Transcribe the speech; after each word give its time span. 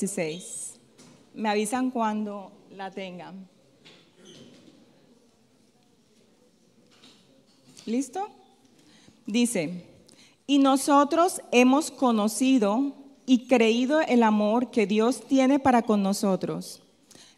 16. 0.00 0.80
Me 1.34 1.50
avisan 1.50 1.90
cuando 1.90 2.50
la 2.74 2.90
tengan. 2.90 3.46
¿Listo? 7.84 8.28
Dice, 9.26 9.84
y 10.46 10.58
nosotros 10.58 11.42
hemos 11.52 11.90
conocido 11.90 12.94
y 13.26 13.46
creído 13.46 14.00
el 14.00 14.22
amor 14.22 14.70
que 14.70 14.86
Dios 14.86 15.20
tiene 15.26 15.58
para 15.58 15.82
con 15.82 16.02
nosotros. 16.02 16.82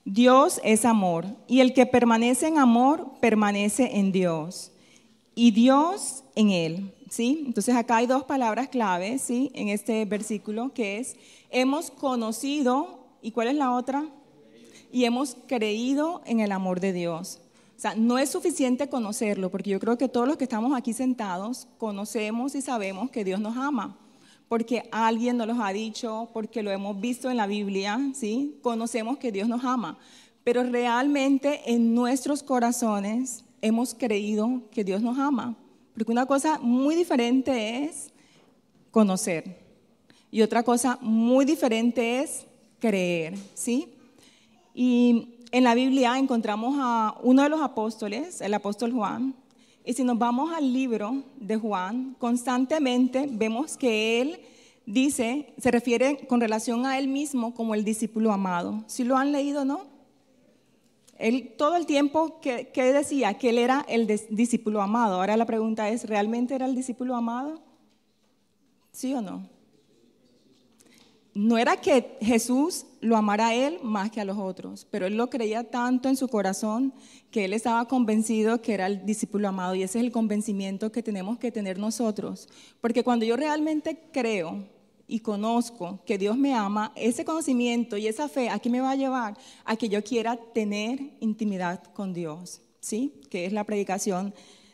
Dios 0.05 0.61
es 0.63 0.85
amor, 0.85 1.27
y 1.49 1.61
el 1.61 1.75
que 1.75 1.87
permanece 1.87 2.47
en 2.47 2.59
amor 2.59 3.13
permanece 3.21 3.99
en 3.99 4.13
Dios, 4.13 4.71
y 5.35 5.51
Dios 5.51 6.23
en 6.37 6.51
él. 6.51 6.95
¿Sí? 7.13 7.45
Entonces 7.47 7.75
acá 7.75 7.97
hay 7.97 8.07
dos 8.07 8.25
palabras 8.25 8.69
claves, 8.69 9.21
¿sí? 9.21 9.51
En 9.53 9.69
este 9.69 10.07
versículo 10.07 10.73
que 10.73 10.97
es 10.97 11.15
hemos 11.51 11.91
conocido 11.91 13.05
y 13.21 13.33
¿cuál 13.33 13.49
es 13.49 13.55
la 13.55 13.73
otra? 13.73 14.09
Y 14.91 15.05
hemos 15.05 15.37
creído 15.47 16.23
en 16.25 16.41
el 16.41 16.53
amor 16.53 16.80
de 16.80 16.95
Dios. 16.95 17.39
O 17.77 17.80
sea, 17.83 17.95
no 17.97 18.19
es 18.19 18.30
suficiente 18.30 18.89
conocerlo, 18.89 19.51
porque 19.51 19.69
yo 19.69 19.79
creo 19.79 19.98
que 19.98 20.09
todos 20.09 20.27
los 20.27 20.39
que 20.39 20.45
estamos 20.45 20.75
aquí 20.75 20.95
sentados 20.95 21.69
conocemos 21.77 22.55
y 22.55 22.62
sabemos 22.62 23.11
que 23.11 23.25
Dios 23.25 23.41
nos 23.41 23.59
ama, 23.59 23.95
porque 24.48 24.89
alguien 24.91 25.37
nos 25.37 25.48
lo 25.48 25.62
ha 25.62 25.70
dicho, 25.75 26.31
porque 26.33 26.62
lo 26.62 26.70
hemos 26.70 26.98
visto 26.98 27.31
en 27.31 27.37
la 27.37 27.47
Biblia, 27.47 28.01
¿sí? 28.15 28.59
Conocemos 28.62 29.19
que 29.19 29.33
Dios 29.33 29.48
nos 29.48 29.62
ama, 29.67 29.98
pero 30.45 30.62
realmente 30.62 31.61
en 31.67 31.95
nuestros 31.95 32.42
corazones 32.42 33.45
hemos 33.61 33.92
creído 33.92 34.62
que 34.70 34.83
Dios 34.83 35.03
nos 35.03 35.19
ama. 35.19 35.59
Porque 35.95 36.12
una 36.12 36.27
cosa 36.27 36.59
muy 36.60 36.95
diferente 36.95 37.84
es 37.84 38.10
conocer 38.91 39.59
y 40.30 40.42
otra 40.42 40.62
cosa 40.62 40.98
muy 41.02 41.45
diferente 41.45 42.20
es 42.20 42.46
creer, 42.78 43.34
¿sí? 43.55 43.95
Y 44.74 45.36
en 45.52 45.64
la 45.64 45.74
Biblia 45.74 46.19
encontramos 46.19 46.77
a 46.78 47.14
uno 47.22 47.42
de 47.42 47.50
los 47.50 47.61
apóstoles, 47.61 48.41
el 48.41 48.55
apóstol 48.55 48.92
Juan, 48.92 49.34
y 49.84 49.92
si 49.92 50.05
nos 50.05 50.19
vamos 50.19 50.52
al 50.52 50.72
libro 50.72 51.22
de 51.36 51.56
Juan, 51.56 52.17
constantemente 52.19 53.28
vemos 53.30 53.77
que 53.77 54.20
él 54.20 54.41
dice, 54.86 55.52
se 55.58 55.70
refiere 55.70 56.27
con 56.27 56.41
relación 56.41 56.86
a 56.86 56.98
él 56.98 57.08
mismo 57.08 57.52
como 57.52 57.74
el 57.74 57.84
discípulo 57.84 58.33
amado. 58.33 58.84
¿Sí 58.86 59.05
lo 59.05 59.17
han 59.17 59.33
leído, 59.33 59.64
no? 59.64 59.92
Él 61.23 61.55
todo 61.56 61.77
el 61.77 61.87
tiempo 61.87 62.41
que, 62.41 62.69
decía 62.75 63.34
que 63.34 63.51
él 63.51 63.59
era 63.59 63.87
el 63.89 64.09
discípulo 64.31 64.83
amado. 64.83 65.15
Ahora 65.15 65.37
la 65.37 65.47
pregunta 65.47 65.89
es, 65.89 66.09
¿realmente 66.09 66.53
era 66.56 66.67
el 66.67 66.75
discípulo 66.75 67.14
amado? 67.14 67.62
¿Sí 68.91 69.14
o 69.14 69.23
no? 69.23 69.48
No 71.33 71.59
era 71.59 71.77
que 71.77 72.19
Jesús 72.20 72.87
lo 73.01 73.17
amara 73.17 73.48
a 73.48 73.55
él 73.55 73.79
más 73.84 74.11
que 74.11 74.20
a 74.20 74.25
los 74.25 74.37
otros, 74.37 74.84
pero 74.91 75.06
él 75.06 75.17
lo 75.17 75.31
creía 75.31 75.70
tanto 75.70 76.09
en 76.09 76.17
su 76.17 76.27
corazón 76.27 76.92
que 77.31 77.45
él 77.45 77.53
estaba 77.53 77.86
convencido 77.86 78.61
que 78.61 78.75
era 78.75 78.86
el 78.86 79.07
discípulo 79.07 79.47
amado 79.47 79.77
y 79.77 79.84
ese 79.84 80.01
es 80.01 80.05
el 80.05 80.11
convencimiento 80.11 80.91
que 80.91 81.05
tenemos 81.05 81.39
que 81.39 81.53
tener 81.53 81.79
nosotros. 81.79 82.48
Porque 82.81 83.05
cuando 83.05 83.25
yo 83.25 83.36
realmente 83.36 83.97
creo 84.12 84.64
y 85.12 85.20
conozco 85.20 86.00
que 86.06 86.16
Dios 86.16 86.38
me 86.38 86.55
ama, 86.55 86.91
ese 86.96 87.22
conocimiento 87.22 87.98
y 87.98 88.06
esa 88.06 88.30
fe, 88.30 88.48
¿a 88.48 88.58
qué 88.58 88.70
me 88.70 88.80
va 88.80 88.92
a 88.92 88.96
llevar? 88.96 89.36
A 89.66 89.77
que 89.77 89.91
yo 89.91 90.02
quiera 90.02 90.38
tener 90.55 90.98
intimidad 91.20 91.84
con 91.92 92.14
Dios, 92.14 92.62
¿sí? 92.80 93.20
Que 93.28 93.44
es 93.44 93.52
la 93.52 93.64
predicación 93.64 94.33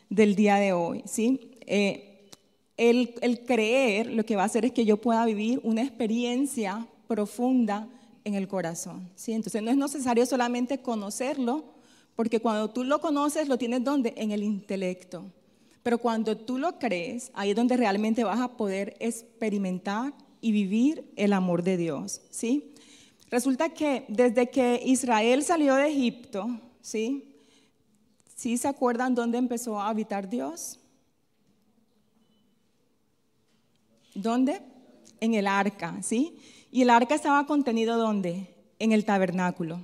del 0.09 0.37
día 0.37 0.55
de 0.55 0.71
hoy, 0.71 1.03
¿sí? 1.05 1.57
Eh, 1.67 2.29
el, 2.77 3.15
el 3.21 3.43
creer 3.43 4.13
lo 4.13 4.23
que 4.25 4.37
va 4.37 4.43
a 4.43 4.45
hacer 4.45 4.63
es 4.63 4.71
que 4.71 4.85
yo 4.85 4.95
pueda 4.95 5.25
vivir 5.25 5.59
una 5.61 5.81
experiencia 5.81 6.87
profunda 7.05 7.89
en 8.23 8.35
el 8.35 8.47
corazón, 8.47 9.09
¿sí? 9.15 9.33
Entonces 9.33 9.61
no 9.61 9.71
es 9.71 9.75
necesario 9.75 10.25
solamente 10.25 10.77
conocerlo, 10.77 11.65
porque 12.15 12.39
cuando 12.39 12.69
tú 12.69 12.85
lo 12.85 13.01
conoces, 13.01 13.49
lo 13.49 13.57
tienes 13.57 13.83
donde? 13.83 14.13
En 14.15 14.31
el 14.31 14.43
intelecto. 14.43 15.25
Pero 15.83 15.97
cuando 15.97 16.37
tú 16.37 16.57
lo 16.57 16.79
crees, 16.79 17.29
ahí 17.33 17.49
es 17.49 17.57
donde 17.57 17.75
realmente 17.75 18.23
vas 18.23 18.39
a 18.39 18.55
poder 18.55 18.95
experimentar 19.01 20.13
y 20.41 20.51
vivir 20.51 21.11
el 21.15 21.33
amor 21.33 21.63
de 21.63 21.77
Dios, 21.77 22.21
¿sí? 22.29 22.73
Resulta 23.29 23.69
que 23.69 24.05
desde 24.07 24.49
que 24.49 24.81
Israel 24.85 25.43
salió 25.43 25.75
de 25.75 25.89
Egipto, 25.89 26.47
¿sí? 26.81 27.35
¿Sí 28.35 28.57
se 28.57 28.67
acuerdan 28.67 29.15
dónde 29.15 29.37
empezó 29.37 29.79
a 29.79 29.89
habitar 29.89 30.29
Dios? 30.29 30.79
¿Dónde? 34.15 34.61
En 35.19 35.33
el 35.33 35.45
arca, 35.45 36.01
¿sí? 36.01 36.37
Y 36.71 36.81
el 36.81 36.89
arca 36.89 37.15
estaba 37.15 37.45
contenido 37.45 37.97
¿dónde? 37.97 38.55
En 38.79 38.91
el 38.91 39.05
tabernáculo. 39.05 39.81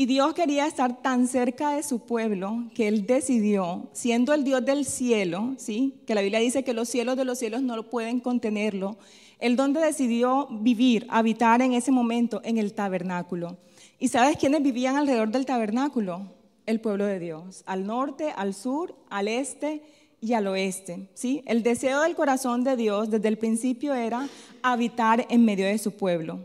Y 0.00 0.06
Dios 0.06 0.32
quería 0.34 0.66
estar 0.66 1.02
tan 1.02 1.26
cerca 1.26 1.72
de 1.72 1.82
su 1.82 1.98
pueblo 1.98 2.68
que 2.72 2.86
Él 2.86 3.04
decidió, 3.04 3.88
siendo 3.92 4.32
el 4.32 4.44
Dios 4.44 4.64
del 4.64 4.84
cielo, 4.84 5.54
¿sí? 5.58 5.94
que 6.06 6.14
la 6.14 6.20
Biblia 6.20 6.38
dice 6.38 6.62
que 6.62 6.72
los 6.72 6.88
cielos 6.88 7.16
de 7.16 7.24
los 7.24 7.36
cielos 7.36 7.62
no 7.62 7.74
lo 7.74 7.90
pueden 7.90 8.20
contenerlo, 8.20 8.96
el 9.38 9.56
donde 9.56 9.80
decidió 9.80 10.48
vivir, 10.50 11.06
habitar 11.10 11.62
en 11.62 11.72
ese 11.72 11.90
momento 11.90 12.40
en 12.44 12.58
el 12.58 12.74
tabernáculo. 12.74 13.56
¿Y 13.98 14.08
sabes 14.08 14.36
quiénes 14.36 14.62
vivían 14.62 14.96
alrededor 14.96 15.30
del 15.30 15.46
tabernáculo? 15.46 16.22
El 16.66 16.80
pueblo 16.80 17.06
de 17.06 17.18
Dios, 17.18 17.62
al 17.66 17.86
norte, 17.86 18.32
al 18.36 18.54
sur, 18.54 18.94
al 19.08 19.28
este 19.28 19.82
y 20.20 20.34
al 20.34 20.46
oeste. 20.46 21.08
¿sí? 21.14 21.42
El 21.46 21.62
deseo 21.62 22.02
del 22.02 22.14
corazón 22.14 22.64
de 22.64 22.76
Dios 22.76 23.10
desde 23.10 23.28
el 23.28 23.38
principio 23.38 23.94
era 23.94 24.28
habitar 24.62 25.26
en 25.30 25.44
medio 25.44 25.66
de 25.66 25.78
su 25.78 25.92
pueblo. 25.92 26.40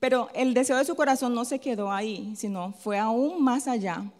Pero 0.00 0.28
el 0.34 0.54
deseo 0.54 0.78
de 0.78 0.84
su 0.84 0.96
corazón 0.96 1.34
no 1.34 1.44
se 1.44 1.58
quedó 1.58 1.92
ahí, 1.92 2.32
sino 2.34 2.72
fue 2.72 2.98
aún 2.98 3.42
más 3.42 3.68
allá. 3.68 4.10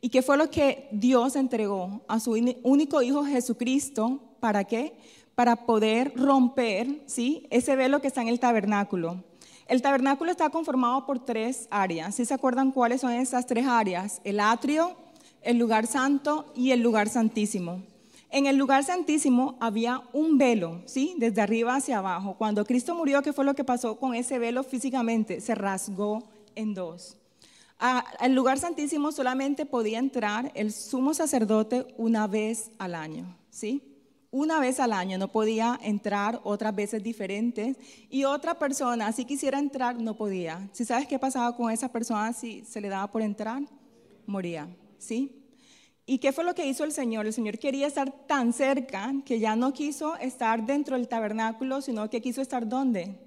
¿Y 0.00 0.10
qué 0.10 0.20
fue 0.22 0.36
lo 0.36 0.50
que 0.50 0.88
Dios 0.92 1.36
entregó 1.36 2.02
a 2.08 2.20
su 2.20 2.32
único 2.62 3.02
Hijo 3.02 3.24
Jesucristo? 3.24 4.20
¿Para 4.40 4.64
qué? 4.64 4.94
Para 5.38 5.54
poder 5.54 6.14
romper 6.16 7.00
¿sí? 7.06 7.46
ese 7.50 7.76
velo 7.76 8.00
que 8.00 8.08
está 8.08 8.22
en 8.22 8.26
el 8.26 8.40
tabernáculo. 8.40 9.22
El 9.68 9.82
tabernáculo 9.82 10.32
está 10.32 10.50
conformado 10.50 11.06
por 11.06 11.24
tres 11.24 11.68
áreas. 11.70 12.16
¿Sí 12.16 12.24
se 12.24 12.34
acuerdan 12.34 12.72
cuáles 12.72 13.02
son 13.02 13.12
esas 13.12 13.46
tres 13.46 13.64
áreas? 13.64 14.20
El 14.24 14.40
atrio, 14.40 14.96
el 15.42 15.56
lugar 15.56 15.86
santo 15.86 16.52
y 16.56 16.72
el 16.72 16.80
lugar 16.80 17.08
santísimo. 17.08 17.84
En 18.30 18.46
el 18.46 18.56
lugar 18.56 18.82
santísimo 18.82 19.56
había 19.60 20.02
un 20.12 20.38
velo, 20.38 20.82
¿sí? 20.86 21.14
Desde 21.18 21.40
arriba 21.40 21.76
hacia 21.76 21.98
abajo. 21.98 22.34
Cuando 22.36 22.64
Cristo 22.64 22.96
murió, 22.96 23.22
¿qué 23.22 23.32
fue 23.32 23.44
lo 23.44 23.54
que 23.54 23.62
pasó 23.62 23.96
con 23.96 24.16
ese 24.16 24.40
velo 24.40 24.64
físicamente? 24.64 25.40
Se 25.40 25.54
rasgó 25.54 26.24
en 26.56 26.74
dos. 26.74 27.16
Al 27.78 28.34
lugar 28.34 28.58
santísimo 28.58 29.12
solamente 29.12 29.66
podía 29.66 30.00
entrar 30.00 30.50
el 30.56 30.72
sumo 30.72 31.14
sacerdote 31.14 31.86
una 31.96 32.26
vez 32.26 32.72
al 32.78 32.96
año, 32.96 33.38
¿sí? 33.50 33.87
Una 34.30 34.60
vez 34.60 34.78
al 34.78 34.92
año, 34.92 35.16
no 35.16 35.28
podía 35.28 35.78
entrar 35.82 36.40
otras 36.44 36.74
veces 36.74 37.02
diferentes 37.02 37.76
y 38.10 38.24
otra 38.24 38.58
persona, 38.58 39.12
si 39.12 39.24
quisiera 39.24 39.58
entrar, 39.58 40.00
no 40.00 40.16
podía. 40.16 40.68
Si 40.72 40.84
sabes 40.84 41.06
qué 41.06 41.18
pasaba 41.18 41.56
con 41.56 41.70
esa 41.70 41.90
persona 41.90 42.32
si 42.32 42.62
se 42.64 42.80
le 42.80 42.88
daba 42.88 43.10
por 43.10 43.22
entrar, 43.22 43.62
moría, 44.26 44.68
¿sí? 44.98 45.34
¿Y 46.04 46.18
qué 46.18 46.32
fue 46.32 46.44
lo 46.44 46.54
que 46.54 46.66
hizo 46.66 46.84
el 46.84 46.92
Señor? 46.92 47.26
El 47.26 47.32
Señor 47.32 47.58
quería 47.58 47.86
estar 47.86 48.10
tan 48.26 48.52
cerca 48.52 49.14
que 49.24 49.40
ya 49.40 49.56
no 49.56 49.72
quiso 49.72 50.16
estar 50.16 50.64
dentro 50.64 50.96
del 50.96 51.08
tabernáculo, 51.08 51.82
sino 51.82 52.08
que 52.08 52.22
quiso 52.22 52.40
estar 52.40 52.66
¿dónde? 52.66 53.18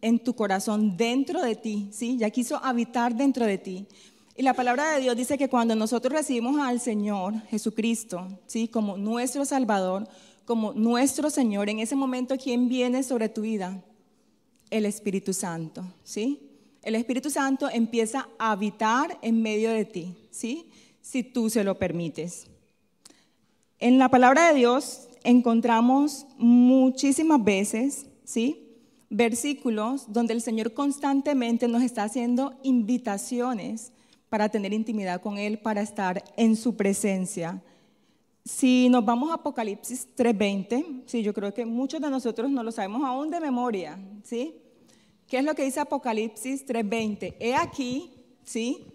En 0.00 0.18
tu 0.18 0.34
corazón, 0.34 0.96
dentro 0.96 1.42
de 1.42 1.54
ti, 1.54 1.90
¿sí? 1.92 2.16
Ya 2.16 2.30
quiso 2.30 2.56
habitar 2.64 3.14
dentro 3.14 3.44
de 3.44 3.58
ti. 3.58 3.86
Y 4.34 4.42
la 4.42 4.54
palabra 4.54 4.92
de 4.92 5.02
Dios 5.02 5.16
dice 5.16 5.36
que 5.36 5.50
cuando 5.50 5.76
nosotros 5.76 6.12
recibimos 6.12 6.58
al 6.58 6.80
Señor 6.80 7.34
Jesucristo, 7.48 8.26
¿sí? 8.46 8.66
como 8.66 8.96
nuestro 8.96 9.44
Salvador, 9.44 10.08
como 10.46 10.72
nuestro 10.72 11.28
Señor, 11.28 11.68
en 11.68 11.80
ese 11.80 11.96
momento, 11.96 12.36
¿quién 12.38 12.68
viene 12.68 13.02
sobre 13.02 13.28
tu 13.28 13.42
vida? 13.42 13.82
El 14.70 14.86
Espíritu 14.86 15.34
Santo, 15.34 15.84
¿sí? 16.02 16.48
El 16.82 16.94
Espíritu 16.94 17.28
Santo 17.30 17.68
empieza 17.70 18.26
a 18.38 18.52
habitar 18.52 19.18
en 19.20 19.42
medio 19.42 19.70
de 19.70 19.84
ti, 19.84 20.16
¿sí? 20.30 20.70
Si 21.02 21.22
tú 21.22 21.50
se 21.50 21.62
lo 21.62 21.78
permites. 21.78 22.46
En 23.78 23.98
la 23.98 24.08
palabra 24.08 24.48
de 24.48 24.54
Dios 24.54 25.08
encontramos 25.24 26.26
muchísimas 26.38 27.44
veces, 27.44 28.06
¿sí? 28.24 28.78
Versículos 29.10 30.10
donde 30.10 30.32
el 30.32 30.40
Señor 30.40 30.72
constantemente 30.72 31.68
nos 31.68 31.82
está 31.82 32.04
haciendo 32.04 32.54
invitaciones 32.62 33.92
para 34.32 34.48
tener 34.48 34.72
intimidad 34.72 35.20
con 35.20 35.36
Él, 35.36 35.58
para 35.58 35.82
estar 35.82 36.24
en 36.38 36.56
su 36.56 36.74
presencia. 36.74 37.62
Si 38.42 38.88
nos 38.88 39.04
vamos 39.04 39.30
a 39.30 39.34
Apocalipsis 39.34 40.08
3:20, 40.16 41.02
sí, 41.04 41.22
yo 41.22 41.34
creo 41.34 41.52
que 41.52 41.66
muchos 41.66 42.00
de 42.00 42.08
nosotros 42.08 42.50
no 42.50 42.62
lo 42.62 42.72
sabemos 42.72 43.02
aún 43.04 43.30
de 43.30 43.38
memoria, 43.38 43.98
¿sí? 44.24 44.56
¿Qué 45.28 45.36
es 45.36 45.44
lo 45.44 45.54
que 45.54 45.64
dice 45.64 45.80
Apocalipsis 45.80 46.64
3:20? 46.64 47.36
He 47.38 47.54
aquí, 47.54 48.10
¿sí? 48.42 48.86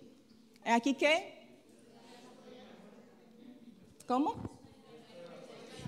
¿He 0.66 0.72
aquí 0.72 0.96
qué? 0.96 1.48
¿Cómo? 4.08 4.34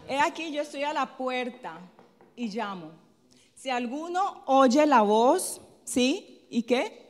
He 0.07 0.19
aquí 0.19 0.51
yo 0.51 0.61
estoy 0.61 0.83
a 0.83 0.93
la 0.93 1.17
puerta 1.17 1.79
y 2.35 2.49
llamo. 2.49 2.91
Si 3.55 3.71
alguno 3.71 4.43
oye 4.45 4.85
la 4.85 5.01
voz, 5.01 5.59
¿sí? 5.85 6.45
¿Y 6.51 6.61
qué? 6.61 7.07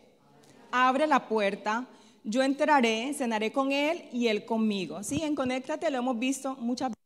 Abre 0.71 1.05
la 1.05 1.27
puerta. 1.27 1.85
Yo 2.29 2.43
entraré, 2.43 3.11
cenaré 3.15 3.51
con 3.51 3.71
él 3.71 4.03
y 4.13 4.27
él 4.27 4.45
conmigo. 4.45 5.01
¿Sí? 5.03 5.23
En 5.23 5.33
Conéctate 5.33 5.89
lo 5.89 5.97
hemos 5.97 6.19
visto 6.19 6.55
muchas 6.57 6.89
veces. 6.89 6.99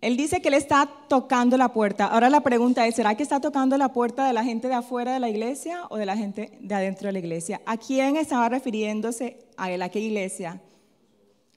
Él 0.00 0.16
dice 0.16 0.40
que 0.40 0.48
él 0.48 0.54
está 0.54 0.88
tocando 1.08 1.58
la 1.58 1.74
puerta. 1.74 2.06
Ahora 2.06 2.30
la 2.30 2.40
pregunta 2.40 2.86
es, 2.86 2.94
¿será 2.94 3.14
que 3.14 3.22
está 3.22 3.40
tocando 3.40 3.76
la 3.76 3.92
puerta 3.92 4.26
de 4.26 4.32
la 4.32 4.42
gente 4.42 4.68
de 4.68 4.74
afuera 4.74 5.12
de 5.12 5.20
la 5.20 5.28
iglesia 5.28 5.82
o 5.90 5.98
de 5.98 6.06
la 6.06 6.16
gente 6.16 6.56
de 6.62 6.74
adentro 6.74 7.08
de 7.08 7.12
la 7.12 7.18
iglesia? 7.18 7.60
¿A 7.66 7.76
quién 7.76 8.16
estaba 8.16 8.48
refiriéndose 8.48 9.36
a 9.58 9.70
él? 9.70 9.82
¿A 9.82 9.90
qué 9.90 10.00
iglesia? 10.00 10.62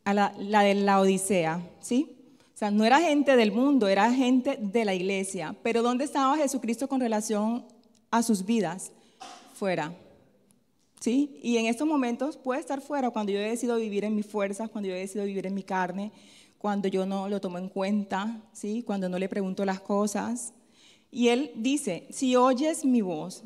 A 0.03 0.13
la, 0.13 0.33
de 0.63 0.73
la 0.75 0.99
Odisea, 0.99 1.61
¿sí? 1.79 2.22
O 2.53 2.57
sea, 2.57 2.69
no 2.69 2.85
era 2.85 3.01
gente 3.01 3.35
del 3.35 3.51
mundo, 3.51 3.87
era 3.87 4.13
gente 4.13 4.57
de 4.61 4.85
la 4.85 4.93
iglesia. 4.93 5.55
Pero 5.63 5.81
¿dónde 5.81 6.05
estaba 6.05 6.37
Jesucristo 6.37 6.87
con 6.87 6.99
relación 7.01 7.65
a 8.11 8.21
sus 8.21 8.45
vidas? 8.45 8.91
Fuera. 9.53 9.93
¿Sí? 10.99 11.39
Y 11.41 11.57
en 11.57 11.65
estos 11.65 11.87
momentos 11.87 12.37
puede 12.37 12.61
estar 12.61 12.79
fuera 12.79 13.09
cuando 13.09 13.31
yo 13.31 13.39
he 13.39 13.49
decidido 13.49 13.77
vivir 13.77 14.05
en 14.05 14.15
mis 14.15 14.25
fuerzas, 14.25 14.69
cuando 14.69 14.87
yo 14.89 14.95
he 14.95 14.99
decidido 14.99 15.25
vivir 15.25 15.47
en 15.47 15.53
mi 15.53 15.63
carne, 15.63 16.11
cuando 16.59 16.87
yo 16.87 17.05
no 17.05 17.27
lo 17.27 17.41
tomo 17.41 17.57
en 17.57 17.67
cuenta, 17.67 18.39
¿sí? 18.53 18.83
cuando 18.83 19.09
no 19.09 19.19
le 19.19 19.27
pregunto 19.27 19.65
las 19.65 19.81
cosas. 19.81 20.53
Y 21.11 21.27
él 21.27 21.51
dice, 21.55 22.07
si 22.09 22.35
oyes 22.35 22.85
mi 22.85 23.01
voz, 23.01 23.43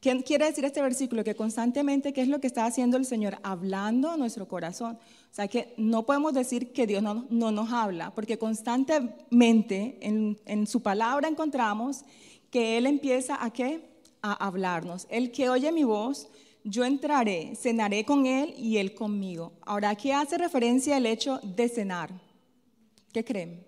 ¿qué 0.00 0.22
quiere 0.22 0.46
decir 0.46 0.64
este 0.64 0.82
versículo? 0.82 1.24
Que 1.24 1.34
constantemente, 1.34 2.12
¿qué 2.12 2.22
es 2.22 2.28
lo 2.28 2.40
que 2.40 2.46
está 2.46 2.64
haciendo 2.64 2.96
el 2.96 3.04
Señor? 3.04 3.38
Hablando 3.42 4.10
a 4.10 4.16
nuestro 4.16 4.48
corazón. 4.48 4.98
O 5.30 5.34
sea 5.34 5.48
que 5.48 5.74
no 5.76 6.04
podemos 6.04 6.34
decir 6.34 6.72
que 6.72 6.86
Dios 6.86 7.02
no, 7.02 7.26
no 7.30 7.52
nos 7.52 7.72
habla, 7.72 8.12
porque 8.14 8.38
constantemente 8.38 9.98
en, 10.00 10.38
en, 10.46 10.66
su 10.66 10.82
palabra 10.82 11.28
encontramos 11.28 12.04
que 12.50 12.78
Él 12.78 12.86
empieza 12.86 13.44
a 13.44 13.50
qué? 13.52 13.88
A 14.22 14.32
hablarnos. 14.32 15.06
El 15.10 15.30
que 15.30 15.48
oye 15.48 15.70
mi 15.70 15.84
voz, 15.84 16.28
yo 16.64 16.84
entraré, 16.84 17.54
cenaré 17.56 18.04
con 18.04 18.26
Él 18.26 18.54
y 18.56 18.78
Él 18.78 18.94
conmigo. 18.94 19.52
Ahora, 19.62 19.94
¿qué 19.94 20.12
hace 20.12 20.36
referencia 20.36 20.96
el 20.96 21.06
hecho 21.06 21.40
de 21.42 21.68
cenar? 21.68 22.10
¿Qué 23.12 23.24
creen? 23.24 23.66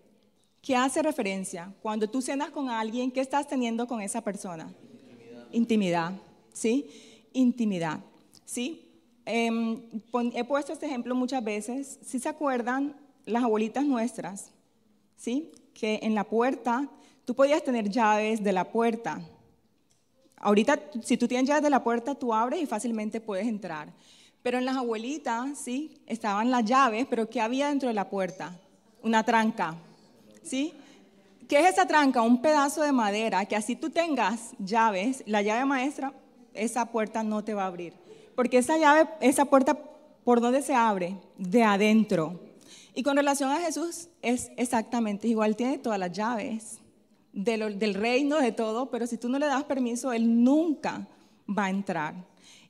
¿Qué 0.61 0.77
hace 0.77 1.03
referencia? 1.03 1.75
Cuando 1.81 2.09
tú 2.09 2.23
cenas 2.23 2.51
con 2.51 2.71
alguien, 2.71 3.11
¿qué 3.11 3.21
estás 3.21 3.49
teniendo 3.49 3.87
con 3.87 4.01
esa 4.01 4.21
persona? 4.21 4.73
Intimidad. 5.53 6.13
¿sí? 6.53 6.91
Intimidad, 7.33 8.01
¿sí? 8.45 8.89
Em, 9.25 9.81
he 10.35 10.45
puesto 10.45 10.73
este 10.73 10.87
ejemplo 10.87 11.15
muchas 11.15 11.43
veces. 11.43 11.99
Si 12.05 12.19
se 12.19 12.29
acuerdan, 12.29 12.97
las 13.25 13.45
abuelitas 13.45 13.85
nuestras, 13.85 14.51
¿sí? 15.17 15.53
Que 15.75 16.01
en 16.03 16.15
la 16.15 16.25
puerta, 16.25 16.89
tú 17.25 17.35
podías 17.35 17.63
tener 17.63 17.89
llaves 17.89 18.43
de 18.43 18.53
la 18.53 18.71
puerta. 18.71 19.21
Ahorita, 20.37 20.81
si 21.03 21.17
tú 21.17 21.29
tienes 21.29 21.49
llaves 21.49 21.63
de 21.63 21.71
la 21.71 21.85
puerta, 21.85 22.15
tú 22.15 22.35
abres 22.35 22.61
y 22.61 22.67
fácilmente 22.67 23.21
puedes 23.21 23.47
entrar. 23.47 23.93
Pero 24.43 24.59
en 24.59 24.65
las 24.65 24.77
abuelitas, 24.77 25.57
¿sí? 25.57 25.95
Estaban 26.07 26.51
las 26.51 26.65
llaves, 26.65 27.07
pero 27.09 27.31
¿qué 27.31 27.41
había 27.41 27.69
dentro 27.69 27.89
de 27.89 27.95
la 27.95 28.11
puerta? 28.11 28.59
una 29.03 29.25
tranca. 29.25 29.75
¿Sí? 30.43 30.75
¿Qué 31.53 31.59
es 31.59 31.67
esa 31.67 31.85
tranca? 31.85 32.23
Un 32.23 32.41
pedazo 32.41 32.81
de 32.81 32.93
madera 32.93 33.45
que 33.45 33.57
así 33.57 33.77
tú 33.77 33.91
tengas 33.91 34.53
llaves, 34.59 35.23
la 35.27 35.43
llave 35.43 35.67
maestra, 35.67 36.15
esa 36.55 36.87
puerta 36.87 37.23
no 37.23 37.45
te 37.45 37.53
va 37.53 37.65
a 37.65 37.67
abrir. 37.67 37.93
Porque 38.35 38.57
esa 38.57 38.79
llave, 38.79 39.07
esa 39.21 39.45
puerta, 39.45 39.79
¿por 40.25 40.41
dónde 40.41 40.63
se 40.63 40.75
abre? 40.75 41.19
De 41.37 41.63
adentro. 41.63 42.41
Y 42.95 43.03
con 43.03 43.19
relación 43.19 43.51
a 43.51 43.61
Jesús 43.61 44.09
es 44.23 44.51
exactamente 44.57 45.29
igual, 45.29 45.55
tiene 45.55 45.77
todas 45.77 45.99
las 45.99 46.13
llaves 46.13 46.79
del 47.35 47.93
reino, 47.93 48.39
de 48.39 48.53
todo, 48.53 48.91
pero 48.91 49.07
si 49.07 49.19
tú 49.19 49.29
no 49.29 49.39
le 49.39 49.45
das 49.45 49.65
permiso, 49.65 50.15
Él 50.15 50.43
nunca 50.43 51.07
va 51.47 51.67
a 51.67 51.71
entrar. 51.71 52.15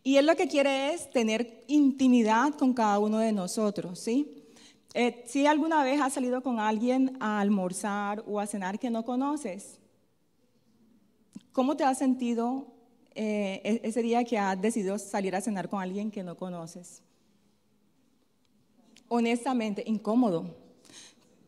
Y 0.02 0.16
Él 0.16 0.26
lo 0.26 0.34
que 0.34 0.48
quiere 0.48 0.92
es 0.92 1.08
tener 1.08 1.62
intimidad 1.68 2.54
con 2.54 2.74
cada 2.74 2.98
uno 2.98 3.18
de 3.18 3.30
nosotros, 3.30 4.00
¿sí? 4.00 4.41
Eh, 4.94 5.24
si 5.26 5.46
alguna 5.46 5.82
vez 5.84 6.00
has 6.00 6.12
salido 6.12 6.42
con 6.42 6.60
alguien 6.60 7.16
a 7.18 7.40
almorzar 7.40 8.22
o 8.26 8.40
a 8.40 8.46
cenar 8.46 8.78
que 8.78 8.90
no 8.90 9.04
conoces, 9.04 9.78
¿cómo 11.52 11.76
te 11.76 11.84
has 11.84 11.98
sentido 11.98 12.66
eh, 13.14 13.62
e-, 13.64 13.88
ese 13.88 14.02
día 14.02 14.22
que 14.24 14.38
has 14.38 14.60
decidido 14.60 14.98
salir 14.98 15.34
a 15.34 15.40
cenar 15.40 15.70
con 15.70 15.80
alguien 15.80 16.10
que 16.10 16.22
no 16.22 16.36
conoces? 16.36 17.02
Honestamente, 19.08 19.82
incómodo. 19.86 20.54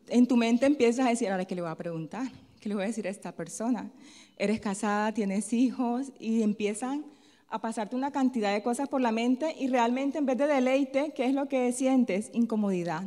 En 0.07 0.27
tu 0.27 0.37
mente 0.37 0.65
empiezas 0.65 1.05
a 1.05 1.09
decir, 1.09 1.29
ahora, 1.29 1.45
¿qué 1.45 1.55
le 1.55 1.61
voy 1.61 1.71
a 1.71 1.75
preguntar? 1.75 2.27
¿Qué 2.59 2.69
le 2.69 2.75
voy 2.75 2.85
a 2.85 2.87
decir 2.87 3.07
a 3.07 3.11
esta 3.11 3.31
persona? 3.31 3.91
Eres 4.37 4.59
casada, 4.59 5.13
tienes 5.13 5.53
hijos 5.53 6.11
y 6.19 6.41
empiezan 6.41 7.05
a 7.47 7.61
pasarte 7.61 7.95
una 7.95 8.11
cantidad 8.11 8.53
de 8.53 8.63
cosas 8.63 8.89
por 8.89 9.01
la 9.01 9.11
mente 9.11 9.55
y 9.57 9.67
realmente 9.67 10.17
en 10.17 10.25
vez 10.25 10.37
de 10.37 10.47
deleite, 10.47 11.13
¿qué 11.15 11.25
es 11.25 11.33
lo 11.35 11.47
que 11.47 11.71
sientes? 11.71 12.31
Incomodidad. 12.33 13.03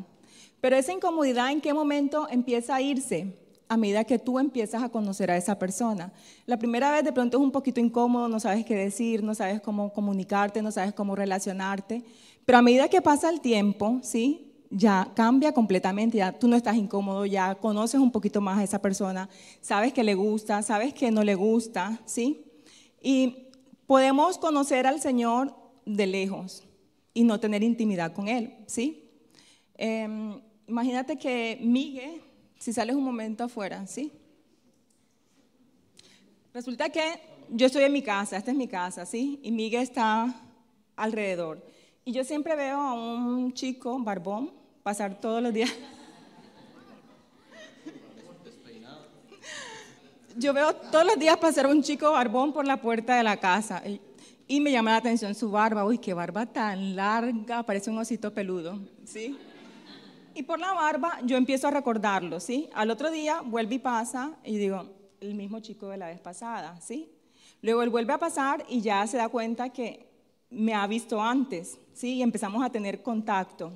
Pero 0.60 0.76
esa 0.76 0.92
incomodidad, 0.92 1.50
¿en 1.50 1.60
qué 1.60 1.72
momento 1.72 2.26
empieza 2.30 2.74
a 2.74 2.80
irse? 2.80 3.36
A 3.68 3.76
medida 3.76 4.04
que 4.04 4.18
tú 4.18 4.38
empiezas 4.38 4.82
a 4.82 4.88
conocer 4.88 5.30
a 5.30 5.36
esa 5.36 5.58
persona. 5.58 6.12
La 6.46 6.58
primera 6.58 6.90
vez 6.90 7.04
de 7.04 7.12
pronto 7.12 7.36
es 7.36 7.42
un 7.42 7.52
poquito 7.52 7.80
incómodo, 7.80 8.28
no 8.28 8.40
sabes 8.40 8.64
qué 8.64 8.74
decir, 8.74 9.22
no 9.22 9.34
sabes 9.34 9.60
cómo 9.60 9.92
comunicarte, 9.92 10.62
no 10.62 10.72
sabes 10.72 10.94
cómo 10.94 11.14
relacionarte. 11.14 12.02
Pero 12.44 12.58
a 12.58 12.62
medida 12.62 12.88
que 12.88 13.02
pasa 13.02 13.28
el 13.28 13.40
tiempo, 13.40 14.00
¿sí? 14.02 14.48
ya 14.70 15.12
cambia 15.14 15.52
completamente, 15.52 16.18
ya 16.18 16.32
tú 16.32 16.48
no 16.48 16.56
estás 16.56 16.76
incómodo, 16.76 17.24
ya 17.26 17.54
conoces 17.54 18.00
un 18.00 18.10
poquito 18.10 18.40
más 18.40 18.58
a 18.58 18.64
esa 18.64 18.82
persona, 18.82 19.28
sabes 19.60 19.92
que 19.92 20.04
le 20.04 20.14
gusta, 20.14 20.62
sabes 20.62 20.92
que 20.92 21.10
no 21.10 21.24
le 21.24 21.34
gusta, 21.34 22.00
¿sí? 22.04 22.44
Y 23.00 23.48
podemos 23.86 24.38
conocer 24.38 24.86
al 24.86 25.00
Señor 25.00 25.54
de 25.86 26.06
lejos 26.06 26.64
y 27.14 27.24
no 27.24 27.40
tener 27.40 27.62
intimidad 27.62 28.12
con 28.12 28.28
Él, 28.28 28.54
¿sí? 28.66 29.10
Em, 29.74 30.40
imagínate 30.68 31.16
que 31.16 31.58
Miguel, 31.60 32.20
si 32.58 32.72
sales 32.72 32.94
un 32.94 33.04
momento 33.04 33.44
afuera, 33.44 33.86
¿sí? 33.86 34.12
Resulta 36.52 36.90
que 36.90 37.20
yo 37.50 37.66
estoy 37.66 37.84
en 37.84 37.92
mi 37.92 38.02
casa, 38.02 38.36
esta 38.36 38.50
es 38.50 38.56
mi 38.56 38.68
casa, 38.68 39.06
¿sí? 39.06 39.40
Y 39.42 39.50
Miguel 39.50 39.82
está 39.82 40.34
alrededor. 40.96 41.64
Y 42.04 42.12
yo 42.12 42.24
siempre 42.24 42.56
veo 42.56 42.80
a 42.80 42.94
un 42.94 43.52
chico 43.52 43.98
barbón 43.98 44.52
pasar 44.82 45.20
todos 45.20 45.42
los 45.42 45.52
días. 45.52 45.70
Yo 50.36 50.52
veo 50.52 50.72
todos 50.72 51.04
los 51.04 51.18
días 51.18 51.36
pasar 51.36 51.66
un 51.66 51.82
chico 51.82 52.12
barbón 52.12 52.52
por 52.52 52.64
la 52.64 52.80
puerta 52.80 53.16
de 53.16 53.24
la 53.24 53.38
casa. 53.38 53.82
Y 54.46 54.60
me 54.60 54.70
llama 54.70 54.92
la 54.92 54.98
atención 54.98 55.34
su 55.34 55.50
barba. 55.50 55.84
Uy, 55.84 55.98
qué 55.98 56.14
barba 56.14 56.46
tan 56.46 56.94
larga, 56.94 57.64
parece 57.64 57.90
un 57.90 57.98
osito 57.98 58.32
peludo, 58.32 58.78
¿sí? 59.04 59.36
Y 60.38 60.44
por 60.44 60.60
la 60.60 60.72
barba 60.72 61.18
yo 61.24 61.36
empiezo 61.36 61.66
a 61.66 61.72
recordarlo, 61.72 62.38
¿sí? 62.38 62.70
Al 62.72 62.92
otro 62.92 63.10
día 63.10 63.40
vuelve 63.40 63.74
y 63.74 63.78
pasa 63.80 64.36
y 64.44 64.56
digo, 64.56 64.88
el 65.20 65.34
mismo 65.34 65.58
chico 65.58 65.88
de 65.88 65.96
la 65.96 66.06
vez 66.06 66.20
pasada, 66.20 66.80
¿sí? 66.80 67.10
Luego 67.60 67.82
él 67.82 67.90
vuelve 67.90 68.12
a 68.12 68.18
pasar 68.18 68.64
y 68.68 68.80
ya 68.80 69.04
se 69.08 69.16
da 69.16 69.28
cuenta 69.30 69.70
que 69.70 70.06
me 70.48 70.74
ha 70.74 70.86
visto 70.86 71.20
antes, 71.20 71.76
¿sí? 71.92 72.14
Y 72.14 72.22
empezamos 72.22 72.64
a 72.64 72.70
tener 72.70 73.02
contacto. 73.02 73.72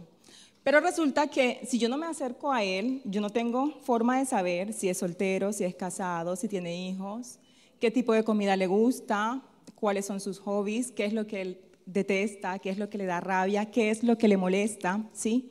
Pero 0.63 0.79
resulta 0.79 1.27
que 1.27 1.63
si 1.67 1.81
yo 1.81 1.89
no 1.89 1.97
me 1.97 2.07
acerco 2.07 2.53
a 2.53 2.63
él, 2.63 3.03
yo 3.07 3.21
no 3.21 3.31
tengo 3.31 3.81
forma 3.81 4.21
de 4.21 4.25
saber 4.25 4.73
si 4.73 4.89
es 4.89 4.99
soltero, 4.99 5.53
si 5.53 5.65
es 5.65 5.75
casado, 5.75 6.37
si 6.37 6.47
tiene 6.47 6.91
hijos, 6.91 7.41
qué 7.81 7.91
tipo 7.91 8.13
de 8.13 8.23
comida 8.23 8.55
le 8.55 8.69
gusta, 8.69 9.43
cuáles 9.75 10.07
son 10.07 10.21
sus 10.21 10.39
hobbies, 10.39 10.93
qué 10.93 11.07
es 11.07 11.13
lo 11.13 11.27
que 11.27 11.41
él 11.41 11.61
detesta, 11.87 12.61
qué 12.61 12.71
es 12.71 12.79
lo 12.79 12.89
que 12.89 12.99
le 12.99 13.07
da 13.07 13.19
rabia, 13.19 13.73
qué 13.73 13.91
es 13.91 14.05
lo 14.05 14.17
que 14.17 14.29
le 14.29 14.37
molesta, 14.37 15.01
¿sí? 15.13 15.51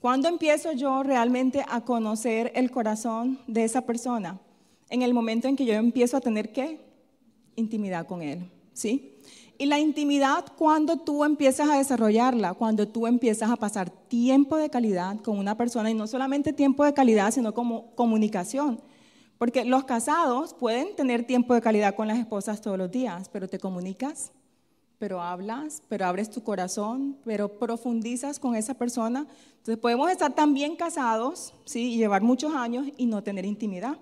¿Cuándo 0.00 0.28
empiezo 0.28 0.72
yo 0.72 1.02
realmente 1.02 1.62
a 1.68 1.82
conocer 1.82 2.52
el 2.54 2.70
corazón 2.70 3.38
de 3.46 3.64
esa 3.64 3.82
persona? 3.82 4.40
En 4.88 5.02
el 5.02 5.12
momento 5.12 5.46
en 5.46 5.56
que 5.56 5.66
yo 5.66 5.74
empiezo 5.74 6.16
a 6.16 6.22
tener 6.22 6.52
qué? 6.52 6.80
Intimidad 7.54 8.06
con 8.06 8.22
él, 8.22 8.50
¿sí? 8.72 9.18
Y 9.58 9.66
la 9.66 9.78
intimidad 9.78 10.46
cuando 10.56 10.96
tú 10.96 11.22
empiezas 11.22 11.68
a 11.68 11.76
desarrollarla, 11.76 12.54
cuando 12.54 12.88
tú 12.88 13.06
empiezas 13.06 13.50
a 13.50 13.56
pasar 13.56 13.90
tiempo 13.90 14.56
de 14.56 14.70
calidad 14.70 15.20
con 15.20 15.38
una 15.38 15.58
persona 15.58 15.90
y 15.90 15.94
no 15.94 16.06
solamente 16.06 16.54
tiempo 16.54 16.82
de 16.82 16.94
calidad, 16.94 17.30
sino 17.30 17.52
como 17.52 17.94
comunicación. 17.94 18.80
Porque 19.36 19.66
los 19.66 19.84
casados 19.84 20.54
pueden 20.54 20.96
tener 20.96 21.26
tiempo 21.26 21.52
de 21.52 21.60
calidad 21.60 21.94
con 21.94 22.08
las 22.08 22.18
esposas 22.18 22.62
todos 22.62 22.78
los 22.78 22.90
días, 22.90 23.28
pero 23.28 23.48
te 23.48 23.58
comunicas 23.58 24.32
pero 25.00 25.22
hablas, 25.22 25.82
pero 25.88 26.04
abres 26.04 26.28
tu 26.28 26.42
corazón, 26.42 27.16
pero 27.24 27.48
profundizas 27.58 28.38
con 28.38 28.54
esa 28.54 28.74
persona. 28.74 29.26
Entonces 29.56 29.78
podemos 29.78 30.10
estar 30.10 30.34
también 30.34 30.76
casados, 30.76 31.54
¿sí? 31.64 31.94
Y 31.94 31.96
llevar 31.96 32.20
muchos 32.20 32.54
años 32.54 32.86
y 32.98 33.06
no 33.06 33.22
tener 33.22 33.46
intimidad. 33.46 33.96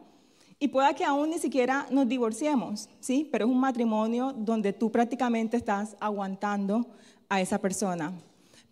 Y 0.58 0.66
pueda 0.66 0.94
que 0.94 1.04
aún 1.04 1.30
ni 1.30 1.38
siquiera 1.38 1.86
nos 1.92 2.08
divorciemos, 2.08 2.88
¿sí? 2.98 3.28
Pero 3.30 3.44
es 3.44 3.50
un 3.52 3.60
matrimonio 3.60 4.34
donde 4.36 4.72
tú 4.72 4.90
prácticamente 4.90 5.56
estás 5.56 5.96
aguantando 6.00 6.84
a 7.28 7.40
esa 7.40 7.58
persona. 7.58 8.12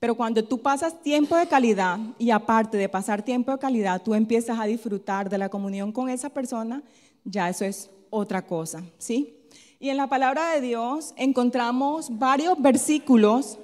Pero 0.00 0.16
cuando 0.16 0.42
tú 0.42 0.60
pasas 0.60 1.00
tiempo 1.00 1.36
de 1.36 1.46
calidad 1.46 1.96
y 2.18 2.30
aparte 2.30 2.76
de 2.76 2.88
pasar 2.88 3.22
tiempo 3.22 3.52
de 3.52 3.58
calidad, 3.58 4.02
tú 4.02 4.14
empiezas 4.14 4.58
a 4.58 4.64
disfrutar 4.64 5.30
de 5.30 5.38
la 5.38 5.48
comunión 5.48 5.92
con 5.92 6.10
esa 6.10 6.28
persona, 6.30 6.82
ya 7.22 7.48
eso 7.48 7.64
es 7.64 7.88
otra 8.10 8.44
cosa, 8.44 8.82
¿sí? 8.98 9.35
Y 9.78 9.90
en 9.90 9.98
la 9.98 10.06
palabra 10.06 10.52
de 10.52 10.60
Dios 10.62 11.12
encontramos 11.16 12.18
varios 12.18 12.60
versículos. 12.60 13.58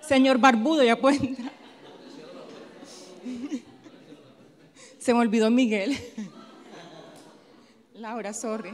Señor 0.00 0.38
Barbudo, 0.38 0.82
ya 0.82 0.96
pueden. 0.98 1.36
Se 4.98 5.12
me 5.12 5.20
olvidó 5.20 5.50
Miguel. 5.50 5.96
Laura, 7.94 8.32
sorry. 8.32 8.72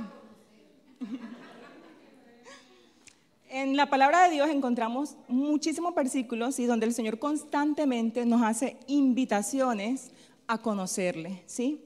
En 3.48 3.76
la 3.76 3.88
palabra 3.90 4.22
de 4.24 4.30
Dios 4.30 4.48
encontramos 4.50 5.16
muchísimos 5.28 5.94
versículos 5.94 6.58
y 6.58 6.66
donde 6.66 6.86
el 6.86 6.94
Señor 6.94 7.18
constantemente 7.18 8.24
nos 8.26 8.42
hace 8.42 8.76
invitaciones 8.86 10.10
a 10.46 10.58
conocerle, 10.58 11.42
¿sí? 11.46 11.85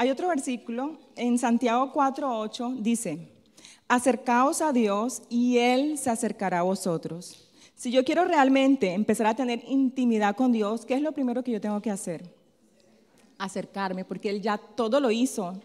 Hay 0.00 0.08
otro 0.08 0.28
versículo 0.28 0.98
en 1.14 1.36
Santiago 1.36 1.92
4:8 1.92 2.76
dice: 2.80 3.28
Acercaos 3.86 4.62
a 4.62 4.72
Dios 4.72 5.20
y 5.28 5.58
él 5.58 5.98
se 5.98 6.08
acercará 6.08 6.60
a 6.60 6.62
vosotros. 6.62 7.50
Si 7.74 7.90
yo 7.90 8.02
quiero 8.02 8.24
realmente 8.24 8.94
empezar 8.94 9.26
a 9.26 9.34
tener 9.34 9.62
intimidad 9.68 10.34
con 10.36 10.52
Dios, 10.52 10.86
¿qué 10.86 10.94
es 10.94 11.02
lo 11.02 11.12
primero 11.12 11.44
que 11.44 11.52
yo 11.52 11.60
tengo 11.60 11.82
que 11.82 11.90
hacer? 11.90 12.34
Acercarme, 13.36 14.06
porque 14.06 14.30
él 14.30 14.40
ya 14.40 14.56
todo 14.56 15.00
lo 15.00 15.10
hizo. 15.10 15.60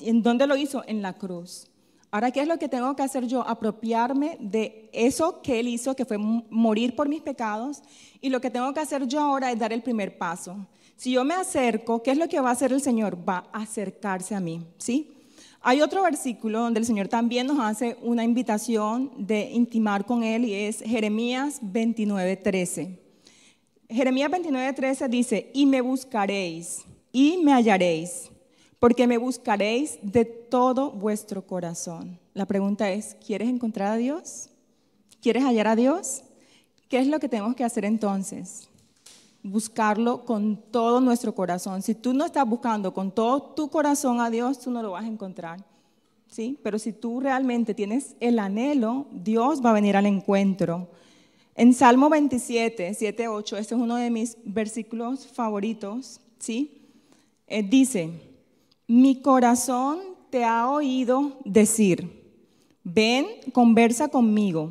¿En 0.00 0.24
dónde 0.24 0.48
lo 0.48 0.56
hizo? 0.56 0.82
En 0.88 1.00
la 1.00 1.12
cruz. 1.12 1.68
Ahora, 2.10 2.32
¿qué 2.32 2.40
es 2.40 2.48
lo 2.48 2.58
que 2.58 2.68
tengo 2.68 2.96
que 2.96 3.04
hacer 3.04 3.28
yo? 3.28 3.46
Apropiarme 3.46 4.38
de 4.40 4.90
eso 4.92 5.40
que 5.40 5.60
Él 5.60 5.68
hizo, 5.68 5.94
que 5.94 6.04
fue 6.04 6.18
morir 6.18 6.96
por 6.96 7.08
mis 7.08 7.22
pecados. 7.22 7.80
Y 8.20 8.28
lo 8.28 8.40
que 8.40 8.50
tengo 8.50 8.74
que 8.74 8.80
hacer 8.80 9.06
yo 9.06 9.20
ahora 9.20 9.52
es 9.52 9.58
dar 9.60 9.72
el 9.72 9.84
primer 9.84 10.18
paso. 10.18 10.66
Si 10.96 11.12
yo 11.12 11.24
me 11.24 11.34
acerco, 11.34 12.02
¿qué 12.02 12.12
es 12.12 12.18
lo 12.18 12.28
que 12.28 12.40
va 12.40 12.50
a 12.50 12.52
hacer 12.52 12.72
el 12.72 12.80
Señor? 12.80 13.18
Va 13.28 13.48
a 13.52 13.62
acercarse 13.62 14.34
a 14.34 14.40
mí, 14.40 14.64
¿sí? 14.78 15.12
Hay 15.60 15.80
otro 15.80 16.02
versículo 16.02 16.60
donde 16.60 16.80
el 16.80 16.86
Señor 16.86 17.08
también 17.08 17.46
nos 17.46 17.60
hace 17.60 17.96
una 18.02 18.24
invitación 18.24 19.12
de 19.16 19.50
intimar 19.50 20.04
con 20.04 20.24
Él 20.24 20.44
y 20.44 20.54
es 20.54 20.80
Jeremías 20.80 21.60
29:13. 21.62 22.98
Jeremías 23.88 24.30
29:13 24.30 25.08
dice, 25.08 25.50
y 25.54 25.66
me 25.66 25.80
buscaréis 25.80 26.82
y 27.12 27.38
me 27.38 27.52
hallaréis 27.52 28.32
porque 28.82 29.06
me 29.06 29.16
buscaréis 29.16 30.00
de 30.02 30.24
todo 30.24 30.90
vuestro 30.90 31.46
corazón. 31.46 32.18
La 32.34 32.46
pregunta 32.46 32.90
es, 32.90 33.16
¿quieres 33.24 33.48
encontrar 33.48 33.92
a 33.92 33.96
Dios? 33.96 34.48
¿Quieres 35.20 35.44
hallar 35.44 35.68
a 35.68 35.76
Dios? 35.76 36.24
¿Qué 36.88 36.98
es 36.98 37.06
lo 37.06 37.20
que 37.20 37.28
tenemos 37.28 37.54
que 37.54 37.62
hacer 37.62 37.84
entonces? 37.84 38.68
Buscarlo 39.42 40.24
con 40.24 40.56
todo 40.70 41.00
nuestro 41.00 41.34
corazón. 41.34 41.82
Si 41.82 41.94
tú 41.94 42.14
no 42.14 42.24
estás 42.24 42.48
buscando 42.48 42.94
con 42.94 43.10
todo 43.10 43.42
tu 43.42 43.68
corazón 43.68 44.20
a 44.20 44.30
Dios, 44.30 44.60
tú 44.60 44.70
no 44.70 44.82
lo 44.82 44.92
vas 44.92 45.04
a 45.04 45.08
encontrar. 45.08 45.64
¿Sí? 46.28 46.58
Pero 46.62 46.78
si 46.78 46.92
tú 46.92 47.20
realmente 47.20 47.74
tienes 47.74 48.16
el 48.20 48.38
anhelo, 48.38 49.06
Dios 49.12 49.62
va 49.64 49.70
a 49.70 49.74
venir 49.74 49.96
al 49.96 50.06
encuentro. 50.06 50.88
En 51.54 51.74
Salmo 51.74 52.08
27, 52.08 52.94
7, 52.94 53.28
8, 53.28 53.56
este 53.58 53.74
es 53.74 53.80
uno 53.80 53.96
de 53.96 54.10
mis 54.10 54.38
versículos 54.44 55.26
favoritos, 55.26 56.20
¿sí? 56.38 56.82
Eh, 57.46 57.62
dice, 57.62 58.10
mi 58.86 59.20
corazón 59.20 60.00
te 60.30 60.44
ha 60.44 60.70
oído 60.70 61.38
decir, 61.44 62.22
ven, 62.82 63.26
conversa 63.52 64.08
conmigo. 64.08 64.70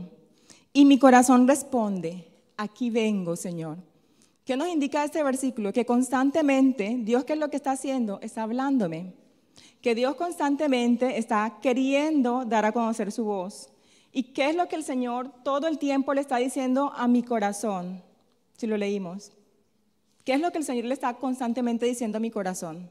Y 0.74 0.86
mi 0.86 0.98
corazón 0.98 1.48
responde, 1.48 2.28
aquí 2.58 2.90
vengo, 2.90 3.36
Señor. 3.36 3.78
¿Qué 4.51 4.58
nos 4.58 4.67
indica 4.67 5.05
este 5.05 5.24
versículo? 5.24 5.72
Que 5.72 5.86
constantemente 5.86 6.98
Dios, 7.03 7.24
¿qué 7.24 7.31
es 7.31 7.39
lo 7.39 7.50
que 7.50 7.55
está 7.55 7.72
haciendo? 7.72 8.20
Está 8.22 8.43
hablándome. 8.43 9.13
Que 9.81 9.96
Dios 9.96 10.15
constantemente 10.15 11.17
está 11.17 11.60
queriendo 11.62 12.43
dar 12.43 12.65
a 12.65 12.74
conocer 12.74 13.13
su 13.13 13.24
voz. 13.24 13.70
¿Y 14.12 14.34
qué 14.34 14.50
es 14.50 14.55
lo 14.58 14.67
que 14.67 14.75
el 14.75 14.84
Señor 14.84 15.31
todo 15.46 15.67
el 15.70 15.77
tiempo 15.79 16.13
le 16.13 16.20
está 16.20 16.36
diciendo 16.36 16.91
a 16.98 17.08
mi 17.08 17.24
corazón? 17.24 18.03
Si 18.58 18.67
lo 18.67 18.75
leímos. 18.75 19.31
¿Qué 20.25 20.34
es 20.34 20.41
lo 20.41 20.51
que 20.51 20.58
el 20.58 20.65
Señor 20.65 20.84
le 20.84 20.96
está 20.96 21.13
constantemente 21.13 21.86
diciendo 21.86 22.17
a 22.17 22.20
mi 22.20 22.29
corazón? 22.29 22.89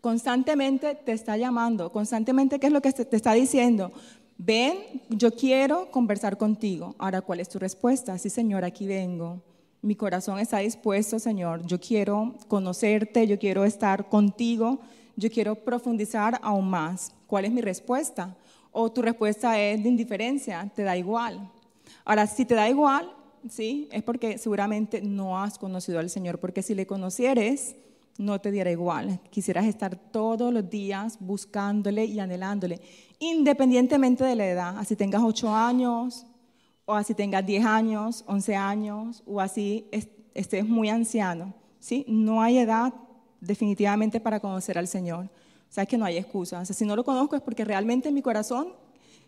constantemente 0.00 0.94
te 0.94 1.10
está 1.10 1.36
llamando, 1.36 1.90
constantemente, 1.90 2.60
¿qué 2.60 2.68
es 2.68 2.72
lo 2.72 2.80
que 2.80 2.92
te 2.92 3.16
está 3.16 3.32
diciendo? 3.32 3.90
Ven, 4.38 5.02
yo 5.08 5.34
quiero 5.34 5.90
conversar 5.90 6.38
contigo. 6.38 6.94
Ahora, 6.96 7.22
¿cuál 7.22 7.40
es 7.40 7.48
tu 7.48 7.58
respuesta? 7.58 8.16
Sí, 8.18 8.30
Señor, 8.30 8.64
aquí 8.64 8.86
vengo. 8.86 9.42
Mi 9.82 9.94
corazón 9.94 10.38
está 10.38 10.58
dispuesto, 10.58 11.18
Señor. 11.18 11.64
Yo 11.66 11.78
quiero 11.78 12.34
conocerte, 12.48 13.26
yo 13.26 13.38
quiero 13.38 13.64
estar 13.64 14.08
contigo, 14.08 14.80
yo 15.16 15.30
quiero 15.30 15.54
profundizar 15.54 16.38
aún 16.42 16.68
más. 16.68 17.12
¿Cuál 17.26 17.44
es 17.44 17.52
mi 17.52 17.60
respuesta? 17.60 18.36
O 18.72 18.90
tu 18.90 19.02
respuesta 19.02 19.58
es 19.60 19.82
de 19.82 19.88
indiferencia, 19.88 20.70
te 20.74 20.82
da 20.82 20.96
igual. 20.96 21.50
Ahora, 22.04 22.26
si 22.26 22.44
te 22.44 22.54
da 22.54 22.68
igual, 22.68 23.10
sí, 23.48 23.88
es 23.92 24.02
porque 24.02 24.38
seguramente 24.38 25.00
no 25.00 25.40
has 25.40 25.58
conocido 25.58 25.98
al 25.98 26.10
Señor, 26.10 26.38
porque 26.38 26.62
si 26.62 26.74
le 26.74 26.86
conocieres, 26.86 27.76
no 28.18 28.40
te 28.40 28.50
diera 28.50 28.70
igual. 28.70 29.20
Quisieras 29.30 29.66
estar 29.66 29.96
todos 29.96 30.52
los 30.52 30.68
días 30.68 31.18
buscándole 31.20 32.04
y 32.04 32.18
anhelándole, 32.18 32.80
independientemente 33.18 34.24
de 34.24 34.36
la 34.36 34.46
edad, 34.46 34.78
así 34.78 34.96
tengas 34.96 35.22
8 35.22 35.54
años, 35.54 36.26
o 36.86 36.94
así 36.94 37.14
tengas 37.14 37.44
10 37.44 37.64
años, 37.66 38.24
11 38.26 38.56
años, 38.56 39.22
o 39.26 39.40
así 39.40 39.86
estés 40.32 40.66
muy 40.66 40.88
anciano. 40.88 41.52
¿sí? 41.80 42.04
No 42.08 42.40
hay 42.40 42.58
edad 42.58 42.94
definitivamente 43.40 44.20
para 44.20 44.40
conocer 44.40 44.78
al 44.78 44.88
Señor. 44.88 45.26
O 45.68 45.72
sea, 45.72 45.84
que 45.84 45.98
no 45.98 46.04
hay 46.04 46.16
excusa. 46.16 46.64
si 46.64 46.84
no 46.84 46.96
lo 46.96 47.04
conozco 47.04 47.36
es 47.36 47.42
porque 47.42 47.64
realmente 47.64 48.08
en 48.08 48.14
mi 48.14 48.22
corazón 48.22 48.68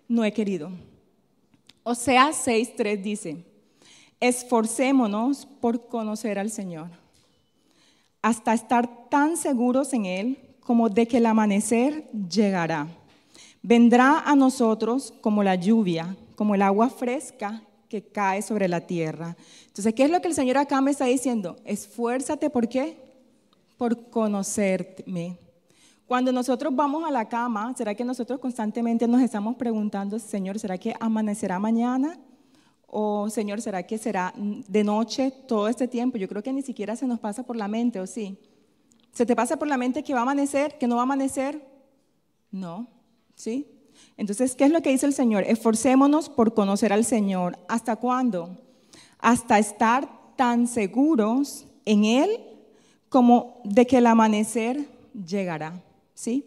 no 0.07 0.25
he 0.25 0.33
querido. 0.33 0.71
O 1.83 1.95
sea, 1.95 2.31
6.3 2.31 3.03
dice, 3.03 3.45
esforcémonos 4.21 5.47
por 5.61 5.88
conocer 5.88 6.38
al 6.38 6.50
Señor 6.50 6.88
hasta 8.23 8.53
estar 8.53 9.09
tan 9.09 9.37
seguros 9.37 9.93
en 9.93 10.05
Él 10.07 10.38
como 10.61 10.88
de 10.88 11.07
que 11.07 11.19
el 11.19 11.27
amanecer 11.27 12.11
llegará. 12.12 12.88
Vendrá 13.62 14.21
a 14.21 14.35
nosotros 14.37 15.15
como 15.21 15.43
la 15.43 15.55
lluvia, 15.55 16.17
como 16.38 16.54
el 16.54 16.62
agua 16.62 16.88
fresca 16.88 17.64
que 17.88 18.00
cae 18.00 18.42
sobre 18.42 18.68
la 18.68 18.87
tierra. 18.87 19.37
Entonces, 19.66 19.92
¿qué 19.92 20.04
es 20.04 20.11
lo 20.12 20.21
que 20.21 20.28
el 20.28 20.35
Señor 20.35 20.57
acá 20.57 20.80
me 20.80 20.92
está 20.92 21.07
diciendo? 21.07 21.57
Esfuérzate, 21.64 22.49
¿por 22.49 22.68
qué? 22.68 22.97
Por 23.76 24.09
conocerme. 24.09 25.37
Cuando 26.07 26.30
nosotros 26.30 26.76
vamos 26.76 27.02
a 27.04 27.11
la 27.11 27.28
cama, 27.28 27.75
¿será 27.76 27.92
que 27.97 28.04
nosotros 28.04 28.38
constantemente 28.38 29.09
nos 29.09 29.21
estamos 29.21 29.57
preguntando, 29.57 30.16
Señor, 30.21 30.61
¿será 30.61 30.78
que 30.78 30.95
amanecerá 31.00 31.59
mañana? 31.59 32.21
O 32.87 33.28
Señor, 33.30 33.61
¿será 33.61 33.83
que 33.83 33.99
será 33.99 34.33
de 34.37 34.85
noche 34.85 35.33
todo 35.49 35.66
este 35.66 35.88
tiempo? 35.88 36.18
Yo 36.18 36.28
creo 36.28 36.45
que 36.45 36.52
ni 36.52 36.62
siquiera 36.62 36.95
se 36.95 37.09
nos 37.09 37.18
pasa 37.18 37.42
por 37.42 37.57
la 37.57 37.66
mente, 37.66 37.99
¿o 37.99 38.07
sí? 38.07 38.38
¿Se 39.12 39.26
te 39.26 39.35
pasa 39.35 39.59
por 39.59 39.66
la 39.66 39.76
mente 39.76 40.04
que 40.04 40.14
va 40.14 40.21
a 40.21 40.23
amanecer, 40.23 40.78
que 40.78 40.87
no 40.87 40.95
va 40.95 41.02
a 41.02 41.02
amanecer? 41.02 41.61
No, 42.52 42.87
¿sí? 43.35 43.77
Entonces, 44.18 44.54
¿qué 44.54 44.64
es 44.64 44.70
lo 44.70 44.82
que 44.82 44.90
dice 44.90 45.06
el 45.06 45.14
Señor? 45.14 45.44
Esforcémonos 45.44 46.28
por 46.28 46.52
conocer 46.52 46.92
al 46.92 47.06
Señor. 47.06 47.58
¿Hasta 47.68 47.96
cuándo? 47.96 48.58
Hasta 49.18 49.58
estar 49.58 50.10
tan 50.37 50.66
seguros 50.66 51.64
en 51.87 52.04
Él 52.04 52.30
como 53.08 53.62
de 53.64 53.87
que 53.87 53.96
el 53.98 54.06
amanecer 54.06 54.87
llegará, 55.26 55.82
¿sí? 56.12 56.44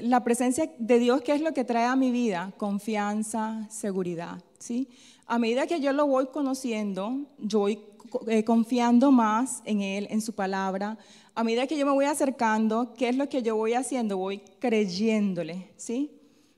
La 0.00 0.24
presencia 0.24 0.68
de 0.78 0.98
Dios, 0.98 1.22
¿qué 1.22 1.32
es 1.32 1.40
lo 1.40 1.54
que 1.54 1.64
trae 1.64 1.84
a 1.84 1.94
mi 1.94 2.10
vida? 2.10 2.52
Confianza, 2.56 3.68
seguridad, 3.70 4.42
¿sí? 4.58 4.88
a 5.32 5.38
medida 5.38 5.66
que 5.66 5.80
yo 5.80 5.94
lo 5.94 6.06
voy 6.06 6.26
conociendo, 6.26 7.20
yo 7.38 7.60
voy 7.60 7.78
eh, 8.26 8.44
confiando 8.44 9.10
más 9.10 9.62
en 9.64 9.80
Él, 9.80 10.06
en 10.10 10.20
su 10.20 10.34
palabra. 10.34 10.98
A 11.34 11.42
medida 11.42 11.66
que 11.66 11.78
yo 11.78 11.86
me 11.86 11.92
voy 11.92 12.04
acercando, 12.04 12.92
¿qué 12.94 13.08
es 13.08 13.16
lo 13.16 13.30
que 13.30 13.42
yo 13.42 13.56
voy 13.56 13.72
haciendo? 13.72 14.18
Voy 14.18 14.42
creyéndole, 14.58 15.70
¿sí? 15.78 16.10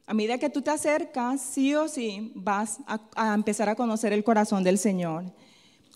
A 0.07 0.13
medida 0.13 0.39
que 0.39 0.51
tú 0.51 0.61
te 0.61 0.71
acercas, 0.71 1.41
sí 1.41 1.75
o 1.75 1.89
sí 1.89 2.33
vas 2.35 2.79
a, 2.87 3.35
empezar 3.35 3.69
a 3.69 3.75
conocer 3.75 4.13
el 4.13 4.23
corazón 4.23 4.63
del 4.63 4.79
Señor. 4.79 5.25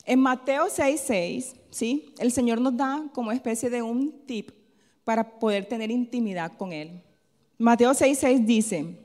En 0.05 0.21
Mateo 0.21 0.67
6:6, 0.69 1.55
¿sí? 1.71 2.15
El 2.19 2.33
Señor 2.33 2.61
nos 2.61 2.77
da 2.77 3.05
como 3.13 3.33
especie 3.33 3.69
de 3.69 3.83
un 3.83 4.25
tip 4.27 4.51
para 5.05 5.39
poder 5.39 5.67
tener 5.67 5.91
intimidad 5.91 6.53
con 6.57 6.73
Él. 6.73 7.03
Mateo 7.59 7.93
6:6 7.93 8.47
dice, 8.47 8.99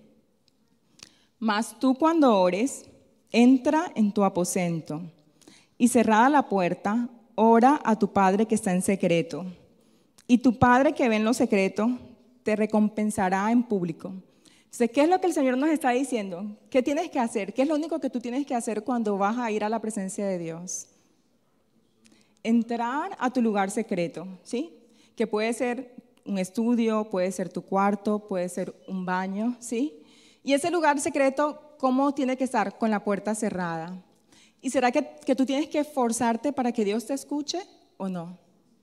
mas 1.38 1.78
tú 1.78 1.96
cuando 1.96 2.40
ores, 2.40 2.86
entra 3.34 3.92
en 3.96 4.14
tu 4.14 4.24
aposento 4.24 5.02
y 5.78 5.90
cerrada 5.90 6.30
la 6.30 6.48
puerta, 6.48 7.10
ora 7.36 7.82
a 7.84 8.00
tu 8.00 8.14
Padre 8.14 8.46
que 8.46 8.56
está 8.56 8.72
en 8.72 8.82
secreto. 8.82 9.46
Y 10.28 10.38
tu 10.38 10.58
Padre 10.58 10.94
que 10.94 11.10
ve 11.10 11.18
en 11.18 11.26
lo 11.26 11.34
secreto 11.34 12.00
te 12.44 12.56
recompensará 12.56 13.52
en 13.52 13.64
público. 13.64 14.14
¿Qué 14.78 15.04
es 15.04 15.10
lo 15.10 15.22
que 15.22 15.28
el 15.28 15.34
Señor 15.34 15.58
nos 15.58 15.70
está 15.70 15.92
diciendo? 15.92 16.46
¿Qué 16.70 16.82
tienes 16.82 17.12
que 17.12 17.20
hacer? 17.20 17.54
¿Qué 17.54 17.62
es 17.62 17.68
lo 17.68 17.76
único 17.76 18.00
que 18.00 18.10
tú 18.10 18.20
tienes 18.20 18.46
que 18.46 18.56
hacer 18.56 18.84
cuando 18.84 19.18
vas 19.18 19.38
a 19.38 19.52
ir 19.52 19.64
a 19.64 19.70
la 19.70 19.80
presencia 19.80 20.26
de 20.26 20.40
Dios? 20.40 20.88
Entrar 22.42 23.16
a 23.20 23.32
tu 23.32 23.42
lugar 23.42 23.70
secreto, 23.70 24.28
¿sí? 24.44 24.74
Que 25.16 25.28
puede 25.28 25.54
ser 25.54 25.94
un 26.26 26.40
estudio, 26.40 27.10
puede 27.10 27.32
ser 27.32 27.50
tu 27.50 27.62
cuarto, 27.62 28.28
puede 28.28 28.50
ser 28.50 28.74
un 28.88 29.06
baño, 29.06 29.56
¿sí? 29.60 30.04
Y 30.44 30.54
ese 30.54 30.72
lugar 30.72 31.00
secreto, 31.00 31.76
¿cómo 31.78 32.14
tiene 32.14 32.36
que 32.36 32.44
estar? 32.44 32.78
Con 32.78 32.90
la 32.90 33.04
puerta 33.04 33.36
cerrada. 33.36 34.02
¿Y 34.60 34.72
será 34.72 34.92
que, 34.92 35.08
que 35.26 35.36
tú 35.36 35.46
tienes 35.46 35.68
que 35.70 35.80
esforzarte 35.80 36.52
para 36.52 36.72
que 36.72 36.84
Dios 36.84 37.06
te 37.06 37.14
escuche 37.14 37.60
o 37.98 38.10
no? 38.10 38.40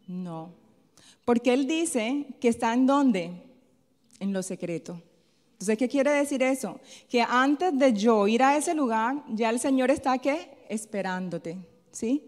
No. 0.07 0.53
Porque 1.25 1.53
Él 1.53 1.67
dice 1.67 2.27
que 2.41 2.49
está 2.49 2.73
en 2.75 2.87
dónde? 2.87 3.33
En 4.21 4.33
lo 4.33 4.43
secreto. 4.43 5.03
Entonces, 5.61 5.77
¿qué 5.77 5.89
quiere 5.91 6.11
decir 6.13 6.43
eso? 6.43 6.81
Que 7.07 7.21
antes 7.21 7.79
de 7.79 7.93
yo 7.93 8.27
ir 8.27 8.43
a 8.43 8.57
ese 8.57 8.75
lugar, 8.75 9.23
ya 9.29 9.51
el 9.51 9.61
Señor 9.61 9.91
está 9.91 10.17
¿qué? 10.17 10.57
Esperándote, 10.71 11.59
¿sí? 11.93 12.25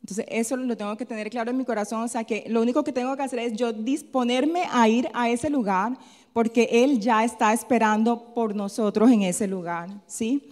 Entonces, 0.00 0.24
eso 0.30 0.56
lo 0.56 0.74
tengo 0.78 0.96
que 0.96 1.04
tener 1.04 1.28
claro 1.28 1.50
en 1.50 1.58
mi 1.58 1.66
corazón. 1.66 2.04
O 2.04 2.08
sea, 2.08 2.24
que 2.24 2.46
lo 2.48 2.62
único 2.62 2.82
que 2.82 2.90
tengo 2.90 3.14
que 3.18 3.22
hacer 3.22 3.40
es 3.40 3.52
yo 3.52 3.74
disponerme 3.74 4.62
a 4.72 4.88
ir 4.88 5.10
a 5.12 5.28
ese 5.28 5.50
lugar 5.50 5.98
porque 6.32 6.70
Él 6.72 7.00
ya 7.00 7.22
está 7.22 7.52
esperando 7.52 8.32
por 8.32 8.56
nosotros 8.56 9.10
en 9.10 9.24
ese 9.24 9.46
lugar, 9.46 9.90
¿sí? 10.06 10.50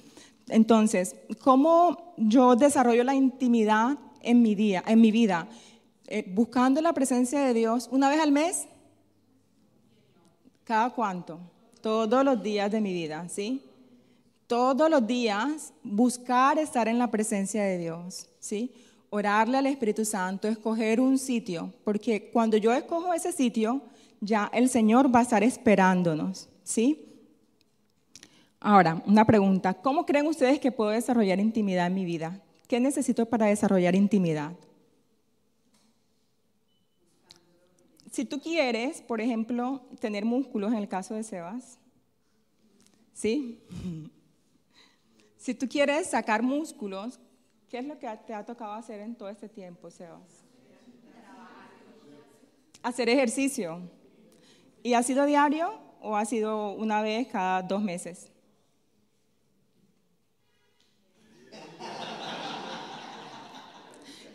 Entonces, 0.49 1.17
¿cómo 1.43 2.13
yo 2.19 2.57
desarrollo 2.57 3.05
la 3.05 3.15
intimidad 3.15 3.97
en 4.21 4.43
mi 4.43 4.55
día, 4.55 4.85
en 4.87 5.01
mi 5.01 5.11
vida? 5.13 5.49
Eh, 6.09 6.31
buscando 6.31 6.83
la 6.83 6.93
presencia 6.93 7.41
de 7.41 7.55
Dios 7.55 7.89
una 7.91 8.11
vez 8.11 8.21
al 8.21 8.33
mes. 8.33 8.67
¿Cada 10.65 10.91
cuánto? 10.91 11.41
Todos 11.81 12.25
los 12.25 12.43
días 12.43 12.71
de 12.71 12.81
mi 12.81 12.93
vida, 12.93 13.29
¿sí? 13.29 13.63
Todos 14.47 14.91
los 14.91 15.07
días 15.07 15.73
buscar 15.83 16.59
estar 16.59 16.89
en 16.89 16.99
la 16.99 17.11
presencia 17.11 17.63
de 17.63 17.79
Dios, 17.79 18.29
¿sí? 18.41 18.73
Orarle 19.11 19.59
al 19.59 19.67
Espíritu 19.67 20.05
Santo, 20.05 20.49
escoger 20.49 21.01
un 21.01 21.19
sitio, 21.19 21.73
porque 21.85 22.31
cuando 22.31 22.57
yo 22.57 22.73
escojo 22.73 23.13
ese 23.13 23.33
sitio, 23.33 23.83
ya 24.21 24.51
el 24.53 24.69
Señor 24.69 25.15
va 25.15 25.21
a 25.21 25.23
estar 25.23 25.43
esperándonos, 25.43 26.49
¿sí? 26.65 27.05
Ahora, 28.61 29.03
una 29.07 29.25
pregunta, 29.25 29.75
¿cómo 29.75 30.05
creen 30.05 30.27
ustedes 30.27 30.59
que 30.59 30.73
puedo 30.73 30.91
desarrollar 30.91 31.39
intimidad 31.39 31.87
en 31.87 31.95
mi 31.95 32.05
vida? 32.05 32.41
¿Qué 32.67 32.81
necesito 32.81 33.27
para 33.27 33.47
desarrollar 33.47 33.95
intimidad? 33.95 34.53
Si 38.19 38.25
tú 38.25 38.41
quieres, 38.41 39.01
por 39.01 39.21
ejemplo, 39.21 39.81
tener 40.01 40.25
músculos 40.25 40.73
en 40.73 40.79
el 40.79 40.89
caso 40.89 41.15
de 41.15 41.23
Sebas, 41.23 41.79
¿sí? 43.13 43.63
Si 45.37 45.55
tú 45.55 45.69
quieres 45.69 46.11
sacar 46.11 46.43
músculos, 46.43 47.21
¿qué 47.69 47.79
es 47.79 47.85
lo 47.85 47.97
que 47.97 48.09
te 48.27 48.35
ha 48.35 48.45
tocado 48.45 48.73
hacer 48.73 48.99
en 48.99 49.15
todo 49.15 49.29
este 49.29 49.49
tiempo, 49.49 49.89
Sebas? 49.89 50.43
Hacer 52.83 53.09
ejercicio. 53.09 53.83
¿Y 54.83 54.95
ha 54.95 55.03
sido 55.05 55.25
diario 55.25 55.79
o 56.01 56.17
ha 56.17 56.25
sido 56.25 56.73
una 56.73 57.03
vez 57.03 57.29
cada 57.29 57.63
dos 57.63 57.81
meses? 57.81 58.33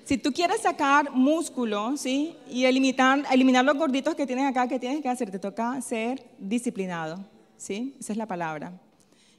Si 0.05 0.17
tú 0.17 0.33
quieres 0.33 0.61
sacar 0.61 1.11
músculo, 1.11 1.95
¿sí? 1.95 2.35
Y 2.49 2.65
eliminar, 2.65 3.23
eliminar 3.31 3.63
los 3.63 3.77
gorditos 3.77 4.15
que 4.15 4.27
tienes 4.27 4.45
acá, 4.45 4.67
¿qué 4.67 4.77
tienes 4.77 5.01
que 5.01 5.07
hacer? 5.07 5.31
Te 5.31 5.39
toca 5.39 5.79
ser 5.81 6.21
disciplinado, 6.37 7.23
¿sí? 7.55 7.95
Esa 7.99 8.11
es 8.11 8.17
la 8.17 8.25
palabra. 8.25 8.73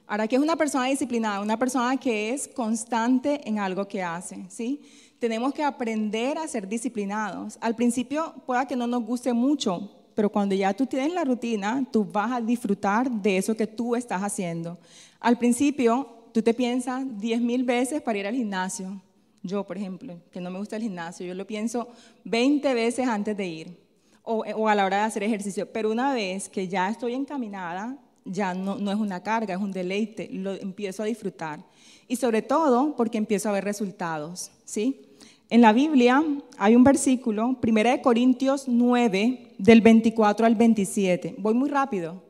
Ahora, 0.07 0.27
¿qué 0.27 0.37
es 0.37 0.43
una 0.43 0.57
persona 0.57 0.87
disciplinada? 0.87 1.41
Una 1.41 1.59
persona 1.59 1.99
que 1.99 2.31
es 2.31 2.49
constante 2.49 3.47
en 3.47 3.59
algo 3.59 3.87
que 3.87 4.03
hace, 4.03 4.47
¿sí? 4.49 4.81
Tenemos 5.19 5.53
que 5.53 5.63
aprender 5.63 6.39
a 6.39 6.49
ser 6.49 6.67
disciplinados. 6.67 7.59
Al 7.61 7.77
principio 7.77 8.35
pueda 8.47 8.67
que 8.67 8.75
no 8.75 8.87
nos 8.87 9.03
guste 9.03 9.35
mucho, 9.35 9.91
pero 10.15 10.31
cuando 10.31 10.55
ya 10.55 10.73
tú 10.73 10.87
tienes 10.87 11.13
la 11.13 11.25
rutina, 11.25 11.87
tú 11.93 12.07
vas 12.07 12.33
a 12.33 12.41
disfrutar 12.41 13.11
de 13.11 13.37
eso 13.37 13.55
que 13.55 13.67
tú 13.67 13.97
estás 13.97 14.23
haciendo. 14.23 14.79
Al 15.21 15.37
principio, 15.37 16.09
tú 16.33 16.41
te 16.41 16.55
piensas 16.55 17.05
10 17.21 17.43
mil 17.43 17.65
veces 17.65 18.01
para 18.01 18.19
ir 18.19 18.27
al 18.27 18.35
gimnasio. 18.35 19.01
Yo, 19.45 19.65
por 19.65 19.77
ejemplo, 19.77 20.19
que 20.33 20.41
no 20.41 20.51
me 20.51 20.59
gusta 20.59 20.77
el 20.77 20.83
gimnasio, 20.83 21.27
yo 21.27 21.35
lo 21.35 21.47
pienso 21.47 21.89
20 22.25 22.73
veces 22.73 23.07
antes 23.07 23.37
de 23.37 23.47
ir 23.47 23.85
o, 24.23 24.69
a 24.69 24.75
la 24.75 24.87
hora 24.87 24.97
de 24.97 25.03
hacer 25.03 25.23
ejercicio. 25.23 25.71
Pero 25.71 25.91
una 25.91 26.15
vez 26.15 26.49
que 26.49 26.67
ya 26.67 26.89
estoy 26.89 27.13
encaminada, 27.13 27.99
ya 28.25 28.55
no, 28.55 28.79
es 28.91 28.99
una 28.99 29.23
carga, 29.23 29.55
es 29.55 29.61
un 29.61 29.71
deleite, 29.71 30.31
lo 30.33 30.55
empiezo 30.55 31.03
a 31.03 31.07
disfrutar. 31.07 31.63
Y 32.09 32.17
sobre 32.17 32.41
todo 32.41 32.97
porque 32.97 33.19
empiezo 33.19 33.51
a 33.51 33.53
ver 33.53 33.65
resultados, 33.65 34.51
¿sí? 34.65 35.11
En 35.51 35.61
la 35.61 35.75
Biblia 35.75 36.25
hay 36.57 36.75
un 36.75 36.83
versículo, 36.83 37.59
1 37.63 38.03
Corintios 38.03 38.65
9, 38.67 39.57
del 39.59 39.81
24 39.83 40.47
al 40.47 40.55
27. 40.55 41.35
Voy 41.37 41.53
muy 41.53 41.69
rápido. 41.69 42.23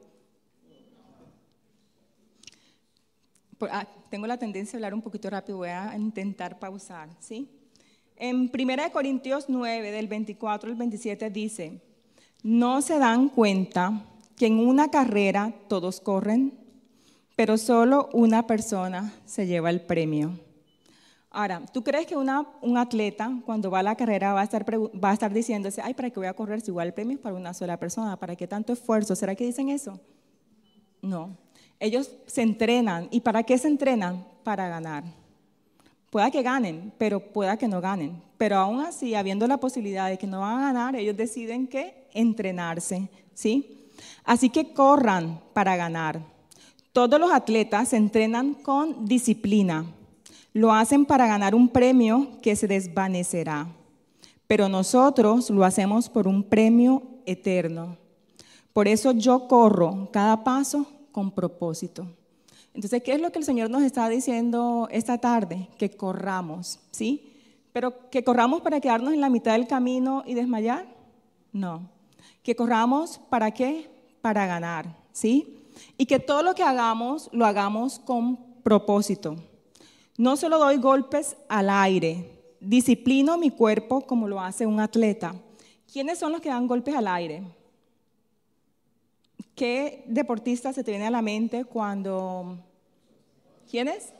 Ah, 3.70 3.86
tengo 4.10 4.26
la 4.26 4.38
tendencia 4.38 4.76
a 4.76 4.78
hablar 4.78 4.94
un 4.94 5.02
poquito 5.02 5.30
rápido, 5.30 5.58
voy 5.58 5.68
a 5.68 5.96
intentar 5.96 6.58
pausar, 6.58 7.08
¿sí? 7.18 7.48
En 8.16 8.50
1 8.52 8.92
Corintios 8.92 9.46
9, 9.48 9.90
del 9.90 10.06
24 10.06 10.70
al 10.70 10.76
27 10.76 11.30
dice, 11.30 11.80
no 12.42 12.80
se 12.82 12.98
dan 12.98 13.28
cuenta 13.28 14.04
que 14.36 14.46
en 14.46 14.58
una 14.58 14.90
carrera 14.90 15.52
todos 15.68 16.00
corren, 16.00 16.52
pero 17.36 17.58
solo 17.58 18.08
una 18.12 18.46
persona 18.46 19.12
se 19.24 19.46
lleva 19.46 19.70
el 19.70 19.80
premio. 19.80 20.38
Ahora, 21.30 21.62
¿tú 21.72 21.82
crees 21.82 22.06
que 22.06 22.16
una, 22.16 22.46
un 22.62 22.78
atleta 22.78 23.32
cuando 23.44 23.68
va 23.68 23.80
a 23.80 23.82
la 23.82 23.96
carrera 23.96 24.32
va 24.32 24.42
a, 24.42 24.44
estar, 24.44 24.64
va 24.72 25.10
a 25.10 25.14
estar 25.14 25.32
diciéndose, 25.32 25.82
ay, 25.82 25.94
¿para 25.94 26.10
qué 26.10 26.20
voy 26.20 26.28
a 26.28 26.34
correr 26.34 26.60
si 26.60 26.70
igual 26.70 26.88
el 26.88 26.94
premio 26.94 27.16
es 27.16 27.20
para 27.20 27.34
una 27.34 27.52
sola 27.52 27.76
persona? 27.76 28.16
¿Para 28.16 28.36
qué 28.36 28.46
tanto 28.46 28.72
esfuerzo? 28.72 29.16
¿Será 29.16 29.34
que 29.34 29.44
dicen 29.44 29.68
eso? 29.68 29.98
No. 31.02 31.36
Ellos 31.84 32.10
se 32.24 32.40
entrenan. 32.40 33.08
¿Y 33.10 33.20
para 33.20 33.42
qué 33.42 33.58
se 33.58 33.68
entrenan? 33.68 34.24
Para 34.42 34.68
ganar. 34.68 35.04
Pueda 36.08 36.30
que 36.30 36.42
ganen, 36.42 36.94
pero 36.96 37.20
pueda 37.20 37.58
que 37.58 37.68
no 37.68 37.82
ganen. 37.82 38.22
Pero 38.38 38.56
aún 38.56 38.80
así, 38.80 39.14
habiendo 39.14 39.46
la 39.46 39.58
posibilidad 39.58 40.08
de 40.08 40.16
que 40.16 40.26
no 40.26 40.40
van 40.40 40.60
a 40.60 40.72
ganar, 40.72 40.96
ellos 40.96 41.14
deciden 41.14 41.66
que 41.66 42.08
entrenarse, 42.14 43.10
¿sí? 43.34 43.90
Así 44.24 44.48
que 44.48 44.72
corran 44.72 45.42
para 45.52 45.76
ganar. 45.76 46.22
Todos 46.94 47.20
los 47.20 47.30
atletas 47.30 47.90
se 47.90 47.98
entrenan 47.98 48.54
con 48.54 49.04
disciplina. 49.04 49.84
Lo 50.54 50.72
hacen 50.72 51.04
para 51.04 51.26
ganar 51.26 51.54
un 51.54 51.68
premio 51.68 52.40
que 52.40 52.56
se 52.56 52.66
desvanecerá. 52.66 53.66
Pero 54.46 54.70
nosotros 54.70 55.50
lo 55.50 55.66
hacemos 55.66 56.08
por 56.08 56.28
un 56.28 56.44
premio 56.44 57.02
eterno. 57.26 57.98
Por 58.72 58.88
eso 58.88 59.12
yo 59.12 59.48
corro 59.48 60.08
cada 60.12 60.44
paso 60.44 60.86
con 61.14 61.30
propósito. 61.30 62.08
Entonces, 62.74 63.00
¿qué 63.04 63.12
es 63.12 63.20
lo 63.20 63.30
que 63.30 63.38
el 63.38 63.44
Señor 63.44 63.70
nos 63.70 63.84
está 63.84 64.08
diciendo 64.08 64.88
esta 64.90 65.18
tarde? 65.18 65.68
Que 65.78 65.90
corramos, 65.90 66.80
¿sí? 66.90 67.32
Pero 67.72 68.10
que 68.10 68.24
corramos 68.24 68.62
para 68.62 68.80
quedarnos 68.80 69.14
en 69.14 69.20
la 69.20 69.30
mitad 69.30 69.52
del 69.52 69.68
camino 69.68 70.24
y 70.26 70.34
desmayar? 70.34 70.92
No. 71.52 71.88
Que 72.42 72.56
corramos 72.56 73.20
para 73.30 73.52
qué? 73.52 73.88
Para 74.22 74.44
ganar, 74.48 74.92
¿sí? 75.12 75.68
Y 75.96 76.06
que 76.06 76.18
todo 76.18 76.42
lo 76.42 76.56
que 76.56 76.64
hagamos 76.64 77.30
lo 77.30 77.46
hagamos 77.46 78.00
con 78.00 78.36
propósito. 78.64 79.36
No 80.18 80.36
solo 80.36 80.58
doy 80.58 80.78
golpes 80.78 81.36
al 81.48 81.70
aire, 81.70 82.28
disciplino 82.58 83.38
mi 83.38 83.50
cuerpo 83.50 84.00
como 84.00 84.26
lo 84.26 84.40
hace 84.40 84.66
un 84.66 84.80
atleta. 84.80 85.32
¿Quiénes 85.92 86.18
son 86.18 86.32
los 86.32 86.40
que 86.40 86.48
dan 86.48 86.66
golpes 86.66 86.96
al 86.96 87.06
aire? 87.06 87.44
¿Qué 89.54 90.02
deportista 90.06 90.72
se 90.72 90.82
te 90.82 90.90
viene 90.90 91.06
a 91.06 91.10
la 91.10 91.22
mente 91.22 91.64
cuando... 91.64 92.58
¿Quiénes? 93.70 94.12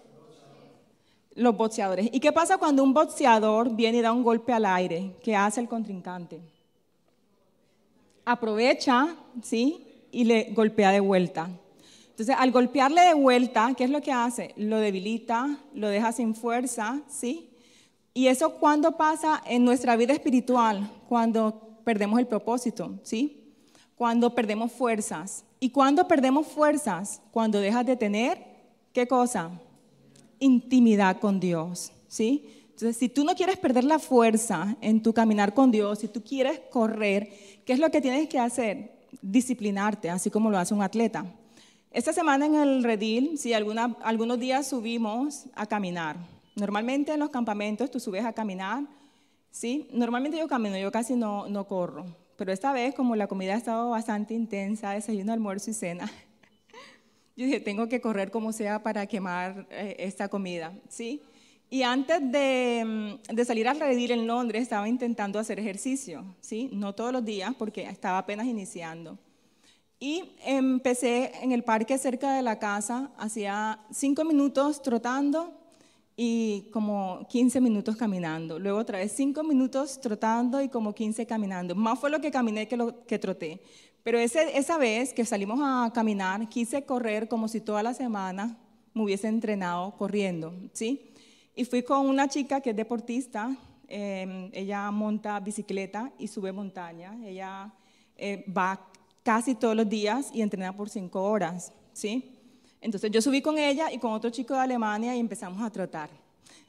Los 1.35 1.57
boxeadores. 1.57 2.09
¿Y 2.13 2.21
qué 2.21 2.33
pasa 2.33 2.59
cuando 2.59 2.85
un 2.85 2.95
boxeador 2.95 3.75
viene 3.75 3.99
y 3.99 4.01
da 4.01 4.13
un 4.13 4.23
golpe 4.23 4.53
al 4.53 4.65
aire? 4.65 5.17
¿Qué 5.23 5.35
hace 5.35 5.61
el 5.61 5.69
contrincante? 5.69 6.41
Aprovecha, 8.25 9.17
¿sí? 9.43 10.07
Y 10.13 10.25
le 10.25 10.53
golpea 10.53 10.93
de 10.93 11.01
vuelta. 11.01 11.51
Entonces, 12.11 12.37
al 12.39 12.53
golpearle 12.53 13.01
de 13.01 13.15
vuelta, 13.15 13.75
¿qué 13.77 13.85
es 13.85 13.91
lo 13.91 14.01
que 14.01 14.13
hace? 14.13 14.55
Lo 14.57 14.79
debilita, 14.79 15.59
lo 15.75 15.89
deja 15.89 16.13
sin 16.13 16.37
fuerza, 16.37 17.03
¿sí? 17.09 17.51
Y 18.15 18.29
eso 18.29 18.55
cuando 18.61 18.97
pasa 18.97 19.43
en 19.47 19.65
nuestra 19.65 19.97
vida 19.97 20.13
espiritual, 20.13 20.89
cuando 21.09 21.81
perdemos 21.85 22.21
el 22.21 22.29
propósito, 22.29 23.01
¿sí? 23.03 23.44
Cuando 23.97 24.35
perdemos 24.35 24.73
fuerzas. 24.73 25.45
¿Y 25.61 25.71
cuando 25.71 26.07
perdemos 26.09 26.47
fuerzas? 26.47 27.21
Cuando 27.31 27.61
dejas 27.61 27.87
de 27.87 27.97
tener, 27.97 28.39
¿qué 28.93 29.07
cosa? 29.07 29.51
Intimidad 30.39 31.21
con 31.21 31.41
Dios, 31.41 31.93
¿sí? 32.09 32.65
Entonces, 32.71 32.97
si 32.97 33.09
tú 33.09 33.25
no 33.25 33.35
quieres 33.35 33.57
perder 33.57 33.85
la 33.85 34.01
fuerza 34.01 34.77
en 34.81 35.03
tu 35.03 35.15
caminar 35.15 35.55
con 35.55 35.71
Dios, 35.71 36.01
si 36.01 36.09
tú 36.09 36.23
quieres 36.25 36.61
correr, 36.71 37.33
¿qué 37.65 37.73
es 37.73 37.79
lo 37.79 37.91
que 37.91 38.01
tienes 38.01 38.29
que 38.29 38.39
hacer? 38.39 38.99
Disciplinarte, 39.23 40.11
así 40.11 40.29
como 40.29 40.51
lo 40.51 40.59
hace 40.59 40.75
un 40.75 40.83
atleta. 40.83 41.25
Esta 41.93 42.13
semana 42.13 42.47
en 42.47 42.57
el 42.57 42.83
redil, 42.83 43.39
sí, 43.39 43.53
alguna, 43.53 43.97
algunos 44.03 44.41
días 44.41 44.67
subimos 44.67 45.45
a 45.55 45.67
caminar. 45.67 46.17
Normalmente 46.57 47.13
en 47.13 47.21
los 47.21 47.31
campamentos 47.31 47.91
tú 47.93 48.01
subes 48.01 48.25
a 48.25 48.33
caminar, 48.33 48.83
¿sí? 49.53 49.89
Normalmente 49.93 50.37
yo 50.37 50.49
camino, 50.49 50.77
yo 50.77 50.91
casi 50.91 51.15
no, 51.15 51.49
no 51.49 51.69
corro. 51.69 52.24
Pero 52.37 52.53
esta 52.53 52.73
vez, 52.73 52.95
como 52.95 53.17
la 53.17 53.27
comida 53.27 53.55
ha 53.55 53.59
estado 53.59 53.91
bastante 53.91 54.35
intensa, 54.35 54.93
desayuno, 54.93 55.33
almuerzo 55.33 55.71
y 55.71 55.75
cena, 55.75 56.11
yo 57.37 57.47
dije, 57.47 57.61
tengo 57.61 57.89
que 57.89 58.01
correr 58.01 58.31
como 58.31 58.53
sea 58.53 58.83
para 58.83 59.07
quemar 59.07 59.67
eh, 59.71 59.97
esta 59.99 60.29
comida, 60.29 60.73
¿sí? 60.89 61.23
Y 61.71 61.83
antes 61.83 62.21
de, 62.31 63.19
mm, 63.27 63.45
salir 63.45 63.67
a 63.67 63.75
redil 63.75 64.13
en 64.13 64.27
Londres, 64.27 64.63
estaba 64.63 64.89
intentando 64.89 65.39
hacer 65.39 65.59
ejercicio, 65.59 66.25
¿sí? 66.41 66.71
No 66.73 66.95
todos 66.95 67.13
los 67.13 67.25
días, 67.25 67.55
porque 67.59 67.83
estaba 67.83 68.19
apenas 68.19 68.47
iniciando. 68.47 69.19
Y 69.99 70.37
empecé 70.45 71.33
en 71.43 71.53
el 71.53 71.65
parque 71.65 71.99
cerca 71.99 72.35
de 72.35 72.43
la 72.43 72.59
casa, 72.59 73.11
hacía 73.17 73.81
cinco 73.91 74.25
minutos 74.25 74.83
trotando 74.83 75.64
y 76.17 76.69
como 76.73 77.27
15 77.29 77.61
minutos 77.61 77.97
caminando. 77.97 78.59
Luego 78.59 78.79
otra 78.79 78.99
vez 78.99 79.13
5 79.13 79.43
minutos 79.43 80.01
trotando 80.01 80.61
y 80.61 80.69
como 80.69 80.95
15 80.95 81.27
caminando. 81.27 81.75
Más 81.75 81.99
fue 81.99 82.11
lo 82.11 82.21
que 82.21 82.31
caminé 82.31 82.69
que 82.69 82.77
lo 82.77 83.05
que 83.07 83.19
troté. 83.19 83.61
Pero 84.03 84.19
ese, 84.19 84.57
esa 84.57 84.79
vez 84.79 85.13
que 85.13 85.25
salimos 85.25 85.59
a 85.63 85.91
caminar, 85.93 86.49
quise 86.49 86.85
correr 86.85 87.27
como 87.27 87.49
si 87.49 87.61
toda 87.61 87.83
la 87.83 87.95
semana 87.95 88.57
me 88.93 89.03
hubiese 89.03 89.29
entrenado 89.29 89.97
corriendo, 89.97 90.55
¿sí? 90.73 91.11
Y 91.57 91.65
fui 91.65 91.83
con 91.83 92.07
una 92.07 92.29
chica 92.29 92.61
que 92.61 92.71
es 92.71 92.77
deportista, 92.77 93.57
eh, 93.89 94.51
ella 94.53 94.91
monta 94.91 95.41
bicicleta 95.41 96.13
y 96.19 96.29
sube 96.29 96.53
montaña, 96.53 97.17
ella 97.25 97.73
eh, 98.17 98.45
va 98.57 98.87
casi 99.23 99.55
todos 99.55 99.75
los 99.75 99.89
días 99.89 100.31
y 100.33 100.43
entrena 100.43 100.77
por 100.77 100.91
5 100.91 101.23
horas, 101.23 101.73
¿sí? 101.93 102.34
Entonces 102.85 103.11
yo 103.11 103.23
subí 103.23 103.41
con 103.41 103.57
ella 103.57 103.91
y 103.91 103.99
con 103.99 104.13
otro 104.13 104.29
chico 104.29 104.53
de 104.53 104.61
Alemania 104.61 105.17
y 105.17 105.19
empezamos 105.19 105.63
a 105.63 105.71
trotar. 105.71 106.11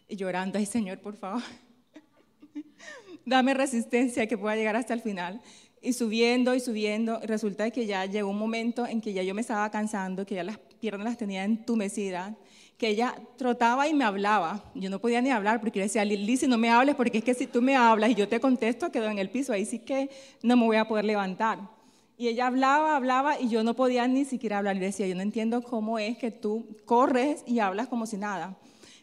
Y 0.08 0.15
llorando, 0.15 0.58
ay 0.58 0.65
Señor, 0.65 0.99
por 0.99 1.17
favor, 1.17 1.43
dame 3.25 3.54
resistencia 3.54 4.25
que 4.25 4.38
pueda 4.38 4.56
llegar 4.56 4.78
hasta 4.78 4.93
el 4.93 5.01
final. 5.01 5.41
Y 5.82 5.91
subiendo 5.91 6.56
y 6.56 6.62
subiendo, 6.62 7.19
resulta 7.19 7.69
que 7.69 7.86
ya 7.86 8.06
llegó 8.06 8.30
un 8.30 8.39
momento 8.39 8.88
en 8.88 9.01
que 9.01 9.12
ya 9.12 9.23
yo 9.23 9.36
me 9.36 9.41
estaba 9.41 9.69
cansando, 9.69 10.25
que 10.25 10.36
ya 10.36 10.45
las 10.45 10.58
piernas 10.80 11.04
las 11.04 11.17
tenía 11.17 11.43
entumecidas, 11.43 12.34
que 12.78 12.88
ella 12.88 13.13
trotaba 13.38 13.89
y 13.89 13.93
me 13.93 14.06
hablaba. 14.06 14.63
Yo 14.73 14.89
no 14.89 14.99
podía 14.99 15.21
ni 15.21 15.32
hablar 15.32 15.60
porque 15.60 15.80
yo 15.80 15.84
decía, 15.84 16.06
Lili, 16.06 16.38
si 16.38 16.47
no 16.47 16.58
me 16.58 16.69
hables, 16.69 16.95
porque 16.95 17.17
es 17.17 17.25
que 17.25 17.34
si 17.34 17.45
tú 17.45 17.62
me 17.62 17.75
hablas 17.75 18.12
y 18.12 18.15
yo 18.15 18.30
te 18.30 18.39
contesto, 18.39 18.89
quedo 18.89 19.10
en 19.10 19.19
el 19.19 19.30
piso, 19.30 19.51
ahí 19.51 19.65
sí 19.65 19.80
que 19.80 20.10
no 20.41 20.56
me 20.56 20.65
voy 20.65 20.78
a 20.78 20.88
poder 20.88 21.04
levantar. 21.04 21.74
Y 22.17 22.30
ella 22.30 22.47
hablaba, 22.47 22.95
hablaba 22.95 23.39
y 23.39 23.49
yo 23.49 23.63
no 23.63 23.75
podía 23.75 24.08
ni 24.08 24.25
siquiera 24.25 24.60
hablar. 24.60 24.78
Y 24.78 24.80
decía, 24.80 25.08
yo 25.08 25.15
no 25.15 25.21
entiendo 25.21 25.62
cómo 25.62 25.99
es 25.99 26.17
que 26.17 26.32
tú 26.32 26.78
corres 26.86 27.43
y 27.45 27.60
hablas 27.60 27.88
como 27.88 28.06
si 28.06 28.17
nada. 28.17 28.56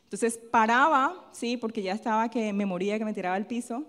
Entonces 0.04 0.38
paraba, 0.50 1.28
sí, 1.32 1.56
porque 1.56 1.82
ya 1.82 1.92
estaba 1.92 2.30
que 2.30 2.52
me 2.52 2.66
moría, 2.66 2.98
que 2.98 3.04
me 3.04 3.14
tiraba 3.14 3.34
al 3.34 3.46
piso. 3.46 3.84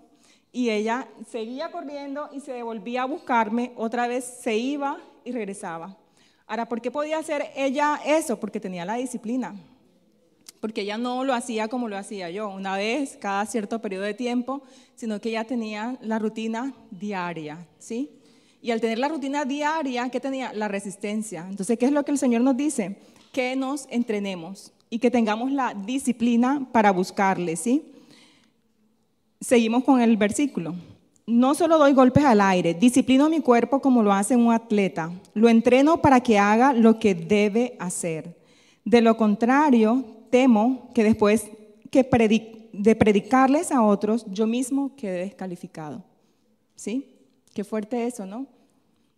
Y 0.52 0.70
ella 0.70 1.08
seguía 1.28 1.70
corriendo 1.70 2.28
y 2.32 2.40
se 2.40 2.52
devolvía 2.52 3.02
a 3.02 3.06
buscarme. 3.06 3.72
Otra 3.76 4.06
vez 4.06 4.24
se 4.24 4.56
iba 4.56 4.98
y 5.24 5.32
regresaba. 5.32 5.96
Ahora, 6.46 6.68
¿por 6.68 6.80
qué 6.80 6.90
podía 6.90 7.18
hacer 7.18 7.50
ella 7.56 8.00
eso? 8.04 8.38
Porque 8.38 8.60
tenía 8.60 8.84
la 8.84 8.94
disciplina. 8.94 9.54
Porque 10.60 10.82
ella 10.82 10.96
no 10.96 11.24
lo 11.24 11.34
hacía 11.34 11.68
como 11.68 11.88
lo 11.88 11.96
hacía 11.96 12.30
yo, 12.30 12.48
una 12.48 12.76
vez 12.76 13.18
cada 13.20 13.44
cierto 13.46 13.82
periodo 13.82 14.04
de 14.04 14.14
tiempo, 14.14 14.62
sino 14.94 15.20
que 15.20 15.30
ella 15.30 15.44
tenía 15.44 15.98
la 16.00 16.18
rutina 16.18 16.72
diaria, 16.90 17.66
¿sí? 17.78 18.10
Y 18.64 18.70
al 18.70 18.80
tener 18.80 18.98
la 18.98 19.08
rutina 19.08 19.44
diaria, 19.44 20.08
¿qué 20.08 20.20
tenía? 20.20 20.54
La 20.54 20.68
resistencia. 20.68 21.46
Entonces, 21.50 21.78
¿qué 21.78 21.84
es 21.84 21.92
lo 21.92 22.02
que 22.02 22.12
el 22.12 22.16
Señor 22.16 22.40
nos 22.40 22.56
dice? 22.56 22.96
Que 23.30 23.54
nos 23.56 23.86
entrenemos 23.90 24.72
y 24.88 25.00
que 25.00 25.10
tengamos 25.10 25.52
la 25.52 25.74
disciplina 25.74 26.66
para 26.72 26.90
buscarle, 26.90 27.56
¿sí? 27.56 27.92
Seguimos 29.38 29.84
con 29.84 30.00
el 30.00 30.16
versículo. 30.16 30.74
No 31.26 31.54
solo 31.54 31.76
doy 31.76 31.92
golpes 31.92 32.24
al 32.24 32.40
aire, 32.40 32.72
disciplino 32.72 33.28
mi 33.28 33.40
cuerpo 33.40 33.82
como 33.82 34.02
lo 34.02 34.14
hace 34.14 34.34
un 34.34 34.50
atleta. 34.50 35.12
Lo 35.34 35.50
entreno 35.50 36.00
para 36.00 36.20
que 36.20 36.38
haga 36.38 36.72
lo 36.72 36.98
que 36.98 37.14
debe 37.14 37.76
hacer. 37.78 38.34
De 38.82 39.02
lo 39.02 39.18
contrario, 39.18 40.06
temo 40.30 40.90
que 40.94 41.04
después 41.04 41.50
que 41.90 42.08
de 42.72 42.96
predicarles 42.96 43.70
a 43.70 43.82
otros, 43.82 44.24
yo 44.32 44.46
mismo 44.46 44.96
quede 44.96 45.18
descalificado. 45.18 46.02
¿Sí? 46.76 47.10
Qué 47.52 47.62
fuerte 47.62 48.06
eso, 48.06 48.24
¿no? 48.24 48.53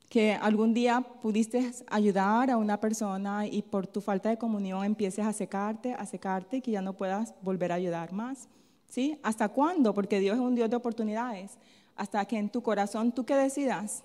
Que 0.09 0.33
algún 0.35 0.73
día 0.73 1.01
pudiste 1.21 1.73
ayudar 1.88 2.51
a 2.51 2.57
una 2.57 2.79
persona 2.79 3.47
y 3.47 3.62
por 3.62 3.87
tu 3.87 4.01
falta 4.01 4.29
de 4.29 4.38
comunión 4.38 4.85
empieces 4.85 5.27
a 5.27 5.33
secarte, 5.33 5.95
a 5.95 6.07
secarte 6.07 6.59
y 6.59 6.61
que 6.61 6.71
ya 6.71 6.83
no 6.83 6.92
puedas 6.92 7.35
volver 7.42 7.73
a 7.73 7.77
ayudar 7.77 8.12
más. 8.12 8.49
¿Sí? 8.88 9.19
¿Hasta 9.23 9.49
cuándo? 9.49 9.92
Porque 9.92 10.21
Dios 10.21 10.37
es 10.37 10.40
un 10.40 10.55
Dios 10.55 10.71
de 10.71 10.77
oportunidades. 10.77 11.59
Hasta 11.97 12.25
que 12.25 12.38
en 12.38 12.49
tu 12.49 12.62
corazón 12.62 13.12
tú 13.12 13.25
que 13.25 13.35
decidas 13.35 14.05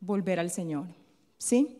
volver 0.00 0.40
al 0.40 0.50
Señor. 0.50 0.86
¿Sí? 1.36 1.78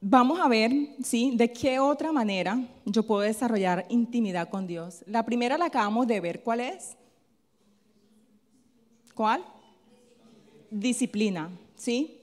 Vamos 0.00 0.40
a 0.40 0.48
ver, 0.48 0.72
¿sí? 1.02 1.34
De 1.36 1.52
qué 1.52 1.78
otra 1.78 2.12
manera 2.12 2.58
yo 2.86 3.02
puedo 3.02 3.20
desarrollar 3.20 3.84
intimidad 3.90 4.48
con 4.48 4.66
Dios. 4.66 5.04
La 5.06 5.24
primera 5.24 5.58
la 5.58 5.66
acabamos 5.66 6.06
de 6.06 6.20
ver. 6.20 6.42
¿Cuál 6.42 6.60
es? 6.60 6.96
¿Cuál? 9.14 9.44
disciplina, 10.72 11.50
¿sí? 11.82 12.20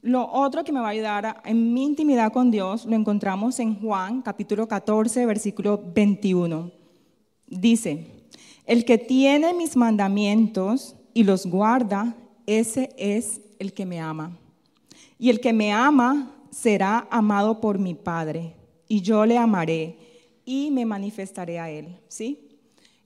Lo 0.00 0.30
otro 0.32 0.64
que 0.64 0.72
me 0.72 0.80
va 0.80 0.86
a 0.86 0.90
ayudar 0.90 1.42
en 1.44 1.74
mi 1.74 1.84
intimidad 1.84 2.32
con 2.32 2.50
Dios 2.50 2.86
lo 2.86 2.96
encontramos 2.96 3.60
en 3.60 3.78
Juan 3.78 4.22
capítulo 4.22 4.66
14, 4.66 5.26
versículo 5.26 5.78
21. 5.94 6.70
Dice, 7.46 8.06
el 8.64 8.86
que 8.86 8.96
tiene 8.96 9.52
mis 9.52 9.76
mandamientos 9.76 10.96
y 11.12 11.24
los 11.24 11.44
guarda, 11.44 12.16
ese 12.46 12.88
es 12.96 13.42
el 13.58 13.74
que 13.74 13.84
me 13.84 14.00
ama. 14.00 14.38
Y 15.18 15.28
el 15.28 15.40
que 15.40 15.52
me 15.52 15.70
ama 15.70 16.34
será 16.50 17.06
amado 17.10 17.60
por 17.60 17.78
mi 17.78 17.94
Padre, 17.94 18.54
y 18.86 19.02
yo 19.02 19.26
le 19.26 19.36
amaré 19.36 19.98
y 20.46 20.70
me 20.70 20.86
manifestaré 20.86 21.58
a 21.58 21.68
él, 21.68 21.98
¿sí? 22.08 22.58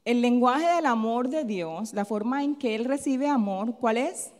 El 0.05 0.21
lenguaje 0.21 0.67
del 0.77 0.87
amor 0.87 1.29
de 1.29 1.45
Dios, 1.45 1.93
la 1.93 2.05
forma 2.05 2.45
en 2.45 2.55
que 2.55 2.77
Él 2.77 2.85
recibe 2.85 3.29
amor, 3.29 3.77
¿cuál 3.81 3.97
es? 3.97 4.33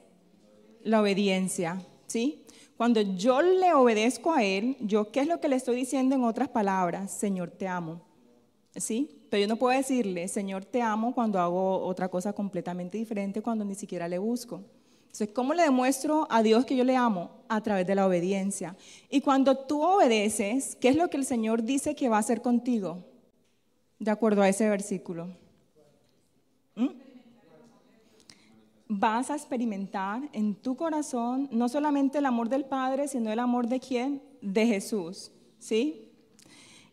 La 0.85 1.01
obediencia, 1.01 1.81
¿sí? 2.07 2.45
Cuando 2.77 3.01
yo 3.01 3.43
le 3.43 3.75
obedezco 3.75 4.33
a 4.33 4.43
Él, 4.43 4.77
yo, 4.81 5.11
¿qué 5.11 5.21
es 5.21 5.29
lo 5.29 5.41
que 5.41 5.49
le 5.49 5.57
estoy 5.57 5.77
diciendo 5.77 6.15
en 6.15 6.25
otras 6.25 6.49
palabras? 6.49 7.13
Señor, 7.13 7.51
te 7.51 7.69
amo, 7.69 8.01
¿sí? 8.75 9.23
Pero 9.31 9.43
yo 9.43 9.49
no 9.49 9.57
puedo 9.57 9.77
decirle, 9.77 10.29
Señor, 10.29 10.65
te 10.65 10.83
amo 10.83 11.15
cuando 11.15 11.39
hago 11.39 11.79
otra 11.85 12.09
cosa 12.09 12.33
completamente 12.33 12.99
diferente, 12.99 13.41
cuando 13.41 13.65
ni 13.65 13.75
siquiera 13.75 14.09
le 14.09 14.19
busco. 14.19 14.63
Entonces, 15.13 15.29
¿cómo 15.35 15.53
le 15.53 15.63
demuestro 15.63 16.27
a 16.31 16.43
Dios 16.43 16.65
que 16.65 16.75
yo 16.75 16.85
le 16.85 16.97
amo? 16.97 17.31
A 17.49 17.61
través 17.63 17.87
de 17.87 17.95
la 17.95 18.07
obediencia. 18.07 18.77
Y 19.11 19.21
cuando 19.21 19.57
tú 19.59 19.83
obedeces, 19.83 20.75
¿qué 20.77 20.89
es 20.89 20.97
lo 20.97 21.09
que 21.09 21.19
el 21.19 21.27
Señor 21.27 21.63
dice 21.63 21.95
que 21.95 22.09
va 22.09 22.17
a 22.17 22.21
hacer 22.21 22.41
contigo? 22.41 23.05
De 23.99 24.11
acuerdo 24.11 24.41
a 24.41 24.49
ese 24.49 24.69
versículo. 24.69 25.29
¿Mm? 26.75 26.89
Vas 28.99 29.31
a 29.31 29.37
experimentar 29.37 30.29
en 30.33 30.55
tu 30.55 30.77
corazón 30.77 31.49
no 31.51 31.69
solamente 31.69 32.19
el 32.19 32.27
amor 32.27 32.49
del 32.51 32.67
Padre, 32.67 33.09
sino 33.09 33.33
el 33.33 33.39
amor 33.39 33.67
de 33.67 33.81
quién? 33.81 34.23
De 34.43 34.67
Jesús, 34.67 35.31
¿sí? 35.59 36.11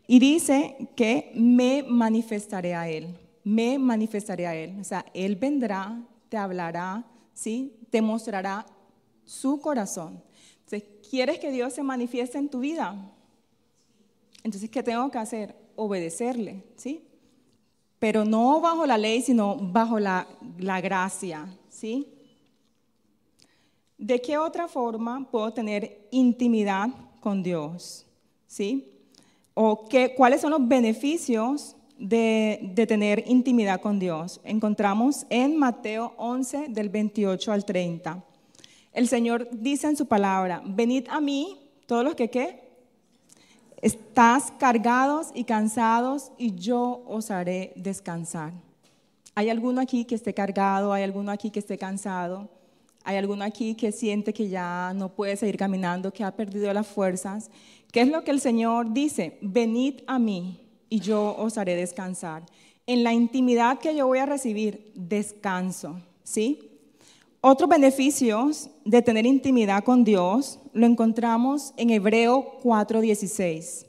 Y 0.07 0.19
dice 0.19 0.89
que 0.95 1.31
me 1.35 1.83
manifestaré 1.83 2.73
a 2.73 2.87
Él, 2.87 3.17
me 3.43 3.77
manifestaré 3.77 4.47
a 4.47 4.55
Él. 4.55 4.77
O 4.79 4.83
sea, 4.83 5.05
Él 5.13 5.35
vendrá, 5.35 6.01
te 6.29 6.37
hablará, 6.37 7.05
¿sí? 7.33 7.75
Te 7.89 8.01
mostrará 8.01 8.65
su 9.25 9.59
corazón. 9.59 10.23
Entonces, 10.63 10.83
¿quieres 11.09 11.39
que 11.39 11.51
Dios 11.51 11.73
se 11.73 11.83
manifieste 11.83 12.37
en 12.37 12.49
tu 12.49 12.61
vida? 12.61 12.95
Entonces, 14.43 14.69
¿qué 14.69 14.81
tengo 14.81 15.11
que 15.11 15.17
hacer? 15.17 15.53
Obedecerle, 15.75 16.63
¿sí? 16.77 17.05
Pero 17.99 18.23
no 18.23 18.61
bajo 18.61 18.85
la 18.85 18.97
ley, 18.97 19.21
sino 19.21 19.57
bajo 19.57 19.99
la, 19.99 20.27
la 20.57 20.79
gracia, 20.79 21.47
¿sí? 21.79 22.07
¿De 23.97 24.21
qué 24.21 24.37
otra 24.37 24.67
forma 24.67 25.29
puedo 25.31 25.53
tener 25.53 26.07
intimidad 26.11 26.89
con 27.21 27.41
Dios? 27.41 28.05
¿Sí? 28.47 28.91
¿O 29.53 29.87
qué, 29.87 30.13
cuáles 30.15 30.41
son 30.41 30.51
los 30.51 30.67
beneficios 30.67 31.75
de, 31.97 32.71
de, 32.75 32.87
tener 32.87 33.23
intimidad 33.27 33.81
con 33.81 33.99
Dios? 33.99 34.41
Encontramos 34.43 35.25
en 35.29 35.57
Mateo 35.57 36.13
11, 36.17 36.67
del 36.69 36.89
28 36.89 37.51
al 37.51 37.65
30. 37.65 38.23
El 38.93 39.07
Señor 39.07 39.47
dice 39.51 39.87
en 39.87 39.97
su 39.97 40.05
palabra, 40.05 40.61
venid 40.65 41.07
a 41.09 41.21
mí, 41.21 41.57
todos 41.85 42.03
los 42.03 42.15
que 42.15 42.29
qué? 42.29 42.69
Estás 43.81 44.51
cargados 44.59 45.29
y 45.33 45.45
cansados 45.45 46.31
y 46.37 46.55
yo 46.55 47.03
os 47.07 47.31
haré 47.31 47.71
descansar. 47.75 48.68
¿Hay 49.39 49.49
alguno 49.49 49.79
aquí 49.79 50.03
que 50.03 50.15
esté 50.15 50.33
cargado? 50.33 50.91
¿Hay 50.91 51.01
alguno 51.01 51.31
aquí 51.31 51.49
que 51.49 51.59
esté 51.59 51.77
cansado? 51.77 52.49
Hay 53.05 53.15
alguno 53.15 53.45
aquí 53.45 53.73
que 53.73 53.93
siente 53.93 54.33
que 54.33 54.49
ya 54.49 54.91
no 54.93 55.15
puede 55.15 55.37
seguir 55.37 55.55
caminando, 55.55 56.11
que 56.11 56.25
ha 56.25 56.35
perdido 56.35 56.73
las 56.73 56.85
fuerzas. 56.85 57.49
¿Qué 57.89 58.01
es 58.01 58.09
lo 58.09 58.25
que 58.25 58.31
el 58.31 58.41
Señor 58.41 58.91
dice? 58.91 59.37
Venid 59.39 60.01
a 60.07 60.19
mí 60.19 60.59
y 60.89 60.99
yo 60.99 61.37
os 61.37 61.57
haré 61.57 61.77
descansar. 61.77 62.43
En 62.85 63.05
la 63.05 63.13
intimidad 63.13 63.79
que 63.79 63.95
yo 63.95 64.07
voy 64.07 64.19
a 64.19 64.25
recibir, 64.25 64.91
descanso, 64.93 66.01
¿sí? 66.21 66.59
Otros 67.39 67.69
beneficios 67.69 68.69
de 68.83 69.01
tener 69.01 69.25
intimidad 69.25 69.85
con 69.85 70.03
Dios 70.03 70.59
lo 70.73 70.85
encontramos 70.85 71.73
en 71.77 71.91
Hebreo 71.91 72.59
4:16. 72.61 73.85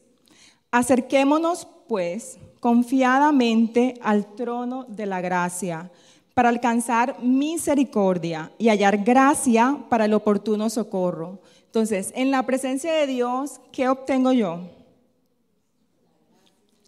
Acerquémonos, 0.70 1.66
pues, 1.88 2.38
confiadamente 2.61 3.94
al 4.03 4.35
trono 4.35 4.85
de 4.85 5.07
la 5.07 5.20
gracia 5.20 5.90
para 6.35 6.51
alcanzar 6.51 7.20
misericordia 7.23 8.53
y 8.59 8.68
hallar 8.68 8.99
gracia 8.99 9.79
para 9.88 10.05
el 10.05 10.14
oportuno 10.14 10.70
socorro. 10.70 11.40
Entonces, 11.66 12.12
en 12.14 12.31
la 12.31 12.44
presencia 12.44 12.92
de 12.92 13.07
Dios, 13.07 13.61
¿qué 13.73 13.88
obtengo 13.88 14.33
yo? 14.33 14.61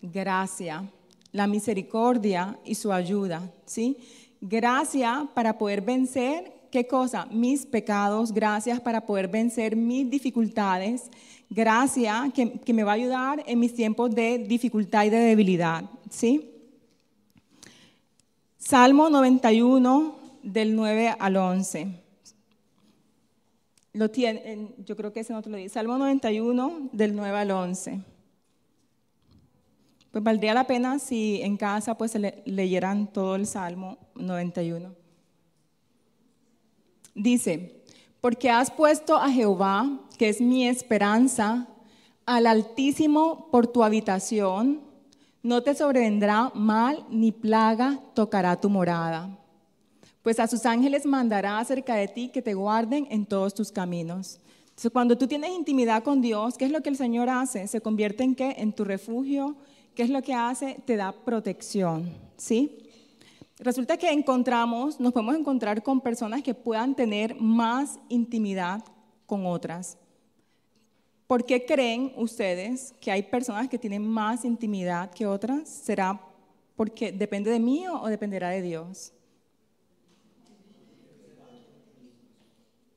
Gracia, 0.01 0.89
la 1.33 1.47
misericordia 1.47 2.59
y 2.65 2.75
su 2.75 2.93
ayuda, 2.93 3.51
¿sí? 3.65 3.97
Gracia 4.41 5.29
para 5.35 5.57
poder 5.57 5.81
vencer, 5.81 6.53
¿qué 6.71 6.87
cosa? 6.87 7.27
Mis 7.31 7.65
pecados, 7.65 8.33
gracias 8.33 8.81
para 8.81 9.07
poder 9.07 9.29
vencer 9.29 9.77
mis 9.77 10.11
dificultades, 10.11 11.11
gracia 11.53 12.33
que, 12.35 12.73
me 12.73 12.83
va 12.83 12.93
a 12.93 12.95
ayudar 12.95 13.43
en 13.47 13.59
mis 13.59 13.75
tiempos 13.75 14.15
de 14.15 14.39
dificultad 14.39 15.05
y 15.05 15.11
de 15.11 15.19
debilidad, 15.19 15.85
¿sí? 16.11 16.51
Salmo 18.59 19.11
91 19.11 20.17
del 20.43 20.75
9 20.75 21.15
al 21.19 21.37
11. 21.37 21.89
Lo 23.93 24.11
tiene, 24.11 24.69
yo 24.79 24.97
creo 24.97 25.13
que 25.13 25.21
ese 25.21 25.35
no 25.35 25.43
te 25.43 25.51
lo 25.51 25.59
dice. 25.59 25.75
Salmo 25.75 25.99
91 25.99 26.89
del 26.93 27.15
9 27.15 27.39
al 27.39 27.51
11. 27.51 28.01
Pues 30.11 30.25
valdría 30.25 30.55
la 30.55 30.67
pena 30.67 30.99
si 30.99 31.43
en 31.43 31.57
casa 31.57 31.99
pues 31.99 32.17
leyeran 32.47 33.13
todo 33.13 33.37
el 33.37 33.47
Salmo 33.47 33.99
91. 34.15 34.95
Dice, 37.15 37.82
porque 38.23 38.49
has 38.51 38.71
puesto 38.71 39.17
a 39.17 39.29
Jehová, 39.29 39.99
que 40.17 40.29
es 40.29 40.41
mi 40.41 40.69
esperanza, 40.69 41.67
al 42.25 42.47
Altísimo 42.47 43.49
por 43.51 43.67
tu 43.67 43.83
habitación 43.83 44.81
no 45.43 45.61
te 45.65 45.75
sobrevendrá 45.75 46.53
mal 46.55 47.05
ni 47.11 47.33
plaga 47.33 47.99
tocará 48.15 48.61
tu 48.61 48.71
morada. 48.71 49.37
Pues 50.23 50.39
a 50.39 50.47
sus 50.47 50.65
ángeles 50.67 51.05
mandará 51.05 51.59
acerca 51.59 51.97
de 51.97 52.07
ti 52.07 52.29
que 52.29 52.43
te 52.43 52.55
guarden 52.55 53.09
en 53.11 53.27
todos 53.27 53.55
tus 53.55 53.73
caminos. 53.73 54.39
Entonces, 54.69 54.93
cuando 54.93 55.19
tú 55.19 55.27
tienes 55.27 55.51
intimidad 55.51 56.05
con 56.05 56.21
Dios, 56.21 56.57
¿qué 56.57 56.65
es 56.65 56.71
lo 56.71 56.81
que 56.81 56.91
el 56.91 56.97
Señor 56.97 57.29
hace? 57.29 57.67
Se 57.67 57.81
convierte 57.81 58.23
en 58.23 58.37
qué? 58.37 58.55
En 58.57 58.73
tu 58.73 58.85
refugio. 58.85 59.57
¿Qué 59.97 60.05
es 60.05 60.11
lo 60.11 60.23
que 60.23 60.33
hace? 60.33 60.81
Te 60.87 60.97
da 60.97 61.11
protección, 61.11 62.09
¿sí? 62.37 62.82
Resulta 63.63 63.97
que 63.97 64.11
encontramos, 64.11 64.99
nos 64.99 65.13
podemos 65.13 65.37
encontrar 65.37 65.85
con 65.85 66.01
personas 66.01 66.43
que 66.43 66.53
puedan 66.53 66.97
tener 66.97 67.37
más 67.37 68.01
intimidad 68.09 68.83
con 69.25 69.47
otras. 69.47 69.97
¿Por 71.29 71.47
qué 71.47 71.65
creen 71.65 72.13
ustedes 72.17 72.93
que 73.01 73.13
hay 73.13 73.23
personas 73.23 73.69
que 73.69 73.79
tienen 73.79 74.05
más 74.05 74.45
intimidad 74.45 75.13
que 75.13 75.29
otras? 75.29 75.69
¿Será 75.69 76.21
porque 76.75 77.13
depende 77.13 77.53
de 77.53 77.61
mí 77.61 77.87
o 77.87 78.09
dependerá 78.09 78.49
de 78.49 78.63
Dios? 78.63 79.13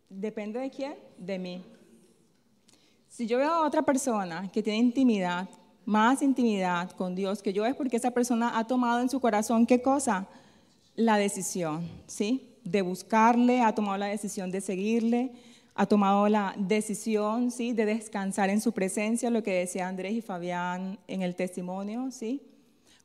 ¿Depende 0.09 0.59
de 0.59 0.71
quién? 0.71 0.95
De 1.19 1.37
mí. 1.37 1.63
Si 3.07 3.27
yo 3.27 3.37
veo 3.37 3.51
a 3.51 3.67
otra 3.67 3.83
persona 3.83 4.49
que 4.51 4.63
tiene 4.63 4.79
intimidad, 4.79 5.47
más 5.85 6.23
intimidad 6.23 6.89
con 6.89 7.13
Dios 7.13 7.43
que 7.43 7.53
yo, 7.53 7.67
es 7.67 7.75
porque 7.75 7.97
esa 7.97 8.09
persona 8.09 8.57
ha 8.57 8.65
tomado 8.65 8.99
en 9.01 9.09
su 9.09 9.19
corazón 9.19 9.67
qué 9.67 9.79
cosa? 9.79 10.27
La 10.95 11.17
decisión, 11.17 11.89
¿sí? 12.07 12.57
De 12.63 12.81
buscarle, 12.81 13.61
ha 13.61 13.75
tomado 13.75 13.97
la 13.97 14.07
decisión 14.07 14.49
de 14.51 14.61
seguirle, 14.61 15.31
ha 15.75 15.85
tomado 15.85 16.29
la 16.29 16.55
decisión 16.57 17.51
¿sí? 17.51 17.73
de 17.73 17.85
descansar 17.85 18.49
en 18.49 18.61
su 18.61 18.71
presencia, 18.71 19.29
lo 19.29 19.43
que 19.43 19.53
decía 19.53 19.89
Andrés 19.89 20.13
y 20.13 20.21
Fabián 20.21 20.97
en 21.07 21.21
el 21.21 21.35
testimonio. 21.35 22.11
¿sí? 22.11 22.41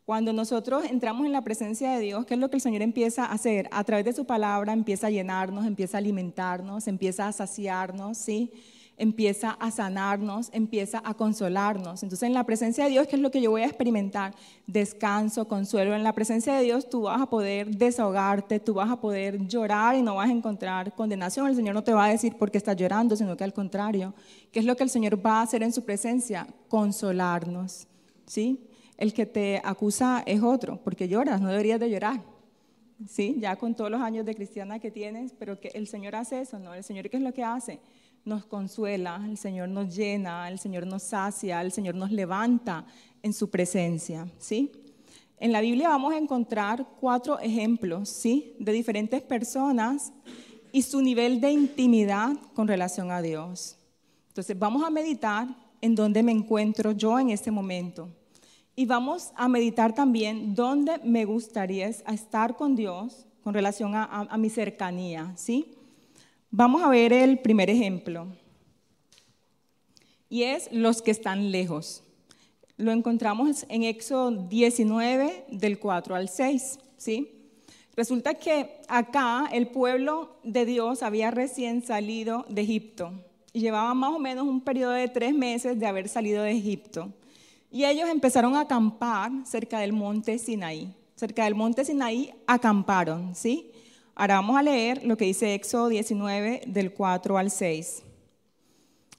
Cuando 0.05 0.33
nosotros 0.33 0.85
entramos 0.85 1.27
en 1.27 1.33
la 1.33 1.43
presencia 1.43 1.91
de 1.93 2.01
Dios, 2.01 2.27
¿qué 2.27 2.35
es 2.35 2.41
lo 2.41 2.49
que 2.49 2.57
el 2.57 2.63
Señor 2.63 2.83
empieza 2.83 3.25
a 3.25 3.33
hacer? 3.33 3.69
A 3.73 3.83
través 3.83 4.05
de 4.05 4.13
su 4.13 4.25
palabra 4.25 4.73
empieza 4.73 5.09
a 5.09 5.11
llenarnos, 5.11 5.67
empieza 5.67 5.97
a 5.97 6.01
alimentarnos, 6.01 6.87
empieza 6.87 7.27
a 7.27 7.33
saciarnos, 7.33 8.17
¿sí? 8.17 8.53
Empieza 9.01 9.53
a 9.53 9.71
sanarnos, 9.71 10.51
empieza 10.53 11.03
a 11.05 11.15
consolarnos. 11.15 12.03
Entonces 12.03 12.27
en 12.27 12.35
la 12.35 12.45
presencia 12.45 12.85
de 12.85 12.91
Dios, 12.91 13.07
¿qué 13.07 13.17
es 13.17 13.23
lo 13.23 13.31
que 13.31 13.41
yo 13.41 13.51
voy 13.51 13.63
a 13.63 13.67
experimentar? 13.67 14.35
Descanso, 14.67 15.49
consuelo. 15.49 15.95
En 15.95 16.05
la 16.05 16.13
presencia 16.13 16.55
de 16.55 16.63
Dios 16.63 16.89
tú 16.89 17.03
vas 17.03 17.21
a 17.21 17.27
poder 17.27 17.75
desahogarte, 17.75 18.61
tú 18.61 18.75
vas 18.75 18.91
a 18.91 19.01
poder 19.01 19.47
llorar 19.47 19.97
y 19.97 20.03
no 20.03 20.17
vas 20.17 20.29
a 20.29 20.33
encontrar 20.33 20.95
condenación. 20.95 21.47
El 21.49 21.57
Señor 21.57 21.75
no 21.75 21.83
te 21.83 21.95
va 21.95 22.05
a 22.05 22.09
decir 22.11 22.37
por 22.37 22.51
qué 22.51 22.59
estás 22.59 22.77
llorando, 22.77 23.17
sino 23.17 23.37
que 23.37 23.45
al 23.45 23.55
contrario, 23.55 24.15
¿qué 24.53 24.61
es 24.61 24.67
lo 24.67 24.77
que 24.77 24.85
el 24.85 24.91
Señor 24.91 25.25
va 25.25 25.41
a 25.41 25.43
hacer 25.43 25.63
en 25.63 25.73
su 25.73 25.85
presencia? 25.85 26.47
Consolarnos. 26.69 27.87
¿Sí? 28.27 28.67
El 28.99 29.15
que 29.15 29.25
te 29.25 29.63
acusa 29.65 30.23
es 30.27 30.43
otro, 30.43 30.79
porque 30.85 31.09
lloras, 31.09 31.41
no 31.41 31.49
deberías 31.49 31.81
de 31.81 31.89
llorar. 31.89 32.21
¿Sí? 33.09 33.37
Ya 33.39 33.57
con 33.57 33.75
todos 33.75 33.91
los 33.91 34.01
años 34.01 34.27
de 34.27 34.35
cristiana 34.35 34.79
que 34.79 34.91
tienes, 34.91 35.33
pero 35.33 35.59
que 35.59 35.69
el 35.69 35.87
Señor 35.87 36.17
hace 36.17 36.41
eso, 36.41 36.59
¿no? 36.59 36.75
El 36.75 36.85
Señor, 36.85 37.09
¿qué 37.09 37.17
es 37.17 37.23
lo 37.23 37.33
que 37.33 37.43
hace? 37.43 37.81
nos 38.25 38.45
consuela, 38.45 39.23
el 39.29 39.37
Señor 39.37 39.69
nos 39.69 39.95
llena, 39.95 40.49
el 40.49 40.59
Señor 40.59 40.87
nos 40.87 41.03
sacia, 41.03 41.61
el 41.61 41.73
Señor 41.73 41.95
nos 41.95 42.11
levanta 42.11 42.85
en 43.23 43.33
su 43.33 43.51
presencia, 43.51 44.31
¿sí? 44.39 44.73
En 45.39 45.53
la 45.53 45.61
Biblia 45.61 45.89
vamos 45.89 46.13
a 46.13 46.19
encontrar 46.19 46.87
cuatro 47.01 47.39
ejemplos, 47.39 48.09
¿sí? 48.11 48.55
De 48.59 48.73
diferentes 48.73 49.23
personas 49.23 50.13
y 50.71 50.83
su 50.83 51.01
nivel 51.01 51.41
de 51.41 51.51
intimidad 51.51 52.37
con 52.55 52.69
relación 52.69 53.11
a 53.11 53.23
Dios. 53.23 53.77
Entonces, 54.29 54.59
vamos 54.59 54.85
a 54.85 54.91
meditar 54.91 55.49
en 55.81 55.95
dónde 55.95 56.23
me 56.23 56.33
encuentro 56.33 56.93
yo 56.93 57.19
en 57.19 57.31
este 57.31 57.51
momento. 57.51 58.09
Y 58.81 58.87
vamos 58.87 59.31
a 59.37 59.47
meditar 59.47 59.95
también 59.95 60.55
dónde 60.55 61.01
me 61.05 61.27
gustaría 61.27 61.87
estar 61.89 62.57
con 62.57 62.77
Dios 62.77 63.27
con 63.45 63.53
relación 63.53 63.93
a, 63.95 64.35
mi 64.39 64.49
cercanía, 64.49 65.35
¿sí? 65.37 65.75
Vamos 66.51 66.83
a 66.83 66.89
ver 66.89 67.13
el 67.13 67.41
primer 67.41 67.69
ejemplo. 67.69 68.29
Y 70.31 70.45
es 70.45 70.73
los 70.73 71.03
que 71.03 71.11
están 71.11 71.53
lejos. 71.53 72.03
Lo 72.79 72.91
encontramos 72.91 73.67
en 73.69 73.83
Éxodo 73.83 74.31
19, 74.31 75.45
del 75.51 75.79
4 75.79 76.15
al 76.15 76.31
6. 76.31 76.79
¿sí? 76.97 77.53
Resulta 77.95 78.33
que 78.33 78.81
acá 78.89 79.47
el 79.53 79.69
pueblo 79.69 80.39
de 80.43 80.65
Dios 80.65 81.03
había 81.03 81.31
recién 81.31 81.83
salido 81.83 82.47
de 82.49 82.63
Egipto. 82.63 83.13
Y 83.53 83.61
llevaba 83.61 83.93
más 83.93 84.15
o 84.15 84.19
menos 84.19 84.49
un 84.49 84.63
periodo 84.63 84.93
de 84.93 85.09
tres 85.09 85.35
meses 85.35 85.79
de 85.79 85.87
haber 85.87 86.09
salido 86.09 86.43
de 86.43 86.53
Egipto. 86.53 87.13
Y 87.71 87.85
ellos 87.85 88.09
empezaron 88.09 88.57
a 88.57 88.63
acampar 88.63 89.31
cerca 89.45 89.79
del 89.79 89.93
monte 89.93 90.39
Sinaí. 90.39 90.93
Cerca 91.15 91.45
del 91.45 91.55
monte 91.55 91.85
Sinaí 91.85 92.33
acamparon, 92.47 93.35
¿sí? 93.35 93.71
Ahora 94.15 94.37
vamos 94.37 94.57
a 94.57 94.63
leer 94.63 95.05
lo 95.05 95.17
que 95.17 95.27
dice 95.27 95.55
Éxodo 95.55 95.89
19 95.89 96.63
del 96.67 96.93
4 96.93 97.39
al 97.39 97.51
6. 97.51 98.03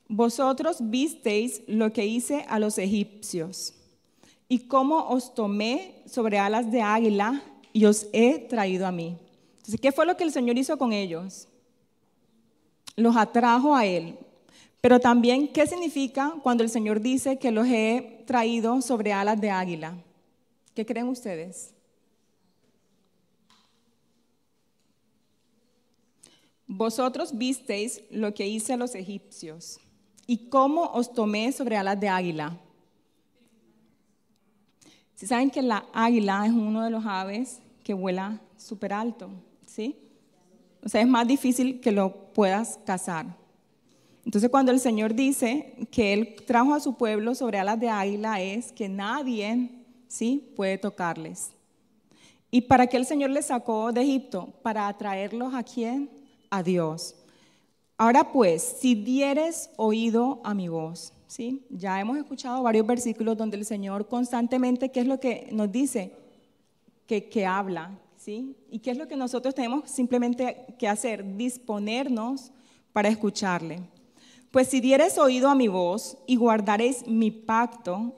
Vosotros 0.10 0.78
visteis 0.82 1.62
lo 1.68 1.94
que 1.94 2.06
hice 2.06 2.46
a 2.50 2.60
los 2.60 2.78
egipcios 2.78 3.74
y 4.50 4.60
cómo 4.60 5.08
os 5.08 5.34
tomé 5.34 6.04
sobre 6.06 6.38
alas 6.38 6.70
de 6.70 6.82
águila 6.82 7.42
y 7.72 7.86
os 7.86 8.08
he 8.12 8.40
traído 8.40 8.86
a 8.86 8.92
mí. 8.92 9.16
Entonces, 9.60 9.80
¿qué 9.80 9.94
fue 9.94 10.06
lo 10.06 10.18
que 10.18 10.26
el 10.26 10.34
Señor 10.34 10.58
hizo 10.58 10.78
con 10.78 10.92
ellos? 10.92 11.48
Los 12.98 13.16
atrajo 13.16 13.74
a 13.74 13.86
Él. 13.86 14.18
Pero 14.82 15.00
también, 15.00 15.48
¿qué 15.48 15.66
significa 15.68 16.34
cuando 16.44 16.64
el 16.64 16.70
Señor 16.70 17.00
dice 17.00 17.38
que 17.38 17.52
los 17.52 17.68
he 17.68 18.21
traído 18.32 18.82
sobre 18.82 19.12
alas 19.12 19.42
de 19.42 19.50
águila? 19.50 19.94
¿Qué 20.74 20.86
creen 20.86 21.10
ustedes? 21.10 21.74
Vosotros 26.66 27.38
visteis 27.38 28.02
lo 28.10 28.34
que 28.34 28.48
hice 28.48 28.72
a 28.72 28.78
los 28.78 28.96
egipcios 28.96 29.82
y 30.28 30.48
cómo 30.48 30.84
os 30.94 31.12
tomé 31.12 31.52
sobre 31.52 31.76
alas 31.76 32.00
de 32.00 32.08
águila. 32.08 32.58
Si 35.16 35.28
saben 35.28 35.52
que 35.52 35.62
la 35.62 35.84
águila 35.92 36.46
es 36.46 36.54
uno 36.54 36.86
de 36.86 36.90
los 36.90 37.06
aves 37.06 37.60
que 37.84 37.94
vuela 37.94 38.40
súper 38.56 38.94
alto, 38.94 39.30
¿sí? 39.68 39.98
O 40.82 40.88
sea, 40.88 41.02
es 41.02 41.08
más 41.08 41.28
difícil 41.28 41.82
que 41.82 41.92
lo 41.92 42.32
puedas 42.32 42.80
cazar. 42.86 43.41
Entonces, 44.26 44.50
cuando 44.50 44.72
el 44.72 44.80
Señor 44.80 45.16
dice 45.16 45.74
que 45.92 46.14
Él 46.14 46.36
trajo 46.46 46.74
a 46.74 46.80
su 46.80 46.96
pueblo 46.96 47.36
sobre 47.36 47.60
alas 47.60 47.80
de 47.80 47.90
águila, 47.90 48.42
es 48.42 48.72
que 48.72 48.88
nadie, 48.88 49.70
¿sí? 50.08 50.52
Puede 50.56 50.78
tocarles. 50.78 51.52
¿Y 52.52 52.62
para 52.62 52.88
qué 52.88 52.98
el 52.98 53.06
Señor 53.06 53.30
les 53.30 53.48
sacó 53.48 53.92
de 53.92 54.02
Egipto? 54.02 54.54
Para 54.62 54.88
atraerlos 54.88 55.54
a 55.54 55.64
quién? 55.64 56.10
a 56.52 56.62
Dios. 56.62 57.16
Ahora 57.98 58.32
pues, 58.32 58.62
si 58.80 58.94
dieres 58.94 59.72
oído 59.78 60.42
a 60.44 60.54
mi 60.54 60.68
voz, 60.68 61.14
¿sí? 61.28 61.66
Ya 61.70 62.00
hemos 62.00 62.18
escuchado 62.18 62.62
varios 62.62 62.86
versículos 62.86 63.38
donde 63.38 63.58
el 63.58 63.66
Señor 63.66 64.08
constantemente, 64.08 64.92
¿qué 64.92 65.00
es 65.00 65.08
lo 65.08 65.20
que 65.20 65.48
nos 65.52 65.72
dice? 65.72 66.12
Que, 67.08 67.30
que 67.30 67.46
habla, 67.46 67.98
¿sí? 68.18 68.56
¿Y 68.70 68.80
qué 68.80 68.92
es 68.92 68.98
lo 68.98 69.08
que 69.08 69.16
nosotros 69.16 69.56
tenemos 69.56 69.90
simplemente 69.90 70.66
que 70.78 70.88
hacer? 70.88 71.38
Disponernos 71.38 72.52
para 72.92 73.10
escucharle. 73.10 73.80
Pues 74.52 74.68
si 74.68 74.82
dieres 74.82 75.18
oído 75.18 75.48
a 75.48 75.56
mi 75.56 75.70
voz 75.70 76.18
y 76.28 76.36
guardaréis 76.36 77.08
mi 77.08 77.32
pacto, 77.32 78.14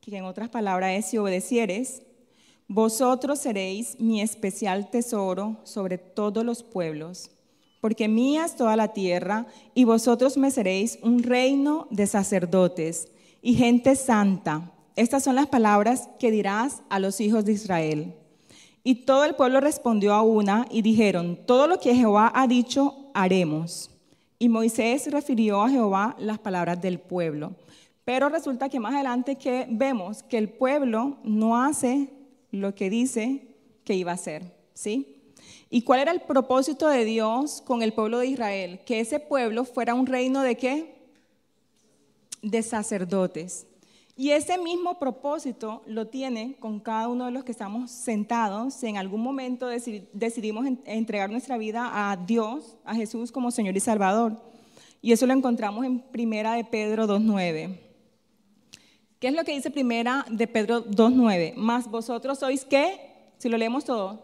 que 0.00 0.16
en 0.16 0.24
otras 0.24 0.48
palabras 0.48 0.92
es 0.92 1.04
si 1.06 1.18
obedecieres, 1.18 2.02
vosotros 2.68 3.40
seréis 3.40 4.00
mi 4.00 4.22
especial 4.22 4.88
tesoro 4.88 5.58
sobre 5.64 5.98
todos 5.98 6.42
los 6.42 6.62
pueblos, 6.62 7.30
porque 7.82 8.08
mía 8.08 8.46
es 8.46 8.56
toda 8.56 8.76
la 8.76 8.94
tierra, 8.94 9.46
y 9.74 9.84
vosotros 9.84 10.38
me 10.38 10.50
seréis 10.50 10.98
un 11.02 11.22
reino 11.22 11.86
de 11.90 12.06
sacerdotes 12.06 13.08
y 13.42 13.54
gente 13.54 13.94
santa. 13.94 14.72
Estas 14.96 15.22
son 15.22 15.34
las 15.34 15.48
palabras 15.48 16.08
que 16.18 16.30
dirás 16.30 16.80
a 16.88 16.98
los 16.98 17.20
hijos 17.20 17.44
de 17.44 17.52
Israel. 17.52 18.14
Y 18.84 19.04
todo 19.04 19.24
el 19.24 19.34
pueblo 19.34 19.60
respondió 19.60 20.14
a 20.14 20.22
una 20.22 20.66
y 20.70 20.80
dijeron, 20.80 21.38
todo 21.46 21.66
lo 21.66 21.78
que 21.78 21.94
Jehová 21.94 22.32
ha 22.34 22.46
dicho, 22.46 23.10
haremos. 23.12 23.93
Y 24.44 24.50
Moisés 24.50 25.10
refirió 25.10 25.62
a 25.62 25.70
Jehová 25.70 26.14
las 26.18 26.38
palabras 26.38 26.78
del 26.82 26.98
pueblo. 27.00 27.56
Pero 28.04 28.28
resulta 28.28 28.68
que 28.68 28.78
más 28.78 28.92
adelante 28.92 29.36
que 29.36 29.66
vemos 29.70 30.22
que 30.22 30.36
el 30.36 30.50
pueblo 30.50 31.16
no 31.24 31.56
hace 31.56 32.10
lo 32.50 32.74
que 32.74 32.90
dice 32.90 33.40
que 33.84 33.94
iba 33.94 34.10
a 34.10 34.16
hacer, 34.16 34.42
¿sí? 34.74 35.32
¿Y 35.70 35.80
cuál 35.80 36.00
era 36.00 36.12
el 36.12 36.20
propósito 36.20 36.88
de 36.88 37.06
Dios 37.06 37.62
con 37.62 37.82
el 37.82 37.94
pueblo 37.94 38.18
de 38.18 38.26
Israel? 38.26 38.80
Que 38.84 39.00
ese 39.00 39.18
pueblo 39.18 39.64
fuera 39.64 39.94
un 39.94 40.04
reino 40.04 40.42
de 40.42 40.58
qué? 40.58 40.94
De 42.42 42.62
sacerdotes. 42.62 43.66
Y 44.16 44.30
ese 44.30 44.58
mismo 44.58 44.98
propósito 45.00 45.82
lo 45.86 46.06
tiene 46.06 46.54
con 46.60 46.78
cada 46.78 47.08
uno 47.08 47.26
de 47.26 47.32
los 47.32 47.42
que 47.42 47.50
estamos 47.50 47.90
sentados. 47.90 48.74
Si 48.74 48.86
en 48.86 48.96
algún 48.96 49.20
momento 49.20 49.66
decidimos 49.66 50.66
entregar 50.84 51.30
nuestra 51.30 51.58
vida 51.58 51.90
a 51.92 52.16
Dios, 52.16 52.76
a 52.84 52.94
Jesús 52.94 53.32
como 53.32 53.50
Señor 53.50 53.76
y 53.76 53.80
Salvador. 53.80 54.40
Y 55.02 55.10
eso 55.10 55.26
lo 55.26 55.32
encontramos 55.32 55.84
en 55.84 55.98
Primera 55.98 56.54
de 56.54 56.64
Pedro 56.64 57.08
2.9. 57.08 57.80
¿Qué 59.18 59.28
es 59.28 59.34
lo 59.34 59.42
que 59.42 59.54
dice 59.54 59.70
Primera 59.70 60.24
de 60.30 60.46
Pedro 60.46 60.84
2.9? 60.84 61.54
Más 61.56 61.90
vosotros 61.90 62.38
sois 62.38 62.64
qué? 62.64 63.00
Si 63.38 63.48
lo 63.48 63.58
leemos 63.58 63.84
todo. 63.84 64.22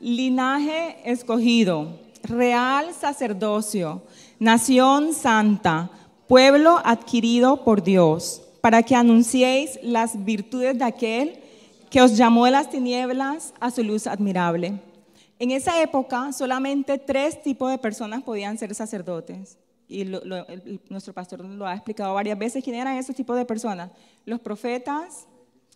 Linaje 0.00 0.98
escogido, 1.10 1.98
real 2.24 2.92
sacerdocio, 2.92 4.02
nación 4.38 5.14
santa, 5.14 5.90
pueblo 6.28 6.78
adquirido 6.84 7.64
por 7.64 7.82
Dios 7.82 8.43
para 8.64 8.82
que 8.82 8.94
anunciéis 8.94 9.78
las 9.82 10.24
virtudes 10.24 10.78
de 10.78 10.84
aquel 10.86 11.38
que 11.90 12.00
os 12.00 12.16
llamó 12.16 12.46
de 12.46 12.52
las 12.52 12.70
tinieblas 12.70 13.52
a 13.60 13.70
su 13.70 13.82
luz 13.82 14.06
admirable. 14.06 14.80
En 15.38 15.50
esa 15.50 15.82
época 15.82 16.32
solamente 16.32 16.96
tres 16.96 17.42
tipos 17.42 17.70
de 17.70 17.76
personas 17.76 18.22
podían 18.22 18.56
ser 18.56 18.74
sacerdotes. 18.74 19.58
Y 19.86 20.06
nuestro 20.88 21.12
pastor 21.12 21.44
lo 21.44 21.66
ha 21.66 21.74
explicado 21.74 22.14
varias 22.14 22.38
veces 22.38 22.64
quién 22.64 22.76
eran 22.76 22.96
esos 22.96 23.14
tipos 23.14 23.36
de 23.36 23.44
personas. 23.44 23.90
Los 24.24 24.40
profetas, 24.40 25.26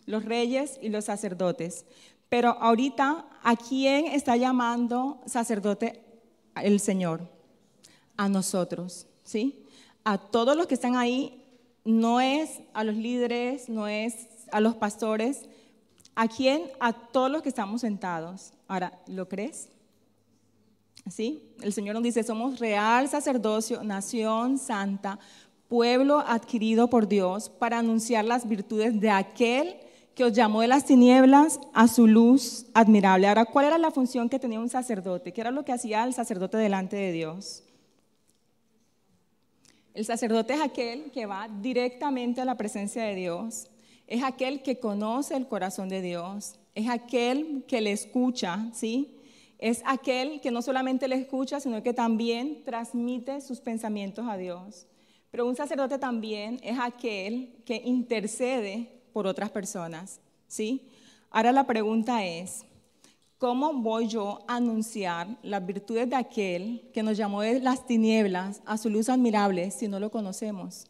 los 0.06 0.24
reyes 0.24 0.78
y 0.80 0.88
los 0.88 1.04
sacerdotes. 1.04 1.84
Pero 2.30 2.56
ahorita, 2.58 3.26
¿a 3.42 3.54
quién 3.54 4.06
está 4.06 4.34
llamando 4.38 5.20
sacerdote 5.26 6.02
el 6.62 6.80
Señor? 6.80 7.20
A 8.16 8.30
nosotros, 8.30 9.06
¿sí? 9.24 9.66
A 10.04 10.16
todos 10.16 10.56
los 10.56 10.66
que 10.66 10.72
están 10.72 10.96
ahí 10.96 11.44
no 11.88 12.20
es 12.20 12.60
a 12.74 12.84
los 12.84 12.96
líderes, 12.96 13.70
no 13.70 13.88
es 13.88 14.26
a 14.52 14.60
los 14.60 14.76
pastores, 14.76 15.46
¿a 16.14 16.28
quién? 16.28 16.64
A 16.80 16.92
todos 16.92 17.30
los 17.30 17.40
que 17.40 17.48
estamos 17.48 17.80
sentados. 17.80 18.52
Ahora, 18.66 18.92
¿lo 19.06 19.26
crees? 19.26 19.70
¿Sí? 21.10 21.42
El 21.62 21.72
Señor 21.72 21.94
nos 21.94 22.02
dice, 22.02 22.22
somos 22.22 22.58
real 22.58 23.08
sacerdocio, 23.08 23.82
nación 23.82 24.58
santa, 24.58 25.18
pueblo 25.66 26.18
adquirido 26.18 26.90
por 26.90 27.08
Dios 27.08 27.48
para 27.48 27.78
anunciar 27.78 28.26
las 28.26 28.46
virtudes 28.46 29.00
de 29.00 29.08
aquel 29.08 29.76
que 30.14 30.24
os 30.24 30.34
llamó 30.34 30.60
de 30.60 30.68
las 30.68 30.84
tinieblas 30.84 31.58
a 31.72 31.88
su 31.88 32.06
luz 32.06 32.66
admirable. 32.74 33.28
Ahora, 33.28 33.46
¿cuál 33.46 33.64
era 33.64 33.78
la 33.78 33.90
función 33.90 34.28
que 34.28 34.38
tenía 34.38 34.60
un 34.60 34.68
sacerdote? 34.68 35.32
¿Qué 35.32 35.40
era 35.40 35.50
lo 35.50 35.64
que 35.64 35.72
hacía 35.72 36.04
el 36.04 36.12
sacerdote 36.12 36.58
delante 36.58 36.96
de 36.96 37.12
Dios? 37.12 37.62
El 39.98 40.04
sacerdote 40.04 40.54
es 40.54 40.60
aquel 40.60 41.10
que 41.10 41.26
va 41.26 41.48
directamente 41.60 42.40
a 42.40 42.44
la 42.44 42.56
presencia 42.56 43.02
de 43.02 43.16
Dios, 43.16 43.66
es 44.06 44.22
aquel 44.22 44.62
que 44.62 44.78
conoce 44.78 45.34
el 45.34 45.48
corazón 45.48 45.88
de 45.88 46.00
Dios, 46.00 46.54
es 46.76 46.88
aquel 46.88 47.64
que 47.66 47.80
le 47.80 47.90
escucha, 47.90 48.70
¿sí? 48.72 49.16
Es 49.58 49.82
aquel 49.84 50.40
que 50.40 50.52
no 50.52 50.62
solamente 50.62 51.08
le 51.08 51.16
escucha, 51.16 51.58
sino 51.58 51.82
que 51.82 51.92
también 51.94 52.62
transmite 52.64 53.40
sus 53.40 53.58
pensamientos 53.58 54.24
a 54.28 54.36
Dios. 54.36 54.86
Pero 55.32 55.48
un 55.48 55.56
sacerdote 55.56 55.98
también 55.98 56.60
es 56.62 56.78
aquel 56.78 57.56
que 57.64 57.82
intercede 57.84 59.02
por 59.12 59.26
otras 59.26 59.50
personas, 59.50 60.20
¿sí? 60.46 60.86
Ahora 61.28 61.50
la 61.50 61.66
pregunta 61.66 62.24
es, 62.24 62.64
¿Cómo 63.38 63.72
voy 63.72 64.08
yo 64.08 64.40
a 64.48 64.56
anunciar 64.56 65.28
las 65.44 65.64
virtudes 65.64 66.10
de 66.10 66.16
aquel 66.16 66.90
que 66.92 67.04
nos 67.04 67.16
llamó 67.16 67.42
de 67.42 67.60
las 67.60 67.86
tinieblas 67.86 68.60
a 68.66 68.76
su 68.76 68.90
luz 68.90 69.08
admirable 69.08 69.70
si 69.70 69.86
no 69.86 70.00
lo 70.00 70.10
conocemos? 70.10 70.88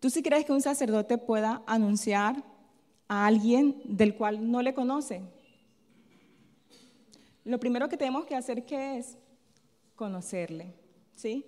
¿Tú 0.00 0.08
sí 0.08 0.22
crees 0.22 0.46
que 0.46 0.52
un 0.52 0.62
sacerdote 0.62 1.18
pueda 1.18 1.62
anunciar 1.66 2.42
a 3.08 3.26
alguien 3.26 3.82
del 3.84 4.14
cual 4.14 4.50
no 4.50 4.62
le 4.62 4.72
conoce? 4.72 5.20
Lo 7.44 7.60
primero 7.60 7.86
que 7.90 7.98
tenemos 7.98 8.24
que 8.24 8.36
hacer 8.36 8.64
¿qué 8.64 8.96
es 8.96 9.18
conocerle, 9.96 10.72
¿sí? 11.14 11.44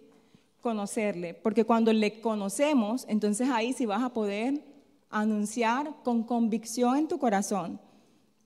Conocerle, 0.61 1.33
porque 1.33 1.64
cuando 1.64 1.90
le 1.90 2.20
conocemos, 2.20 3.07
entonces 3.09 3.48
ahí 3.48 3.72
sí 3.72 3.87
vas 3.87 4.02
a 4.02 4.12
poder 4.12 4.62
anunciar 5.09 5.94
con 6.04 6.22
convicción 6.22 6.98
en 6.98 7.09
tu 7.09 7.18
corazón 7.18 7.81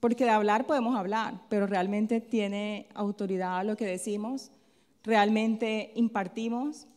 porque 0.03 0.25
de 0.25 0.31
hablar 0.31 0.65
podemos 0.65 0.97
hablar, 0.97 1.39
pero 1.47 1.65
realmente 1.65 2.19
tiene 2.19 2.89
autoridad 2.93 3.63
lo 3.63 3.77
que 3.77 3.85
decimos, 3.85 4.51
realmente 5.01 5.93
impartimos, 5.95 6.87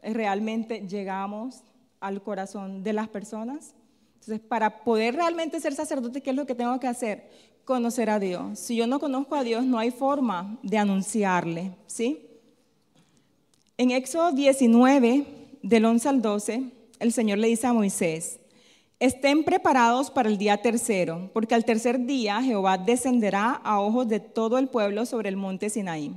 realmente 0.00 0.86
llegamos 0.88 1.62
al 2.00 2.22
corazón 2.22 2.82
de 2.82 2.94
las 2.94 3.06
personas. 3.06 3.74
Entonces, 4.14 4.40
para 4.40 4.82
poder 4.82 5.16
realmente 5.16 5.60
ser 5.60 5.74
sacerdote, 5.74 6.22
¿qué 6.22 6.30
es 6.30 6.36
lo 6.36 6.46
que 6.46 6.54
tengo 6.54 6.80
que 6.80 6.86
hacer? 6.86 7.28
Conocer 7.66 8.08
a 8.08 8.18
Dios. 8.18 8.58
Si 8.58 8.76
yo 8.76 8.86
no 8.86 8.98
conozco 8.98 9.34
a 9.34 9.44
Dios, 9.44 9.66
no 9.66 9.78
hay 9.78 9.90
forma 9.90 10.58
de 10.62 10.78
anunciarle, 10.78 11.76
¿sí? 11.86 12.30
En 13.76 13.90
Éxodo 13.90 14.32
19, 14.32 15.58
del 15.62 15.84
11 15.84 16.08
al 16.08 16.22
12, 16.22 16.62
el 16.98 17.12
Señor 17.12 17.36
le 17.36 17.48
dice 17.48 17.66
a 17.66 17.74
Moisés, 17.74 18.40
Estén 19.00 19.44
preparados 19.44 20.10
para 20.10 20.28
el 20.28 20.38
día 20.38 20.60
tercero, 20.60 21.30
porque 21.32 21.54
al 21.54 21.64
tercer 21.64 22.04
día 22.04 22.42
Jehová 22.42 22.78
descenderá 22.78 23.52
a 23.52 23.80
ojos 23.80 24.08
de 24.08 24.18
todo 24.18 24.58
el 24.58 24.66
pueblo 24.66 25.06
sobre 25.06 25.28
el 25.28 25.36
monte 25.36 25.70
Sinaí. 25.70 26.12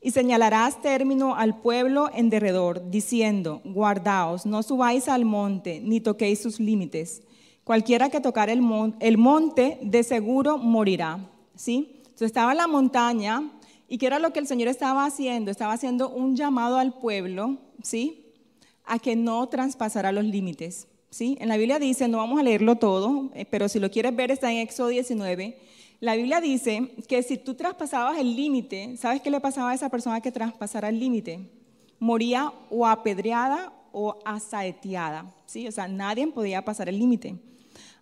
Y 0.00 0.10
señalarás 0.10 0.82
término 0.82 1.36
al 1.36 1.60
pueblo 1.60 2.10
en 2.12 2.30
derredor, 2.30 2.90
diciendo, 2.90 3.62
guardaos, 3.64 4.44
no 4.44 4.64
subáis 4.64 5.08
al 5.08 5.24
monte, 5.24 5.80
ni 5.84 6.00
toquéis 6.00 6.42
sus 6.42 6.58
límites. 6.58 7.22
Cualquiera 7.62 8.10
que 8.10 8.20
tocar 8.20 8.50
el, 8.50 8.60
monte, 8.60 9.78
de 9.80 10.02
seguro 10.02 10.58
morirá. 10.58 11.30
¿Sí? 11.54 11.92
Entonces 11.98 12.26
estaba 12.26 12.50
en 12.50 12.58
la 12.58 12.66
montaña, 12.66 13.52
y 13.86 13.98
¿qué 13.98 14.06
era 14.06 14.18
lo 14.18 14.32
que 14.32 14.40
el 14.40 14.48
Señor 14.48 14.66
estaba 14.66 15.04
haciendo? 15.04 15.52
Estaba 15.52 15.74
haciendo 15.74 16.10
un 16.10 16.34
llamado 16.34 16.76
al 16.76 16.92
pueblo, 16.92 17.58
¿sí? 17.84 18.32
A 18.84 18.98
que 18.98 19.14
no 19.14 19.48
traspasara 19.48 20.10
los 20.10 20.24
límites. 20.24 20.88
En 21.20 21.48
la 21.48 21.56
Biblia 21.56 21.78
dice, 21.78 22.08
no 22.08 22.18
vamos 22.18 22.40
a 22.40 22.42
leerlo 22.42 22.76
todo, 22.76 23.30
eh, 23.34 23.46
pero 23.48 23.68
si 23.68 23.78
lo 23.78 23.88
quieres 23.90 24.16
ver 24.16 24.32
está 24.32 24.50
en 24.50 24.58
Éxodo 24.58 24.88
19. 24.88 25.56
La 26.00 26.16
Biblia 26.16 26.40
dice 26.40 26.90
que 27.06 27.22
si 27.22 27.38
tú 27.38 27.54
traspasabas 27.54 28.18
el 28.18 28.34
límite, 28.34 28.96
¿sabes 28.96 29.22
qué 29.22 29.30
le 29.30 29.40
pasaba 29.40 29.70
a 29.70 29.74
esa 29.74 29.88
persona 29.88 30.20
que 30.20 30.32
traspasara 30.32 30.88
el 30.88 30.98
límite? 30.98 31.48
Moría 32.00 32.52
o 32.68 32.84
apedreada 32.84 33.72
o 33.92 34.18
asaeteada, 34.24 35.32
¿sí? 35.46 35.68
O 35.68 35.72
sea, 35.72 35.86
nadie 35.86 36.26
podía 36.26 36.64
pasar 36.64 36.88
el 36.88 36.98
límite. 36.98 37.36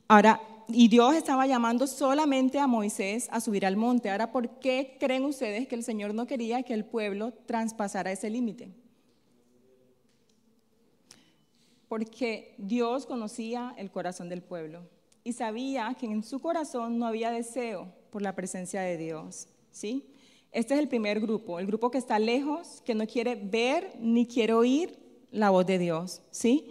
Ahora, 0.08 0.40
y 0.68 0.88
Dios 0.88 1.14
estaba 1.14 1.46
llamando 1.46 1.86
solamente 1.86 2.58
a 2.58 2.66
Moisés 2.66 3.28
a 3.30 3.40
subir 3.40 3.66
al 3.66 3.76
monte. 3.76 4.08
Ahora, 4.08 4.32
¿por 4.32 4.48
qué 4.58 4.96
creen 4.98 5.26
ustedes 5.26 5.68
que 5.68 5.74
el 5.74 5.84
Señor 5.84 6.14
no 6.14 6.26
quería 6.26 6.62
que 6.62 6.72
el 6.72 6.86
pueblo 6.86 7.32
traspasara 7.44 8.10
ese 8.10 8.30
límite? 8.30 8.70
Porque 11.92 12.54
Dios 12.56 13.04
conocía 13.04 13.74
el 13.76 13.90
corazón 13.90 14.30
del 14.30 14.40
pueblo 14.40 14.80
y 15.24 15.34
sabía 15.34 15.94
que 16.00 16.06
en 16.06 16.22
su 16.22 16.38
corazón 16.38 16.98
no 16.98 17.04
había 17.04 17.30
deseo 17.30 17.92
por 18.08 18.22
la 18.22 18.34
presencia 18.34 18.80
de 18.80 18.96
Dios, 18.96 19.46
¿sí? 19.70 20.06
Este 20.52 20.72
es 20.72 20.80
el 20.80 20.88
primer 20.88 21.20
grupo, 21.20 21.58
el 21.58 21.66
grupo 21.66 21.90
que 21.90 21.98
está 21.98 22.18
lejos, 22.18 22.80
que 22.86 22.94
no 22.94 23.06
quiere 23.06 23.34
ver 23.34 23.94
ni 24.00 24.24
quiere 24.24 24.54
oír 24.54 24.98
la 25.30 25.50
voz 25.50 25.66
de 25.66 25.78
Dios, 25.78 26.22
¿sí? 26.30 26.70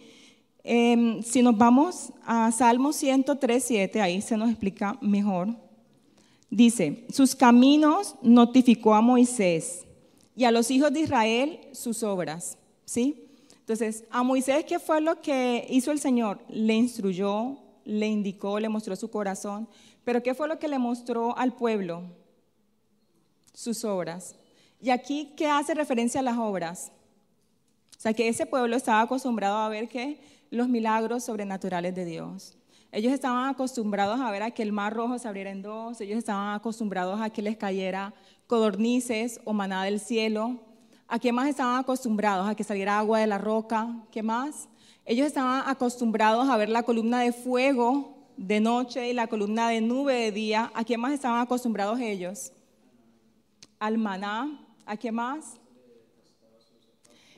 Em, 0.64 1.22
si 1.22 1.44
nos 1.44 1.56
vamos 1.56 2.12
a 2.26 2.52
Salmo 2.52 2.92
103, 2.92 3.64
7, 3.64 4.02
ahí 4.02 4.24
se 4.24 4.36
nos 4.36 4.50
explica 4.50 4.98
mejor. 5.02 5.50
Dice, 6.50 7.06
sus 7.12 7.36
caminos 7.36 8.16
notificó 8.24 8.96
a 8.96 9.02
Moisés 9.02 9.86
y 10.36 10.46
a 10.46 10.52
los 10.52 10.72
hijos 10.72 10.92
de 10.92 11.02
Israel 11.02 11.60
sus 11.74 12.02
obras, 12.02 12.58
¿sí? 12.86 13.28
Entonces, 13.62 14.04
a 14.12 14.22
Moisés, 14.24 14.66
¿qué 14.66 14.80
fue 14.80 15.02
lo 15.02 15.22
que 15.22 15.66
hizo 15.70 15.92
el 15.92 16.00
Señor? 16.00 16.40
Le 16.50 16.74
instruyó, 16.74 17.58
le 17.86 18.08
indicó, 18.08 18.60
le 18.60 18.70
mostró 18.70 18.96
su 18.96 19.10
corazón, 19.10 19.68
pero 20.04 20.22
¿qué 20.22 20.34
fue 20.34 20.48
lo 20.48 20.60
que 20.60 20.68
le 20.68 20.80
mostró 20.80 21.38
al 21.38 21.54
pueblo? 21.54 22.04
Sus 23.54 23.84
obras. 23.86 24.36
Y 24.82 24.90
aquí, 24.90 25.34
¿qué 25.38 25.48
hace 25.48 25.74
referencia 25.74 26.20
a 26.20 26.24
las 26.24 26.38
obras? 26.38 26.92
O 27.98 28.02
sea, 28.02 28.14
que 28.14 28.28
ese 28.28 28.46
pueblo 28.46 28.76
estaba 28.76 29.02
acostumbrado 29.02 29.58
a 29.58 29.70
ver 29.70 29.88
que 29.88 30.20
los 30.50 30.68
milagros 30.68 31.24
sobrenaturales 31.24 31.94
de 31.94 32.06
Dios. 32.06 32.58
Ellos 32.92 33.14
estaban 33.14 33.48
acostumbrados 33.48 34.20
a 34.20 34.32
ver 34.32 34.44
a 34.44 34.52
que 34.52 34.64
el 34.64 34.74
mar 34.74 34.94
rojo 34.94 35.18
se 35.18 35.28
abriera 35.28 35.52
en 35.52 35.62
dos, 35.62 36.02
ellos 36.02 36.18
estaban 36.18 36.54
acostumbrados 36.56 37.22
a 37.22 37.30
que 37.30 37.42
les 37.42 37.56
cayera 37.56 38.14
codornices 38.48 39.40
o 39.46 39.54
maná 39.54 39.86
del 39.86 40.00
cielo. 40.00 40.60
¿A 41.14 41.20
qué 41.20 41.34
más 41.34 41.50
estaban 41.50 41.78
acostumbrados? 41.78 42.48
A 42.48 42.56
que 42.56 42.64
saliera 42.64 42.98
agua 42.98 43.20
de 43.20 43.28
la 43.28 43.38
roca. 43.38 43.94
¿Qué 44.14 44.24
más? 44.24 44.70
Ellos 45.04 45.28
estaban 45.28 45.62
acostumbrados 45.68 46.50
a 46.50 46.56
ver 46.56 46.70
la 46.70 46.84
columna 46.84 47.20
de 47.20 47.34
fuego 47.34 48.16
de 48.38 48.62
noche 48.62 49.10
y 49.10 49.14
la 49.14 49.28
columna 49.28 49.68
de 49.68 49.82
nube 49.82 50.14
de 50.14 50.32
día. 50.32 50.72
¿A 50.74 50.86
qué 50.86 50.98
más 50.98 51.12
estaban 51.12 51.42
acostumbrados 51.42 52.00
ellos? 52.00 52.54
Al 53.78 53.98
maná. 53.98 54.58
¿A 54.86 54.96
qué 54.96 55.12
más? 55.12 55.60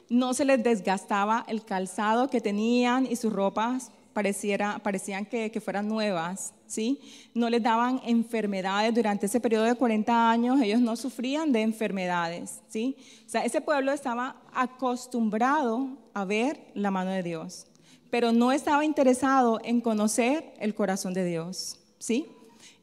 No 0.07 0.35
se 0.35 0.45
les 0.45 0.61
desgastaba 0.61 1.43
el 1.47 1.65
calzado 1.65 2.29
que 2.29 2.41
tenían 2.41 3.07
y 3.07 3.15
sus 3.15 3.33
ropas 3.33 3.89
pareciera, 4.13 4.79
parecían 4.79 5.25
que, 5.25 5.51
que, 5.51 5.59
fueran 5.59 5.87
nuevas, 5.87 6.53
¿sí? 6.67 7.01
No 7.33 7.49
les 7.49 7.61
daban 7.61 7.99
enfermedades 8.05 8.93
durante 8.93 9.25
ese 9.25 9.39
periodo 9.39 9.65
de 9.65 9.75
40 9.75 10.29
años, 10.29 10.61
ellos 10.61 10.79
no 10.79 10.95
sufrían 10.95 11.51
de 11.51 11.61
enfermedades, 11.61 12.61
¿sí? 12.69 12.95
O 13.25 13.29
sea, 13.29 13.43
ese 13.43 13.59
pueblo 13.59 13.91
estaba 13.91 14.41
acostumbrado 14.53 15.97
a 16.13 16.25
ver 16.25 16.71
la 16.75 16.91
mano 16.91 17.11
de 17.11 17.23
Dios, 17.23 17.67
pero 18.09 18.31
no 18.31 18.51
estaba 18.51 18.85
interesado 18.85 19.59
en 19.63 19.81
conocer 19.81 20.53
el 20.59 20.75
corazón 20.75 21.13
de 21.13 21.25
Dios, 21.25 21.79
¿sí? 21.97 22.27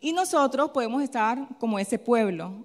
Y 0.01 0.13
nosotros 0.13 0.71
podemos 0.71 1.03
estar 1.03 1.47
como 1.59 1.79
ese 1.79 1.99
pueblo, 1.99 2.65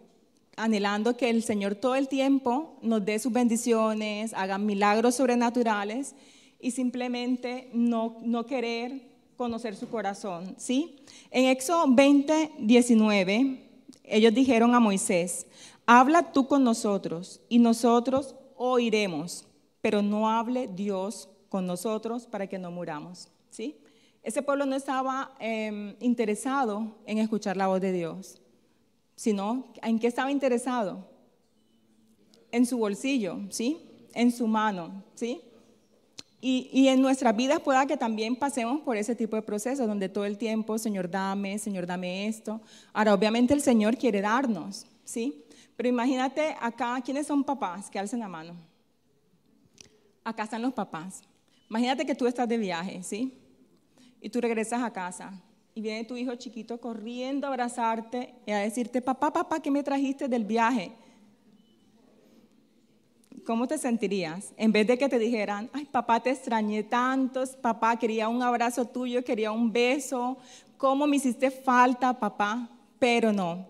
anhelando 0.57 1.17
que 1.17 1.29
el 1.29 1.43
Señor 1.43 1.75
todo 1.75 1.95
el 1.95 2.07
tiempo 2.07 2.77
nos 2.81 3.03
dé 3.03 3.19
sus 3.19 3.31
bendiciones, 3.31 4.33
haga 4.33 4.57
milagros 4.57 5.15
sobrenaturales, 5.15 6.15
y 6.65 6.71
simplemente 6.71 7.69
no, 7.73 8.17
no 8.23 8.47
querer 8.47 8.99
conocer 9.37 9.75
su 9.75 9.87
corazón, 9.87 10.55
¿sí? 10.57 10.95
En 11.29 11.45
Éxodo 11.45 11.85
20, 11.87 12.53
19, 12.57 13.61
ellos 14.03 14.33
dijeron 14.33 14.73
a 14.73 14.79
Moisés, 14.79 15.45
habla 15.85 16.31
tú 16.31 16.47
con 16.47 16.63
nosotros 16.63 17.39
y 17.49 17.59
nosotros 17.59 18.33
oiremos, 18.57 19.45
pero 19.79 20.01
no 20.01 20.27
hable 20.27 20.67
Dios 20.67 21.29
con 21.49 21.67
nosotros 21.67 22.25
para 22.25 22.47
que 22.47 22.57
no 22.57 22.71
muramos, 22.71 23.29
¿sí? 23.51 23.77
Ese 24.23 24.41
pueblo 24.41 24.65
no 24.65 24.75
estaba 24.75 25.35
em, 25.39 25.95
interesado 25.99 26.95
en 27.05 27.19
escuchar 27.19 27.57
la 27.57 27.67
voz 27.67 27.79
de 27.79 27.91
Dios, 27.91 28.41
sino 29.15 29.67
en 29.83 29.99
qué 29.99 30.07
estaba 30.07 30.31
interesado? 30.31 31.07
En 32.51 32.65
su 32.65 32.79
bolsillo, 32.79 33.37
¿sí? 33.51 33.77
En 34.15 34.31
su 34.31 34.47
mano, 34.47 35.03
¿sí? 35.13 35.43
Y, 36.47 36.89
en 36.89 37.01
nuestras 37.01 37.35
vidas 37.35 37.59
pueda 37.59 37.87
que 37.87 37.97
también 37.97 38.35
pasemos 38.35 38.79
por 38.81 38.97
ese 38.97 39.15
tipo 39.15 39.35
de 39.35 39.41
procesos 39.41 39.87
donde 39.87 40.09
todo 40.09 40.25
el 40.25 40.37
tiempo, 40.37 40.77
Señor, 40.77 41.09
dame, 41.09 41.57
Señor, 41.57 41.87
dame 41.87 42.27
esto. 42.27 42.61
Ahora, 42.93 43.15
obviamente 43.15 43.55
el 43.55 43.61
Señor 43.61 43.97
quiere 43.97 44.21
darnos, 44.21 44.85
¿sí? 45.03 45.43
Pero 45.75 45.89
imagínate 45.89 46.55
acá, 46.61 47.01
¿quiénes 47.03 47.25
son 47.25 47.43
papás? 47.43 47.89
Que 47.89 47.97
alcen 47.97 48.19
la 48.19 48.27
mano. 48.27 48.53
Acá 50.23 50.43
están 50.43 50.61
los 50.61 50.71
papás. 50.71 51.23
Imagínate 51.67 52.05
que 52.05 52.13
tú 52.13 52.27
estás 52.27 52.47
de 52.47 52.59
viaje, 52.59 53.01
¿sí? 53.01 53.39
Y 54.21 54.29
tú 54.29 54.39
regresas 54.39 54.83
a 54.83 54.93
casa 54.93 55.33
y 55.73 55.81
viene 55.81 56.03
tu 56.03 56.15
hijo 56.15 56.35
chiquito 56.35 56.79
corriendo 56.79 57.47
a 57.47 57.49
abrazarte 57.49 58.35
y 58.45 58.51
a 58.51 58.59
decirte, 58.59 59.01
papá, 59.01 59.33
papá, 59.33 59.59
¿qué 59.63 59.71
me 59.71 59.81
trajiste 59.81 60.27
del 60.27 60.45
viaje? 60.45 60.91
¿Cómo 63.45 63.67
te 63.67 63.77
sentirías? 63.77 64.53
En 64.57 64.71
vez 64.71 64.87
de 64.87 64.97
que 64.97 65.07
te 65.07 65.19
dijeran, 65.19 65.69
ay, 65.71 65.85
papá, 65.85 66.19
te 66.19 66.31
extrañé 66.31 66.83
tanto, 66.83 67.43
papá, 67.61 67.97
quería 67.97 68.27
un 68.27 68.41
abrazo 68.41 68.85
tuyo, 68.85 69.23
quería 69.23 69.51
un 69.51 69.71
beso, 69.71 70.37
¿cómo 70.77 71.07
me 71.07 71.17
hiciste 71.17 71.51
falta, 71.51 72.19
papá? 72.19 72.67
Pero 72.99 73.31
no. 73.31 73.67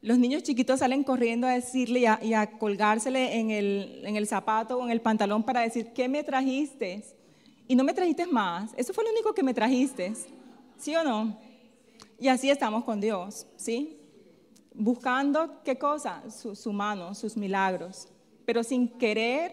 Los 0.00 0.18
niños 0.18 0.42
chiquitos 0.42 0.80
salen 0.80 1.04
corriendo 1.04 1.46
a 1.46 1.50
decirle 1.50 2.04
y 2.22 2.32
a, 2.32 2.58
colgársele 2.58 3.38
en 3.38 3.50
el, 3.50 4.02
en 4.04 4.16
el 4.16 4.26
zapato 4.26 4.78
o 4.78 4.84
en 4.84 4.90
el 4.90 5.00
pantalón 5.00 5.42
para 5.42 5.60
decir, 5.60 5.92
¿qué 5.92 6.08
me 6.08 6.24
trajiste? 6.24 7.04
Y 7.66 7.76
no 7.76 7.84
me 7.84 7.92
trajiste 7.92 8.26
más. 8.26 8.72
Eso 8.76 8.94
fue 8.94 9.04
lo 9.04 9.10
único 9.10 9.34
que 9.34 9.42
me 9.42 9.52
trajiste. 9.52 10.14
¿Sí 10.78 10.94
o 10.96 11.04
no? 11.04 11.36
Y 12.18 12.28
así 12.28 12.48
estamos 12.48 12.84
con 12.84 13.00
Dios, 13.00 13.46
¿sí? 13.56 13.98
Buscando, 14.72 15.62
¿qué 15.64 15.76
cosa? 15.76 16.22
Su 16.30 16.72
mano, 16.72 17.14
sus 17.14 17.36
milagros 17.36 18.08
pero 18.48 18.64
sin 18.64 18.88
querer 18.88 19.52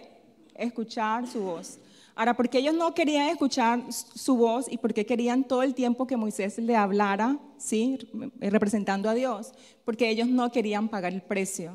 escuchar 0.55 1.27
su 1.27 1.41
voz. 1.41 1.79
Ahora, 2.15 2.33
¿por 2.33 2.47
qué 2.47 2.59
ellos 2.59 2.73
no 2.73 2.93
querían 2.93 3.27
escuchar 3.27 3.91
su 3.91 4.37
voz 4.37 4.71
y 4.71 4.77
por 4.77 4.93
qué 4.93 5.05
querían 5.05 5.43
todo 5.43 5.63
el 5.63 5.73
tiempo 5.73 6.07
que 6.07 6.15
Moisés 6.15 6.57
le 6.59 6.77
hablara, 6.77 7.37
¿sí? 7.57 7.99
representando 8.39 9.09
a 9.09 9.13
Dios? 9.13 9.51
Porque 9.83 10.09
ellos 10.09 10.29
no 10.29 10.49
querían 10.49 10.87
pagar 10.87 11.11
el 11.11 11.21
precio. 11.21 11.73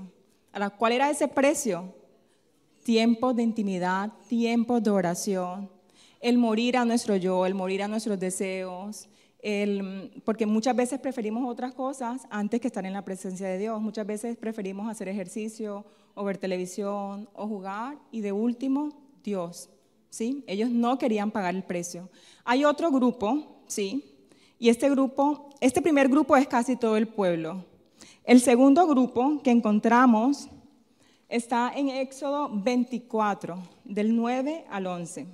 Ahora, 0.50 0.70
¿cuál 0.70 0.92
era 0.92 1.10
ese 1.10 1.28
precio? 1.28 1.94
Tiempo 2.84 3.34
de 3.34 3.42
intimidad, 3.42 4.14
tiempo 4.26 4.80
de 4.80 4.88
oración, 4.88 5.68
el 6.20 6.38
morir 6.38 6.78
a 6.78 6.86
nuestro 6.86 7.16
yo, 7.16 7.44
el 7.44 7.54
morir 7.54 7.82
a 7.82 7.88
nuestros 7.88 8.18
deseos, 8.18 9.10
porque 10.24 10.46
muchas 10.46 10.76
veces 10.76 11.00
preferimos 11.00 11.48
otras 11.48 11.72
cosas 11.72 12.26
antes 12.30 12.60
que 12.60 12.66
estar 12.66 12.84
en 12.84 12.92
la 12.92 13.04
presencia 13.04 13.48
de 13.48 13.58
Dios. 13.58 13.80
Muchas 13.80 14.06
veces 14.06 14.36
preferimos 14.36 14.90
hacer 14.90 15.08
ejercicio 15.08 15.84
o 16.14 16.24
ver 16.24 16.36
televisión 16.36 17.28
o 17.32 17.46
jugar 17.46 17.98
y 18.10 18.20
de 18.20 18.32
último, 18.32 18.90
Dios. 19.24 19.70
¿sí? 20.10 20.44
Ellos 20.46 20.70
no 20.70 20.98
querían 20.98 21.30
pagar 21.30 21.54
el 21.54 21.62
precio. 21.62 22.10
Hay 22.44 22.64
otro 22.64 22.90
grupo, 22.90 23.62
¿sí? 23.66 24.04
Y 24.58 24.68
este 24.68 24.90
grupo, 24.90 25.48
este 25.60 25.80
primer 25.80 26.08
grupo 26.08 26.36
es 26.36 26.46
casi 26.46 26.76
todo 26.76 26.96
el 26.96 27.08
pueblo. 27.08 27.64
El 28.24 28.40
segundo 28.40 28.86
grupo 28.86 29.40
que 29.42 29.50
encontramos 29.50 30.48
está 31.28 31.72
en 31.74 31.88
Éxodo 31.88 32.50
24, 32.52 33.56
del 33.84 34.14
9 34.14 34.66
al 34.68 34.86
11. 34.86 35.26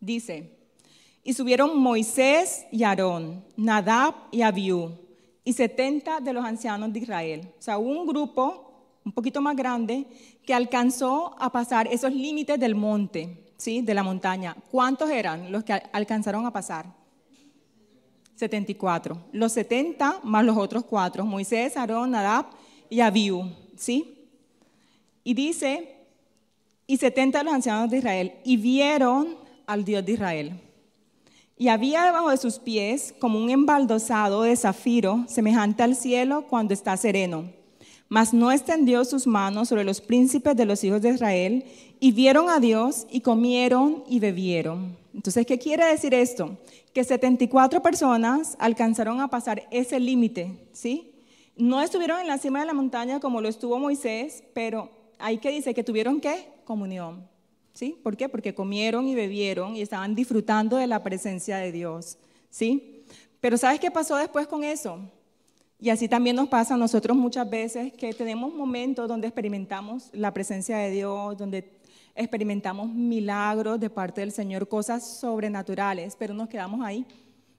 Dice, 0.00 0.61
y 1.24 1.34
subieron 1.34 1.78
Moisés 1.78 2.66
y 2.72 2.82
Aarón, 2.82 3.44
Nadab 3.56 4.14
y 4.30 4.42
Abiú, 4.42 4.98
y 5.44 5.52
setenta 5.52 6.20
de 6.20 6.32
los 6.32 6.44
ancianos 6.44 6.92
de 6.92 7.00
Israel. 7.00 7.52
O 7.58 7.62
sea, 7.62 7.78
un 7.78 8.06
grupo 8.06 8.72
un 9.04 9.12
poquito 9.12 9.40
más 9.40 9.56
grande 9.56 10.06
que 10.44 10.54
alcanzó 10.54 11.34
a 11.38 11.50
pasar 11.50 11.88
esos 11.88 12.12
límites 12.12 12.58
del 12.58 12.74
monte, 12.74 13.52
¿sí? 13.56 13.80
de 13.82 13.94
la 13.94 14.02
montaña. 14.02 14.56
¿Cuántos 14.70 15.10
eran 15.10 15.50
los 15.50 15.64
que 15.64 15.72
alcanzaron 15.92 16.46
a 16.46 16.52
pasar? 16.52 16.86
74. 18.36 19.18
Los 19.32 19.52
70 19.52 20.20
más 20.22 20.44
los 20.44 20.56
otros 20.56 20.84
cuatro, 20.84 21.24
Moisés, 21.24 21.76
Aarón, 21.76 22.12
Nadab 22.12 22.46
y 22.88 23.00
Abiú. 23.00 23.50
¿sí? 23.76 24.28
Y 25.24 25.34
dice, 25.34 25.96
y 26.86 26.96
70 26.96 27.38
de 27.38 27.44
los 27.44 27.54
ancianos 27.54 27.90
de 27.90 27.98
Israel, 27.98 28.32
y 28.44 28.56
vieron 28.56 29.36
al 29.66 29.84
Dios 29.84 30.04
de 30.04 30.12
Israel. 30.12 30.60
Y 31.62 31.68
había 31.68 32.02
debajo 32.02 32.30
de 32.30 32.38
sus 32.38 32.58
pies 32.58 33.14
como 33.20 33.38
un 33.38 33.48
embaldosado 33.48 34.42
de 34.42 34.56
zafiro, 34.56 35.24
semejante 35.28 35.84
al 35.84 35.94
cielo 35.94 36.44
cuando 36.50 36.74
está 36.74 36.96
sereno. 36.96 37.52
Mas 38.08 38.34
no 38.34 38.50
extendió 38.50 39.04
sus 39.04 39.28
manos 39.28 39.68
sobre 39.68 39.84
los 39.84 40.00
príncipes 40.00 40.56
de 40.56 40.64
los 40.64 40.82
hijos 40.82 41.02
de 41.02 41.10
Israel, 41.10 41.64
y 42.00 42.10
vieron 42.10 42.50
a 42.50 42.58
Dios 42.58 43.06
y 43.12 43.20
comieron 43.20 44.02
y 44.08 44.18
bebieron. 44.18 44.96
Entonces, 45.14 45.46
¿qué 45.46 45.60
quiere 45.60 45.84
decir 45.84 46.14
esto? 46.14 46.58
Que 46.92 47.04
74 47.04 47.80
personas 47.80 48.56
alcanzaron 48.58 49.20
a 49.20 49.28
pasar 49.28 49.62
ese 49.70 50.00
límite, 50.00 50.58
¿sí? 50.72 51.12
No 51.56 51.80
estuvieron 51.80 52.18
en 52.18 52.26
la 52.26 52.38
cima 52.38 52.58
de 52.58 52.66
la 52.66 52.74
montaña 52.74 53.20
como 53.20 53.40
lo 53.40 53.48
estuvo 53.48 53.78
Moisés, 53.78 54.42
pero 54.52 54.90
hay 55.20 55.38
que 55.38 55.50
dice 55.50 55.74
que 55.74 55.84
tuvieron 55.84 56.20
qué? 56.20 56.48
Comunión. 56.64 57.30
¿Sí? 57.72 57.98
¿Por 58.02 58.16
qué? 58.16 58.28
Porque 58.28 58.54
comieron 58.54 59.06
y 59.06 59.14
bebieron 59.14 59.76
y 59.76 59.82
estaban 59.82 60.14
disfrutando 60.14 60.76
de 60.76 60.86
la 60.86 61.02
presencia 61.02 61.56
de 61.56 61.72
Dios. 61.72 62.18
¿Sí? 62.50 63.04
Pero 63.40 63.56
¿sabes 63.56 63.80
qué 63.80 63.90
pasó 63.90 64.16
después 64.16 64.46
con 64.46 64.62
eso? 64.62 65.00
Y 65.80 65.90
así 65.90 66.08
también 66.08 66.36
nos 66.36 66.48
pasa 66.48 66.74
a 66.74 66.76
nosotros 66.76 67.16
muchas 67.16 67.48
veces 67.50 67.92
que 67.94 68.12
tenemos 68.12 68.54
momentos 68.54 69.08
donde 69.08 69.26
experimentamos 69.26 70.10
la 70.12 70.32
presencia 70.32 70.78
de 70.78 70.90
Dios, 70.90 71.36
donde 71.36 71.72
experimentamos 72.14 72.88
milagros 72.88 73.80
de 73.80 73.90
parte 73.90 74.20
del 74.20 74.30
Señor, 74.30 74.68
cosas 74.68 75.04
sobrenaturales, 75.04 76.14
pero 76.16 76.34
nos 76.34 76.48
quedamos 76.48 76.86
ahí. 76.86 77.04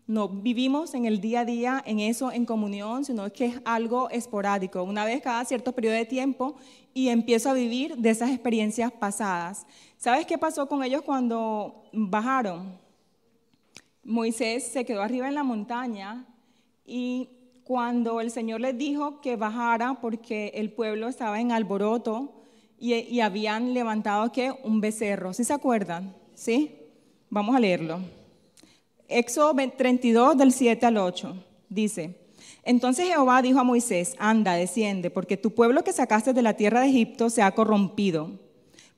No 0.05 0.27
vivimos 0.27 0.93
en 0.93 1.05
el 1.05 1.21
día 1.21 1.41
a 1.41 1.45
día 1.45 1.83
en 1.85 1.99
eso, 1.99 2.31
en 2.31 2.45
comunión, 2.45 3.05
sino 3.05 3.31
que 3.31 3.45
es 3.45 3.61
algo 3.63 4.09
esporádico, 4.09 4.83
una 4.83 5.05
vez 5.05 5.21
cada 5.21 5.45
cierto 5.45 5.71
periodo 5.71 5.95
de 5.95 6.05
tiempo 6.05 6.55
y 6.93 7.07
empiezo 7.07 7.49
a 7.49 7.53
vivir 7.53 7.95
de 7.95 8.09
esas 8.09 8.29
experiencias 8.29 8.91
pasadas. 8.91 9.65
¿Sabes 9.97 10.25
qué 10.25 10.37
pasó 10.37 10.67
con 10.67 10.83
ellos 10.83 11.03
cuando 11.03 11.85
bajaron? 11.93 12.77
Moisés 14.03 14.67
se 14.67 14.83
quedó 14.83 15.01
arriba 15.01 15.29
en 15.29 15.35
la 15.35 15.43
montaña 15.43 16.25
y 16.85 17.29
cuando 17.63 18.19
el 18.19 18.29
Señor 18.29 18.59
les 18.59 18.77
dijo 18.77 19.21
que 19.21 19.37
bajara 19.37 20.01
porque 20.01 20.51
el 20.55 20.73
pueblo 20.73 21.07
estaba 21.07 21.39
en 21.39 21.53
alboroto 21.53 22.33
y, 22.77 23.21
habían 23.21 23.73
levantado 23.73 24.29
¿qué? 24.33 24.53
un 24.65 24.81
becerro. 24.81 25.33
¿Sí 25.33 25.45
se 25.45 25.53
acuerdan? 25.53 26.13
¿Sí? 26.35 26.75
Vamos 27.29 27.55
a 27.55 27.59
leerlo. 27.61 27.99
Éxodo 29.13 29.55
32 29.55 30.37
del 30.37 30.51
7 30.51 30.85
al 30.85 30.97
8 30.97 31.35
dice, 31.69 32.15
entonces 32.63 33.07
Jehová 33.07 33.41
dijo 33.41 33.59
a 33.59 33.63
Moisés, 33.63 34.15
anda, 34.19 34.53
desciende, 34.53 35.09
porque 35.09 35.37
tu 35.37 35.51
pueblo 35.53 35.83
que 35.83 35.91
sacaste 35.91 36.33
de 36.33 36.41
la 36.41 36.53
tierra 36.53 36.81
de 36.81 36.89
Egipto 36.89 37.29
se 37.29 37.41
ha 37.41 37.51
corrompido. 37.51 38.31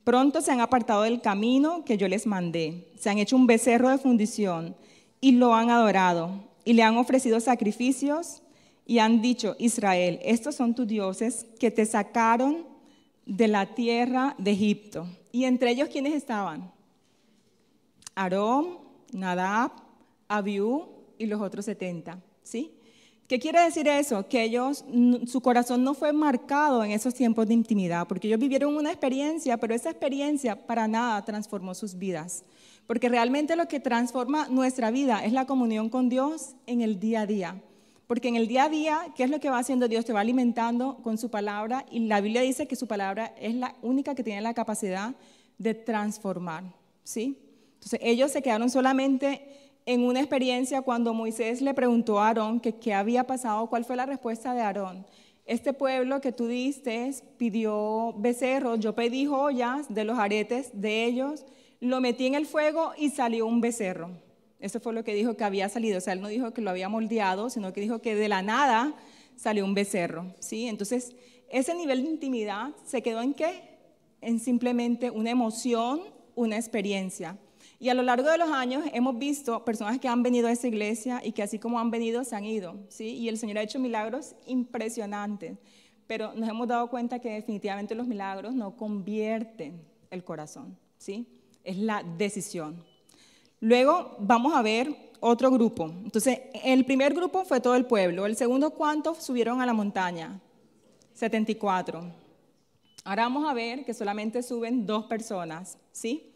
Pronto 0.03 0.41
se 0.41 0.51
han 0.51 0.61
apartado 0.61 1.01
del 1.01 1.22
camino 1.22 1.84
que 1.84 1.97
yo 1.97 2.07
les 2.07 2.28
mandé, 2.28 2.91
se 2.99 3.09
han 3.09 3.18
hecho 3.18 3.36
un 3.36 3.47
becerro 3.47 3.89
de 3.89 3.97
fundición 3.97 4.76
y 5.20 5.32
lo 5.32 5.55
han 5.55 5.72
adorado 5.72 6.43
y 6.63 6.74
le 6.74 6.84
han 6.84 6.97
ofrecido 6.97 7.39
sacrificios 7.39 8.43
y 8.86 8.99
han 8.99 9.22
dicho, 9.22 9.55
Israel, 9.57 10.20
estos 10.24 10.55
son 10.55 10.76
tus 10.76 10.88
dioses 10.88 11.47
que 11.59 11.72
te 11.72 11.88
sacaron 11.88 12.68
de 13.26 13.47
la 13.47 13.74
tierra 13.74 14.36
de 14.38 14.51
Egipto. 14.51 15.07
Y 15.32 15.45
entre 15.45 15.72
ellos, 15.72 15.89
¿quiénes 15.89 16.13
estaban? 16.13 16.72
Aarón, 18.13 18.78
Nadab, 19.11 19.72
Abiú 20.28 20.88
y 21.17 21.26
los 21.26 21.41
otros 21.41 21.65
70. 21.65 22.21
¿Sí? 22.43 22.71
¿Qué 23.28 23.39
quiere 23.39 23.59
decir 23.63 23.88
eso? 23.88 24.28
Que 24.28 24.43
ellos, 24.43 24.86
su 25.26 25.41
corazón 25.41 25.84
no 25.84 25.95
fue 25.95 26.13
marcado 26.13 26.84
en 26.84 26.91
esos 26.91 27.15
tiempos 27.15 27.47
de 27.47 27.55
intimidad, 27.55 28.07
porque 28.07 28.28
ellos 28.28 28.39
vivieron 28.39 28.76
una 28.76 28.91
experiencia, 28.91 29.57
pero 29.57 29.73
esa 29.73 29.89
experiencia 29.89 30.67
para 30.67 30.88
nada 30.88 31.26
transformó 31.26 31.73
sus 31.73 31.97
vidas. 31.97 32.43
Porque 32.86 33.09
realmente 33.09 33.55
lo 33.55 33.67
que 33.67 33.80
transforma 33.80 34.47
nuestra 34.49 34.91
vida 34.91 35.26
es 35.26 35.34
la 35.34 35.47
comunión 35.47 35.89
con 35.89 36.07
Dios 36.07 36.55
en 36.67 36.82
el 36.82 36.99
día 36.99 37.21
a 37.21 37.26
día. 37.26 37.61
Porque 38.05 38.28
en 38.28 38.36
el 38.36 38.47
día 38.47 38.65
a 38.65 38.69
día, 38.69 38.99
¿qué 39.15 39.23
es 39.23 39.32
lo 39.32 39.39
que 39.39 39.49
va 39.49 39.57
haciendo 39.57 39.88
Dios? 39.88 40.05
Te 40.05 40.13
va 40.13 40.19
alimentando 40.19 40.97
con 41.01 41.17
su 41.17 41.32
palabra 41.32 41.84
y 41.89 42.01
la 42.01 42.21
Biblia 42.21 42.41
dice 42.41 42.67
que 42.67 42.76
su 42.76 42.86
palabra 42.86 43.34
es 43.39 43.55
la 43.55 43.76
única 43.82 44.13
que 44.13 44.23
tiene 44.23 44.41
la 44.41 44.53
capacidad 44.53 45.15
de 45.57 45.73
transformar, 45.73 46.63
¿sí? 47.03 47.39
Entonces 47.73 47.99
ellos 48.03 48.32
se 48.32 48.43
quedaron 48.43 48.69
solamente 48.69 49.64
en 49.86 50.03
una 50.03 50.19
experiencia 50.19 50.81
cuando 50.81 51.13
Moisés 51.13 51.61
le 51.61 51.73
preguntó 51.73 52.19
a 52.19 52.27
Aarón 52.27 52.59
qué 52.59 52.93
había 52.93 53.25
pasado, 53.25 53.67
cuál 53.67 53.86
fue 53.86 53.95
la 53.95 54.05
respuesta 54.05 54.53
de 54.53 54.61
Aarón. 54.61 55.05
Este 55.45 55.73
pueblo 55.73 56.21
que 56.21 56.31
tú 56.31 56.47
diste 56.47 57.11
pidió 57.38 58.13
becerros, 58.17 58.79
yo 58.79 58.95
pedí 58.95 59.25
joyas 59.25 59.93
de 59.93 60.03
los 60.03 60.17
aretes 60.17 60.71
de 60.73 61.05
ellos, 61.05 61.45
lo 61.79 62.01
metí 62.01 62.25
en 62.25 62.33
el 62.33 62.47
fuego 62.47 62.93
y 62.97 63.11
salió 63.11 63.45
un 63.45 63.61
becerro. 63.61 64.09
Eso 64.59 64.79
fue 64.79 64.93
lo 64.93 65.03
que 65.03 65.13
dijo 65.13 65.38
que 65.38 65.43
había 65.43 65.69
salido. 65.69 65.99
O 65.99 66.01
sea, 66.01 66.13
él 66.13 66.21
no 66.21 66.29
dijo 66.29 66.51
que 66.51 66.61
lo 66.61 66.71
había 66.71 66.89
moldeado, 66.89 67.51
sino 67.51 67.73
que 67.73 67.81
dijo 67.81 67.99
que 67.99 68.15
de 68.15 68.27
la 68.27 68.41
nada 68.41 68.95
salió 69.36 69.63
un 69.63 69.75
becerro. 69.75 70.33
¿sí? 70.39 70.67
Entonces, 70.67 71.15
ese 71.49 71.75
nivel 71.75 72.03
de 72.03 72.09
intimidad 72.09 72.71
se 72.83 73.03
quedó 73.03 73.21
en 73.21 73.36
qué? 73.36 73.77
En 74.21 74.39
simplemente 74.39 75.11
una 75.11 75.29
emoción, 75.29 76.01
una 76.33 76.55
experiencia. 76.55 77.38
Y 77.80 77.89
a 77.89 77.93
lo 77.93 78.03
largo 78.03 78.30
de 78.30 78.38
los 78.38 78.49
años 78.49 78.86
hemos 78.93 79.17
visto 79.17 79.63
personas 79.65 79.99
que 79.99 80.07
han 80.07 80.23
venido 80.23 80.47
a 80.47 80.51
esa 80.51 80.67
iglesia 80.67 81.21
y 81.23 81.34
que 81.34 81.43
así 81.43 81.59
como 81.59 81.80
han 81.80 81.91
venido, 81.91 82.23
se 82.23 82.36
han 82.36 82.45
ido. 82.45 82.76
¿sí? 82.88 83.15
Y 83.15 83.30
el 83.30 83.38
Señor 83.38 83.57
ha 83.57 83.63
hecho 83.63 83.80
milagros 83.80 84.36
impresionantes. 84.45 85.57
Pero 86.07 86.34
nos 86.34 86.47
hemos 86.47 86.67
dado 86.67 86.89
cuenta 86.89 87.19
que 87.19 87.30
definitivamente 87.30 87.95
los 87.95 88.07
milagros 88.07 88.53
no 88.53 88.76
convierten 88.78 89.82
el 90.09 90.23
corazón. 90.23 90.78
¿sí? 90.97 91.28
Es 91.63 91.78
la 91.78 92.03
decisión. 92.17 92.84
Luego 93.59 94.15
vamos 94.19 94.53
a 94.53 94.61
ver 94.61 94.95
otro 95.19 95.49
grupo. 95.49 95.86
Entonces, 95.86 96.39
el 96.63 96.86
primer 96.86 97.13
grupo 97.13 97.43
fue 97.45 97.59
todo 97.59 97.76
el 97.76 97.86
pueblo. 97.86 98.26
El 98.26 98.36
segundo, 98.36 98.71
¿cuántos 98.71 99.23
subieron 99.23 99.61
a 99.61 99.65
la 99.65 99.73
montaña? 99.73 100.39
74. 101.13 102.03
Ahora 103.03 103.23
vamos 103.23 103.49
a 103.49 103.53
ver 103.53 103.86
que 103.86 103.93
solamente 103.93 104.43
suben 104.43 104.86
dos 104.86 105.05
personas, 105.05 105.78
¿sí? 105.91 106.34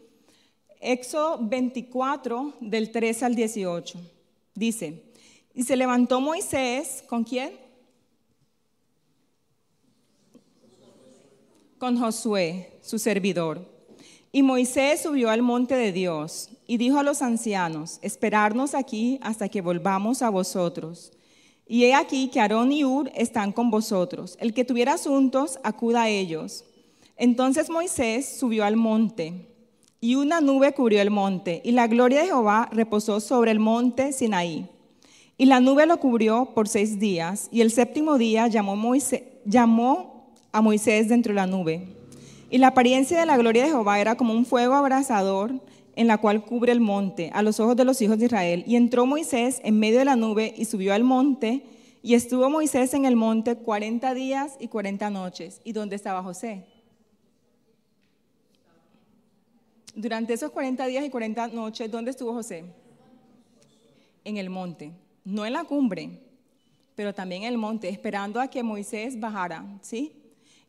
Éxodo 0.80 1.38
24, 1.42 2.54
del 2.60 2.90
3 2.90 3.22
al 3.22 3.34
18. 3.34 3.98
Dice, 4.54 5.02
y 5.54 5.62
se 5.64 5.76
levantó 5.76 6.20
Moisés, 6.20 7.04
¿con 7.06 7.22
quién? 7.22 7.52
Con 11.78 11.98
Josué, 11.98 12.78
su 12.82 12.98
servidor. 12.98 13.68
Y 14.32 14.42
Moisés 14.42 15.02
subió 15.02 15.28
al 15.28 15.42
monte 15.42 15.74
de 15.74 15.92
Dios 15.92 16.48
y 16.66 16.78
dijo 16.78 16.98
a 16.98 17.02
los 17.02 17.20
ancianos, 17.20 17.98
esperarnos 18.00 18.74
aquí 18.74 19.18
hasta 19.22 19.48
que 19.48 19.60
volvamos 19.60 20.22
a 20.22 20.30
vosotros. 20.30 21.12
Y 21.66 21.84
he 21.84 21.94
aquí 21.94 22.28
que 22.28 22.40
Aarón 22.40 22.72
y 22.72 22.84
Ur 22.84 23.10
están 23.14 23.52
con 23.52 23.70
vosotros. 23.70 24.36
El 24.40 24.54
que 24.54 24.64
tuviera 24.64 24.94
asuntos, 24.94 25.58
acuda 25.62 26.02
a 26.02 26.08
ellos. 26.08 26.64
Entonces 27.16 27.68
Moisés 27.68 28.38
subió 28.38 28.64
al 28.64 28.76
monte, 28.76 29.49
y 30.00 30.14
una 30.14 30.40
nube 30.40 30.72
cubrió 30.72 31.02
el 31.02 31.10
monte, 31.10 31.60
y 31.64 31.72
la 31.72 31.86
gloria 31.86 32.20
de 32.20 32.26
Jehová 32.26 32.68
reposó 32.72 33.20
sobre 33.20 33.50
el 33.50 33.58
monte 33.58 34.12
Sinaí. 34.12 34.66
Y 35.36 35.46
la 35.46 35.60
nube 35.60 35.86
lo 35.86 35.98
cubrió 35.98 36.50
por 36.54 36.68
seis 36.68 36.98
días, 36.98 37.48
y 37.52 37.60
el 37.60 37.70
séptimo 37.70 38.18
día 38.18 38.46
llamó, 38.46 38.94
llamó 39.44 40.34
a 40.52 40.60
Moisés 40.60 41.08
dentro 41.08 41.32
de 41.32 41.36
la 41.36 41.46
nube. 41.46 41.88
Y 42.50 42.58
la 42.58 42.68
apariencia 42.68 43.18
de 43.20 43.26
la 43.26 43.36
gloria 43.36 43.62
de 43.62 43.68
Jehová 43.68 44.00
era 44.00 44.16
como 44.16 44.32
un 44.32 44.44
fuego 44.44 44.74
abrasador 44.74 45.52
en 45.96 46.06
la 46.06 46.18
cual 46.18 46.44
cubre 46.44 46.72
el 46.72 46.80
monte, 46.80 47.30
a 47.34 47.42
los 47.42 47.60
ojos 47.60 47.76
de 47.76 47.84
los 47.84 48.00
hijos 48.00 48.18
de 48.18 48.26
Israel. 48.26 48.64
Y 48.66 48.76
entró 48.76 49.06
Moisés 49.06 49.60
en 49.64 49.78
medio 49.78 49.98
de 49.98 50.04
la 50.06 50.16
nube 50.16 50.54
y 50.56 50.64
subió 50.64 50.94
al 50.94 51.04
monte, 51.04 51.62
y 52.02 52.14
estuvo 52.14 52.48
Moisés 52.48 52.94
en 52.94 53.04
el 53.04 53.16
monte 53.16 53.56
cuarenta 53.56 54.14
días 54.14 54.56
y 54.58 54.68
cuarenta 54.68 55.10
noches. 55.10 55.60
¿Y 55.62 55.72
dónde 55.72 55.96
estaba 55.96 56.22
José? 56.22 56.64
Durante 60.00 60.32
esos 60.32 60.50
cuarenta 60.50 60.86
días 60.86 61.04
y 61.04 61.10
cuarenta 61.10 61.46
noches, 61.48 61.90
¿dónde 61.90 62.10
estuvo 62.10 62.32
José? 62.32 62.64
En 64.24 64.38
el 64.38 64.48
monte, 64.48 64.92
no 65.26 65.44
en 65.44 65.52
la 65.52 65.64
cumbre, 65.64 66.22
pero 66.94 67.12
también 67.12 67.42
en 67.42 67.50
el 67.50 67.58
monte, 67.58 67.90
esperando 67.90 68.40
a 68.40 68.48
que 68.48 68.62
Moisés 68.62 69.20
bajara, 69.20 69.62
¿sí? 69.82 70.14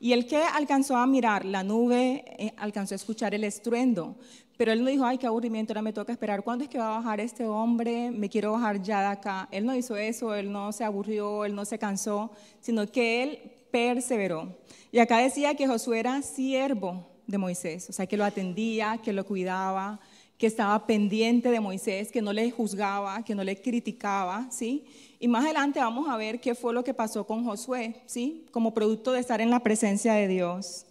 Y 0.01 0.11
el 0.11 0.27
que 0.27 0.35
alcanzó 0.35 0.97
a 0.97 1.07
mirar 1.07 1.45
la 1.45 1.63
nube, 1.63 2.25
eh, 2.39 2.53
alcanzó 2.57 2.93
a 2.93 2.97
escuchar 2.97 3.33
el 3.33 3.45
estruendo, 3.45 4.17
pero 4.57 4.73
él 4.73 4.83
no 4.83 4.89
dijo, 4.89 5.05
ay, 5.05 5.17
qué 5.17 5.27
aburrimiento, 5.27 5.71
ahora 5.71 5.81
me 5.81 5.93
toca 5.93 6.11
esperar, 6.11 6.43
¿cuándo 6.43 6.65
es 6.65 6.69
que 6.69 6.77
va 6.77 6.95
a 6.95 6.97
bajar 6.97 7.21
este 7.21 7.45
hombre? 7.45 8.11
Me 8.11 8.27
quiero 8.27 8.51
bajar 8.51 8.81
ya 8.81 8.99
de 8.99 9.07
acá. 9.07 9.47
Él 9.49 9.65
no 9.65 9.73
hizo 9.73 9.95
eso, 9.95 10.35
él 10.35 10.51
no 10.51 10.73
se 10.73 10.83
aburrió, 10.83 11.45
él 11.45 11.55
no 11.55 11.63
se 11.63 11.79
cansó, 11.79 12.31
sino 12.59 12.85
que 12.85 13.23
él 13.23 13.39
perseveró. 13.71 14.57
Y 14.91 14.99
acá 14.99 15.19
decía 15.19 15.55
que 15.55 15.67
Josué 15.67 15.99
era 15.99 16.21
siervo 16.21 17.10
de 17.31 17.37
Moisés, 17.37 17.89
o 17.89 17.93
sea, 17.93 18.05
que 18.05 18.17
lo 18.17 18.25
atendía, 18.25 18.99
que 19.03 19.13
lo 19.13 19.25
cuidaba, 19.25 19.99
que 20.37 20.47
estaba 20.47 20.85
pendiente 20.85 21.49
de 21.49 21.59
Moisés, 21.59 22.11
que 22.11 22.21
no 22.21 22.33
le 22.33 22.51
juzgaba, 22.51 23.23
que 23.23 23.35
no 23.35 23.43
le 23.43 23.61
criticaba, 23.61 24.49
¿sí? 24.51 24.85
Y 25.19 25.27
más 25.27 25.45
adelante 25.45 25.79
vamos 25.79 26.09
a 26.09 26.17
ver 26.17 26.41
qué 26.41 26.55
fue 26.55 26.73
lo 26.73 26.83
que 26.83 26.93
pasó 26.93 27.25
con 27.25 27.45
Josué, 27.45 28.01
¿sí? 28.05 28.45
Como 28.51 28.73
producto 28.73 29.11
de 29.11 29.19
estar 29.19 29.39
en 29.39 29.49
la 29.49 29.61
presencia 29.61 30.13
de 30.13 30.27
Dios. 30.27 30.85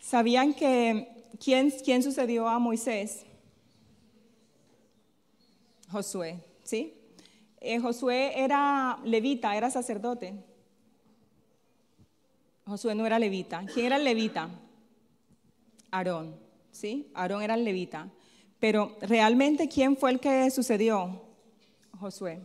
¿Sabían 0.00 0.54
que 0.54 1.08
¿quién, 1.42 1.70
quién 1.84 2.02
sucedió 2.02 2.48
a 2.48 2.58
Moisés? 2.58 3.26
Josué, 5.90 6.38
¿sí? 6.62 6.94
Eh, 7.60 7.80
Josué 7.80 8.40
era 8.40 8.98
levita, 9.04 9.56
era 9.56 9.70
sacerdote. 9.70 10.34
Josué 12.66 12.96
no 12.96 13.06
era 13.06 13.20
levita. 13.20 13.64
¿Quién 13.72 13.86
era 13.86 13.96
el 13.96 14.02
levita? 14.02 14.50
Aarón, 15.92 16.34
¿sí? 16.72 17.08
Aarón 17.14 17.42
era 17.42 17.54
el 17.54 17.64
levita. 17.64 18.08
Pero 18.58 18.96
realmente, 19.02 19.68
¿quién 19.68 19.96
fue 19.96 20.10
el 20.10 20.18
que 20.18 20.50
sucedió? 20.50 21.22
Josué. 22.00 22.40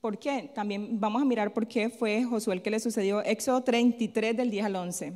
¿Por 0.00 0.18
qué? 0.18 0.50
También 0.52 0.98
vamos 0.98 1.22
a 1.22 1.24
mirar 1.24 1.52
por 1.54 1.68
qué 1.68 1.88
fue 1.88 2.24
Josué 2.24 2.54
el 2.54 2.62
que 2.62 2.70
le 2.70 2.80
sucedió. 2.80 3.22
Éxodo 3.22 3.62
33 3.62 4.36
del 4.36 4.50
10 4.50 4.64
al 4.64 4.74
11. 4.76 5.12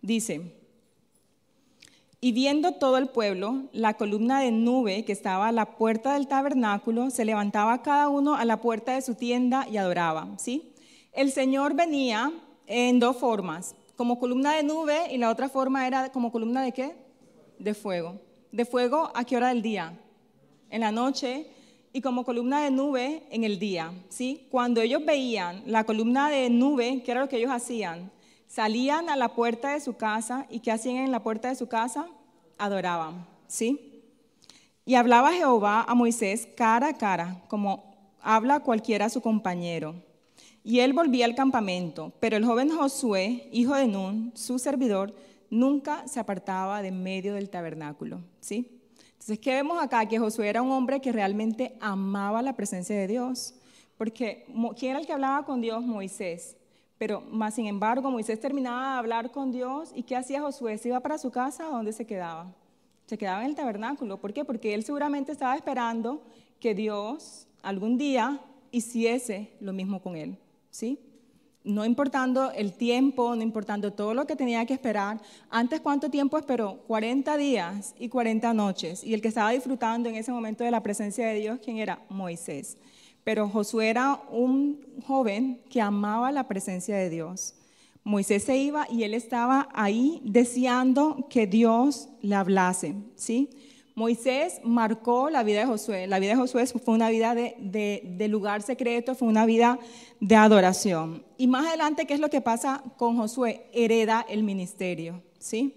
Dice, 0.00 0.54
Y 2.18 2.32
viendo 2.32 2.72
todo 2.72 2.96
el 2.96 3.08
pueblo, 3.08 3.64
la 3.72 3.94
columna 3.98 4.40
de 4.40 4.52
nube 4.52 5.04
que 5.04 5.12
estaba 5.12 5.48
a 5.48 5.52
la 5.52 5.76
puerta 5.76 6.14
del 6.14 6.28
tabernáculo, 6.28 7.10
se 7.10 7.26
levantaba 7.26 7.82
cada 7.82 8.08
uno 8.08 8.36
a 8.36 8.46
la 8.46 8.62
puerta 8.62 8.94
de 8.94 9.02
su 9.02 9.16
tienda 9.16 9.66
y 9.70 9.76
adoraba. 9.76 10.38
¿sí? 10.38 10.72
El 11.12 11.30
Señor 11.30 11.74
venía 11.74 12.32
en 12.72 13.00
dos 13.00 13.16
formas, 13.16 13.74
como 13.96 14.20
columna 14.20 14.54
de 14.54 14.62
nube 14.62 15.12
y 15.12 15.18
la 15.18 15.28
otra 15.28 15.48
forma 15.48 15.88
era 15.88 16.12
como 16.12 16.30
columna 16.30 16.62
de 16.62 16.70
qué? 16.70 16.94
De 17.58 17.74
fuego. 17.74 18.20
¿De 18.52 18.64
fuego 18.64 19.10
a 19.12 19.24
qué 19.24 19.36
hora 19.36 19.48
del 19.48 19.60
día? 19.60 19.98
En 20.70 20.82
la 20.82 20.92
noche 20.92 21.48
y 21.92 22.00
como 22.00 22.24
columna 22.24 22.62
de 22.62 22.70
nube 22.70 23.24
en 23.30 23.42
el 23.42 23.58
día. 23.58 23.92
¿sí? 24.08 24.46
Cuando 24.52 24.80
ellos 24.80 25.04
veían 25.04 25.64
la 25.66 25.82
columna 25.82 26.30
de 26.30 26.48
nube, 26.48 27.02
¿qué 27.04 27.10
era 27.10 27.22
lo 27.22 27.28
que 27.28 27.38
ellos 27.38 27.50
hacían? 27.50 28.12
Salían 28.46 29.10
a 29.10 29.16
la 29.16 29.34
puerta 29.34 29.72
de 29.72 29.80
su 29.80 29.96
casa 29.96 30.46
y 30.48 30.60
¿qué 30.60 30.70
hacían 30.70 30.98
en 30.98 31.10
la 31.10 31.24
puerta 31.24 31.48
de 31.48 31.56
su 31.56 31.66
casa? 31.66 32.06
Adoraban, 32.56 33.26
¿sí? 33.48 34.04
Y 34.84 34.94
hablaba 34.94 35.32
Jehová 35.32 35.84
a 35.88 35.94
Moisés 35.96 36.46
cara 36.56 36.90
a 36.90 36.96
cara, 36.96 37.42
como 37.48 38.14
habla 38.22 38.60
cualquiera 38.60 39.06
a 39.06 39.10
su 39.10 39.20
compañero. 39.20 40.08
Y 40.70 40.78
él 40.78 40.92
volvía 40.92 41.24
al 41.24 41.34
campamento, 41.34 42.12
pero 42.20 42.36
el 42.36 42.44
joven 42.44 42.70
Josué, 42.70 43.48
hijo 43.50 43.74
de 43.74 43.88
Nun, 43.88 44.30
su 44.36 44.60
servidor, 44.60 45.12
nunca 45.50 46.06
se 46.06 46.20
apartaba 46.20 46.80
de 46.80 46.92
medio 46.92 47.34
del 47.34 47.50
tabernáculo, 47.50 48.20
¿sí? 48.38 48.80
Entonces, 49.14 49.40
¿qué 49.40 49.54
vemos 49.54 49.82
acá? 49.82 50.06
Que 50.06 50.20
Josué 50.20 50.48
era 50.48 50.62
un 50.62 50.70
hombre 50.70 51.00
que 51.00 51.10
realmente 51.10 51.76
amaba 51.80 52.40
la 52.40 52.54
presencia 52.54 52.96
de 52.96 53.08
Dios, 53.08 53.56
porque 53.98 54.46
¿quién 54.78 54.92
era 54.92 55.00
el 55.00 55.06
que 55.06 55.12
hablaba 55.12 55.44
con 55.44 55.60
Dios? 55.60 55.82
Moisés. 55.82 56.56
Pero 56.98 57.20
más 57.20 57.54
sin 57.54 57.66
embargo, 57.66 58.08
Moisés 58.08 58.38
terminaba 58.38 58.92
de 58.92 58.98
hablar 59.00 59.32
con 59.32 59.50
Dios 59.50 59.90
y 59.92 60.04
¿qué 60.04 60.14
hacía 60.14 60.40
Josué? 60.40 60.78
¿Se 60.78 60.86
iba 60.86 61.00
para 61.00 61.18
su 61.18 61.32
casa 61.32 61.68
o 61.68 61.72
dónde 61.72 61.92
se 61.92 62.06
quedaba? 62.06 62.54
Se 63.06 63.18
quedaba 63.18 63.42
en 63.42 63.48
el 63.48 63.56
tabernáculo. 63.56 64.20
¿Por 64.20 64.32
qué? 64.32 64.44
Porque 64.44 64.72
él 64.72 64.84
seguramente 64.84 65.32
estaba 65.32 65.56
esperando 65.56 66.22
que 66.60 66.76
Dios 66.76 67.48
algún 67.60 67.98
día 67.98 68.40
hiciese 68.70 69.50
lo 69.58 69.72
mismo 69.72 70.00
con 70.00 70.14
él. 70.14 70.38
¿Sí? 70.70 70.98
No 71.62 71.84
importando 71.84 72.50
el 72.52 72.72
tiempo, 72.72 73.36
no 73.36 73.42
importando 73.42 73.92
todo 73.92 74.14
lo 74.14 74.26
que 74.26 74.34
tenía 74.34 74.64
que 74.64 74.72
esperar. 74.72 75.20
Antes, 75.50 75.80
¿cuánto 75.80 76.10
tiempo 76.10 76.38
esperó? 76.38 76.78
40 76.86 77.36
días 77.36 77.94
y 77.98 78.08
40 78.08 78.54
noches. 78.54 79.04
Y 79.04 79.12
el 79.12 79.20
que 79.20 79.28
estaba 79.28 79.50
disfrutando 79.50 80.08
en 80.08 80.14
ese 80.14 80.32
momento 80.32 80.64
de 80.64 80.70
la 80.70 80.82
presencia 80.82 81.26
de 81.26 81.34
Dios, 81.34 81.60
¿quién 81.62 81.76
era? 81.76 82.02
Moisés. 82.08 82.78
Pero 83.24 83.48
Josué 83.48 83.90
era 83.90 84.22
un 84.30 84.80
joven 85.06 85.60
que 85.68 85.82
amaba 85.82 86.32
la 86.32 86.48
presencia 86.48 86.96
de 86.96 87.10
Dios. 87.10 87.54
Moisés 88.02 88.44
se 88.44 88.56
iba 88.56 88.86
y 88.90 89.02
él 89.02 89.12
estaba 89.12 89.68
ahí 89.74 90.22
deseando 90.24 91.26
que 91.28 91.46
Dios 91.46 92.08
le 92.22 92.34
hablase, 92.34 92.94
¿sí? 93.14 93.50
Moisés 94.00 94.62
marcó 94.64 95.28
la 95.28 95.42
vida 95.42 95.60
de 95.60 95.66
Josué. 95.66 96.06
La 96.06 96.18
vida 96.18 96.30
de 96.30 96.36
Josué 96.36 96.66
fue 96.66 96.94
una 96.94 97.10
vida 97.10 97.34
de, 97.34 98.28
lugar 98.30 98.62
secreto, 98.62 99.14
fue 99.14 99.28
una 99.28 99.44
vida 99.44 99.78
de 100.20 100.36
adoración. 100.36 101.22
Y 101.36 101.46
más 101.48 101.66
adelante, 101.66 102.06
¿qué 102.06 102.14
es 102.14 102.20
lo 102.20 102.30
que 102.30 102.40
pasa 102.40 102.82
con 102.96 103.18
Josué? 103.18 103.66
Hereda 103.74 104.24
el 104.26 104.42
ministerio, 104.42 105.22
¿sí? 105.38 105.74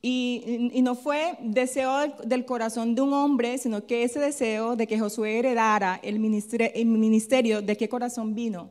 Y, 0.00 0.80
no 0.84 0.94
fue 0.94 1.36
deseo 1.42 1.92
del, 2.24 2.44
corazón 2.44 2.94
de 2.94 3.02
un 3.02 3.12
hombre, 3.12 3.58
sino 3.58 3.84
que 3.84 4.04
ese 4.04 4.20
deseo 4.20 4.76
de 4.76 4.86
que 4.86 5.00
Josué 5.00 5.40
heredara 5.40 5.98
el 6.04 6.20
ministerio, 6.20 6.70
el 6.72 6.86
ministerio, 6.86 7.62
¿de 7.62 7.76
qué 7.76 7.88
corazón 7.88 8.36
vino? 8.36 8.70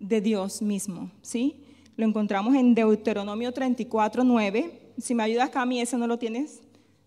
De 0.00 0.20
Dios 0.20 0.62
mismo, 0.62 1.12
¿sí? 1.22 1.62
Lo 1.96 2.04
encontramos 2.04 2.56
en 2.56 2.74
Deuteronomio 2.74 3.52
34, 3.52 4.24
9. 4.24 4.80
Si 4.98 5.14
me 5.14 5.22
ayudas, 5.22 5.50
Cami, 5.50 5.80
ese 5.80 5.96
no 5.96 6.08
lo 6.08 6.18
tienes. 6.18 6.61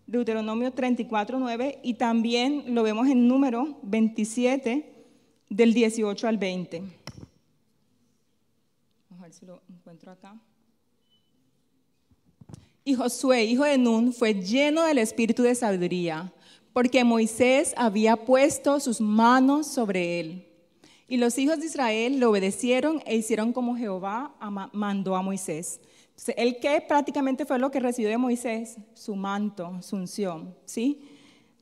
Deuteronomio 0.08 0.72
34, 0.72 1.40
9. 1.40 1.80
Y 1.84 1.96
también 1.96 2.76
lo 2.76 2.84
vemos 2.84 3.08
en 3.08 3.28
número 3.28 3.78
27, 3.84 4.94
del 5.50 5.74
18 5.74 6.28
al 6.28 6.38
20. 6.38 6.80
Vamos 9.10 9.20
a 9.20 9.24
ver 9.24 9.34
si 9.34 9.46
lo 9.46 9.62
encuentro 9.70 10.12
acá. 10.12 10.36
Y 12.84 12.94
Josué, 12.94 13.46
hijo 13.46 13.64
de 13.64 13.80
Nun, 13.80 14.14
fue 14.14 14.36
lleno 14.36 14.84
del 14.84 15.00
espíritu 15.00 15.42
de 15.42 15.56
sabiduría, 15.56 16.32
porque 16.72 17.04
Moisés 17.04 17.74
había 17.78 18.16
puesto 18.16 18.80
sus 18.80 19.02
manos 19.02 19.66
sobre 19.66 20.20
él. 20.20 20.48
Y 21.08 21.18
los 21.18 21.38
hijos 21.40 21.60
de 21.60 21.66
Israel 21.66 22.20
le 22.20 22.26
obedecieron 22.26 23.02
e 23.06 23.16
hicieron 23.16 23.54
como 23.54 23.76
Jehová 23.76 24.36
mandó 24.74 25.16
a 25.16 25.24
Moisés. 25.24 25.80
Él 26.38 26.60
que 26.60 26.82
prácticamente 26.82 27.46
fue 27.46 27.60
lo 27.60 27.72
que 27.72 27.80
recibió 27.80 28.10
de 28.10 28.18
Moisés, 28.18 28.78
su 28.94 29.16
manto, 29.16 29.82
su 29.82 29.96
unción, 29.96 30.56
¿sí? 30.66 31.02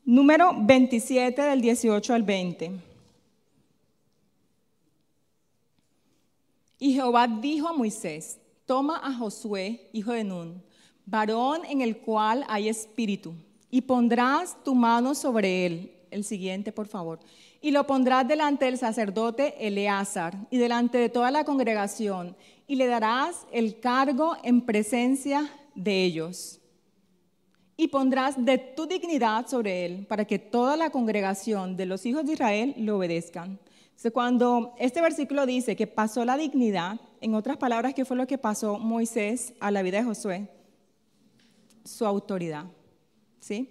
Número 0.05 0.53
27 0.57 1.41
del 1.41 1.61
18 1.61 2.13
al 2.13 2.23
20. 2.23 2.71
Y 6.79 6.93
Jehová 6.93 7.27
dijo 7.27 7.69
a 7.69 7.73
Moisés, 7.73 8.39
toma 8.65 8.99
a 9.03 9.13
Josué, 9.13 9.89
hijo 9.93 10.11
de 10.11 10.23
Nun, 10.23 10.61
varón 11.05 11.61
en 11.65 11.81
el 11.81 11.97
cual 11.97 12.45
hay 12.47 12.67
espíritu, 12.67 13.33
y 13.69 13.81
pondrás 13.81 14.61
tu 14.63 14.75
mano 14.75 15.15
sobre 15.15 15.65
él. 15.65 15.91
El 16.11 16.23
siguiente, 16.23 16.71
por 16.71 16.87
favor. 16.87 17.19
Y 17.59 17.71
lo 17.71 17.87
pondrás 17.87 18.27
delante 18.27 18.65
del 18.65 18.77
sacerdote 18.77 19.55
Eleazar 19.65 20.37
y 20.51 20.57
delante 20.57 20.99
de 20.99 21.09
toda 21.09 21.31
la 21.31 21.43
congregación, 21.43 22.35
y 22.67 22.75
le 22.75 22.87
darás 22.87 23.45
el 23.51 23.79
cargo 23.79 24.37
en 24.43 24.61
presencia 24.61 25.49
de 25.75 26.03
ellos. 26.03 26.59
Y 27.75 27.87
pondrás 27.87 28.43
de 28.43 28.57
tu 28.57 28.85
dignidad 28.85 29.47
sobre 29.47 29.85
él, 29.85 30.05
para 30.07 30.25
que 30.25 30.39
toda 30.39 30.77
la 30.77 30.89
congregación 30.89 31.75
de 31.75 31.85
los 31.85 32.05
hijos 32.05 32.25
de 32.25 32.33
Israel 32.33 32.75
lo 32.77 32.97
obedezcan. 32.97 33.59
cuando 34.13 34.73
este 34.77 35.01
versículo 35.01 35.45
dice 35.45 35.75
que 35.75 35.87
pasó 35.87 36.25
la 36.25 36.37
dignidad, 36.37 36.99
en 37.21 37.35
otras 37.35 37.57
palabras, 37.57 37.93
¿qué 37.93 38.05
fue 38.05 38.17
lo 38.17 38.27
que 38.27 38.37
pasó 38.37 38.77
Moisés 38.77 39.53
a 39.59 39.71
la 39.71 39.81
vida 39.81 39.99
de 39.99 40.03
Josué? 40.03 40.49
su 41.83 42.05
autoridad. 42.05 42.65
¿Sí? 43.39 43.69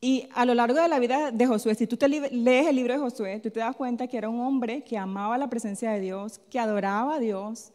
Y 0.00 0.28
a 0.34 0.44
lo 0.44 0.54
largo 0.54 0.80
de 0.80 0.88
la 0.88 0.98
vida 0.98 1.32
de 1.32 1.46
Josué, 1.46 1.74
si 1.74 1.86
tú 1.86 1.96
te 1.96 2.08
lees 2.08 2.66
el 2.68 2.76
libro 2.76 2.94
de 2.94 3.00
Josué, 3.00 3.40
tú 3.40 3.50
te 3.50 3.60
das 3.60 3.74
cuenta 3.74 4.06
que 4.06 4.16
era 4.16 4.28
un 4.28 4.40
hombre 4.40 4.84
que 4.84 4.96
amaba 4.96 5.38
la 5.38 5.48
presencia 5.48 5.90
de 5.90 6.00
Dios, 6.00 6.38
que 6.50 6.58
adoraba 6.58 7.16
a 7.16 7.18
Dios, 7.18 7.72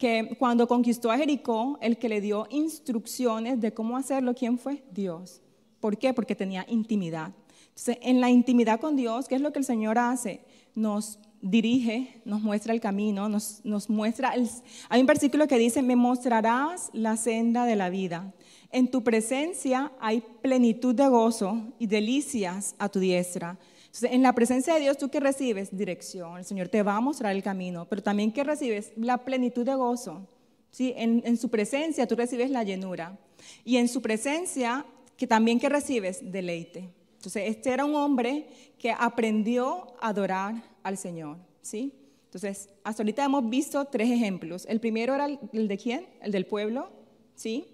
que 0.00 0.34
cuando 0.38 0.66
conquistó 0.66 1.10
a 1.10 1.18
Jericó, 1.18 1.78
el 1.82 1.98
que 1.98 2.08
le 2.08 2.22
dio 2.22 2.46
instrucciones 2.48 3.60
de 3.60 3.74
cómo 3.74 3.98
hacerlo, 3.98 4.34
¿quién 4.34 4.56
fue? 4.56 4.82
Dios. 4.90 5.42
¿Por 5.78 5.98
qué? 5.98 6.14
Porque 6.14 6.34
tenía 6.34 6.64
intimidad. 6.70 7.32
Entonces, 7.68 7.98
en 8.00 8.18
la 8.18 8.30
intimidad 8.30 8.80
con 8.80 8.96
Dios, 8.96 9.28
¿qué 9.28 9.34
es 9.34 9.42
lo 9.42 9.52
que 9.52 9.58
el 9.58 9.66
Señor 9.66 9.98
hace? 9.98 10.40
Nos 10.74 11.18
dirige, 11.42 12.22
nos 12.24 12.40
muestra 12.40 12.72
el 12.72 12.80
camino, 12.80 13.28
nos, 13.28 13.90
muestra... 13.90 14.30
El, 14.30 14.48
hay 14.88 15.02
un 15.02 15.06
versículo 15.06 15.46
que 15.46 15.58
dice, 15.58 15.82
me 15.82 15.96
mostrarás 15.96 16.88
la 16.94 17.18
senda 17.18 17.66
de 17.66 17.76
la 17.76 17.90
vida. 17.90 18.32
En 18.72 18.90
tu 18.90 19.04
presencia 19.04 19.92
hay 20.00 20.22
plenitud 20.40 20.94
de 20.94 21.08
gozo 21.08 21.60
y 21.78 21.86
delicias 21.86 22.74
a 22.78 22.88
tu 22.88 23.00
diestra. 23.00 23.58
En 24.02 24.22
la 24.22 24.32
presencia 24.34 24.74
de 24.74 24.80
Dios, 24.80 24.98
¿tú 24.98 25.08
qué 25.08 25.20
recibes? 25.20 25.76
Dirección. 25.76 26.38
El 26.38 26.44
Señor 26.44 26.68
te 26.68 26.82
va 26.82 26.96
a 26.96 27.00
mostrar 27.00 27.34
el 27.34 27.42
camino, 27.42 27.86
pero 27.88 28.02
también 28.02 28.32
¿qué 28.32 28.44
recibes? 28.44 28.92
La 28.96 29.18
plenitud 29.18 29.64
de 29.64 29.74
gozo. 29.74 30.26
¿Sí? 30.70 30.94
En, 30.96 31.36
su 31.36 31.48
presencia 31.48 32.06
tú 32.06 32.14
recibes 32.14 32.50
la 32.50 32.62
llenura. 32.62 33.18
Y 33.64 33.76
en 33.76 33.88
su 33.88 34.00
presencia, 34.00 34.86
que 35.16 35.26
también 35.26 35.58
¿qué 35.58 35.68
recibes? 35.68 36.20
Deleite. 36.30 36.88
Entonces, 37.16 37.44
este 37.48 37.70
era 37.70 37.84
un 37.84 37.96
hombre 37.96 38.46
que 38.78 38.92
aprendió 38.92 39.88
a 40.00 40.08
adorar 40.08 40.54
al 40.82 40.96
Señor. 40.96 41.38
¿sí? 41.60 41.92
Entonces, 42.26 42.70
hasta 42.84 43.02
ahorita 43.02 43.24
hemos 43.24 43.50
visto 43.50 43.84
tres 43.86 44.10
ejemplos. 44.10 44.64
El 44.66 44.80
primero 44.80 45.14
era 45.14 45.26
el 45.26 45.68
de 45.68 45.76
quién? 45.76 46.06
El 46.22 46.30
del 46.30 46.46
pueblo. 46.46 46.90
¿sí? 47.34 47.66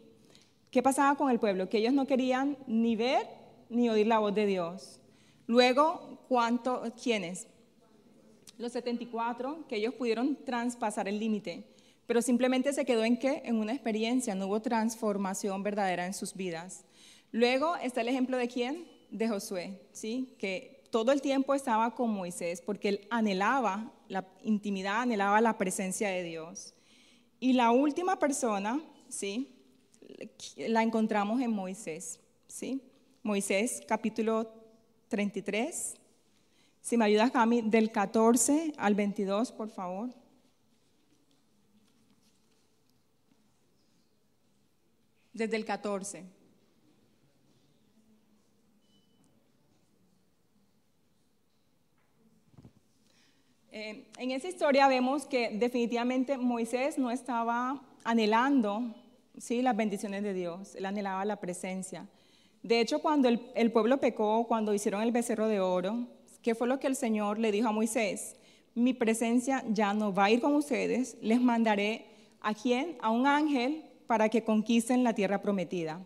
¿Qué 0.71 0.83
pasaba 0.83 1.17
con 1.17 1.31
el 1.31 1.39
pueblo? 1.39 1.69
Que 1.69 1.79
ellos 1.79 1.93
no 1.93 2.07
querían 2.07 2.57
ni 2.67 2.97
ver 2.97 3.27
ni 3.69 3.89
oír 3.91 4.07
la 4.07 4.19
voz 4.19 4.35
de 4.35 4.47
Dios. 4.47 5.01
Luego, 5.47 6.19
¿cuánto, 6.29 6.83
¿quiénes? 7.03 7.47
Los 8.59 8.73
74, 8.73 9.67
que 9.69 9.77
ellos 9.77 9.95
pudieron 9.95 10.37
traspasar 10.45 11.09
el 11.09 11.19
límite, 11.19 11.65
pero 12.07 12.23
simplemente 12.23 12.73
se 12.73 12.85
quedó 12.85 13.05
en 13.05 13.19
qué? 13.19 13.43
En 13.45 13.57
una 13.57 13.73
experiencia, 13.73 14.35
no 14.35 14.47
hubo 14.47 14.61
transformación 14.61 15.63
verdadera 15.63 16.07
en 16.07 16.15
sus 16.15 16.35
vidas. 16.35 16.85
Luego 17.33 17.77
está 17.77 18.01
el 18.01 18.09
ejemplo 18.09 18.37
de 18.37 18.49
quién? 18.49 18.87
De 19.11 19.29
Josué, 19.29 19.81
¿sí? 19.93 20.35
Que 20.39 20.85
todo 20.91 21.13
el 21.13 21.21
tiempo 21.21 21.55
estaba 21.55 21.95
con 21.95 22.11
Moisés 22.11 22.63
porque 22.63 22.89
él 22.89 23.01
anhelaba 23.11 23.93
la 24.09 24.27
intimidad, 24.43 25.03
anhelaba 25.03 25.41
la 25.41 25.59
presencia 25.59 26.09
de 26.09 26.23
Dios. 26.23 26.75
Y 27.39 27.53
la 27.53 27.71
última 27.71 28.19
persona, 28.19 28.81
¿sí? 29.09 29.53
la 30.57 30.83
encontramos 30.83 31.41
en 31.41 31.51
Moisés, 31.51 32.21
¿sí? 32.47 32.81
Moisés 33.23 33.83
capítulo 33.87 34.56
33. 35.09 35.95
Si 36.81 36.97
me 36.97 37.05
ayudas, 37.05 37.31
Cami, 37.31 37.63
del 37.63 37.91
14 37.91 38.73
al 38.77 38.95
22, 38.95 39.53
por 39.53 39.71
favor. 39.71 40.11
Desde 45.33 45.57
el 45.57 45.65
14. 45.65 46.25
Eh, 53.79 54.07
en 54.17 54.31
esa 54.31 54.49
historia 54.49 54.89
vemos 54.89 55.27
que 55.27 55.51
definitivamente 55.51 56.39
Moisés 56.39 56.97
no 56.97 57.11
estaba 57.11 57.83
anhelando 58.05 58.95
¿sí? 59.37 59.61
las 59.61 59.77
bendiciones 59.77 60.23
de 60.23 60.33
Dios, 60.33 60.75
él 60.77 60.87
anhelaba 60.87 61.25
la 61.27 61.37
presencia. 61.37 62.09
De 62.63 62.81
hecho, 62.81 63.01
cuando 63.01 63.29
el, 63.29 63.73
pueblo 63.73 63.99
pecó, 63.99 64.47
cuando 64.47 64.75
hicieron 64.75 65.03
el 65.03 65.13
becerro 65.13 65.49
de 65.49 65.61
oro, 65.61 66.07
¿qué 66.43 66.55
fue 66.55 66.67
lo 66.67 66.81
que 66.81 66.87
el 66.87 66.97
Señor 66.97 67.39
le 67.39 67.53
dijo 67.53 67.69
a 67.69 67.73
Moisés? 67.73 68.37
Mi 68.75 68.93
presencia 68.93 69.65
ya 69.71 69.95
no 69.95 70.13
va 70.13 70.25
a 70.25 70.31
ir 70.31 70.41
con 70.41 70.55
ustedes, 70.55 71.17
les 71.21 71.41
mandaré 71.41 72.07
a 72.41 72.55
quién? 72.55 72.97
A 73.01 73.11
un 73.11 73.27
ángel 73.27 73.85
para 74.07 74.29
que 74.29 74.45
conquisten 74.45 75.05
la 75.05 75.15
tierra 75.15 75.41
prometida. 75.41 76.01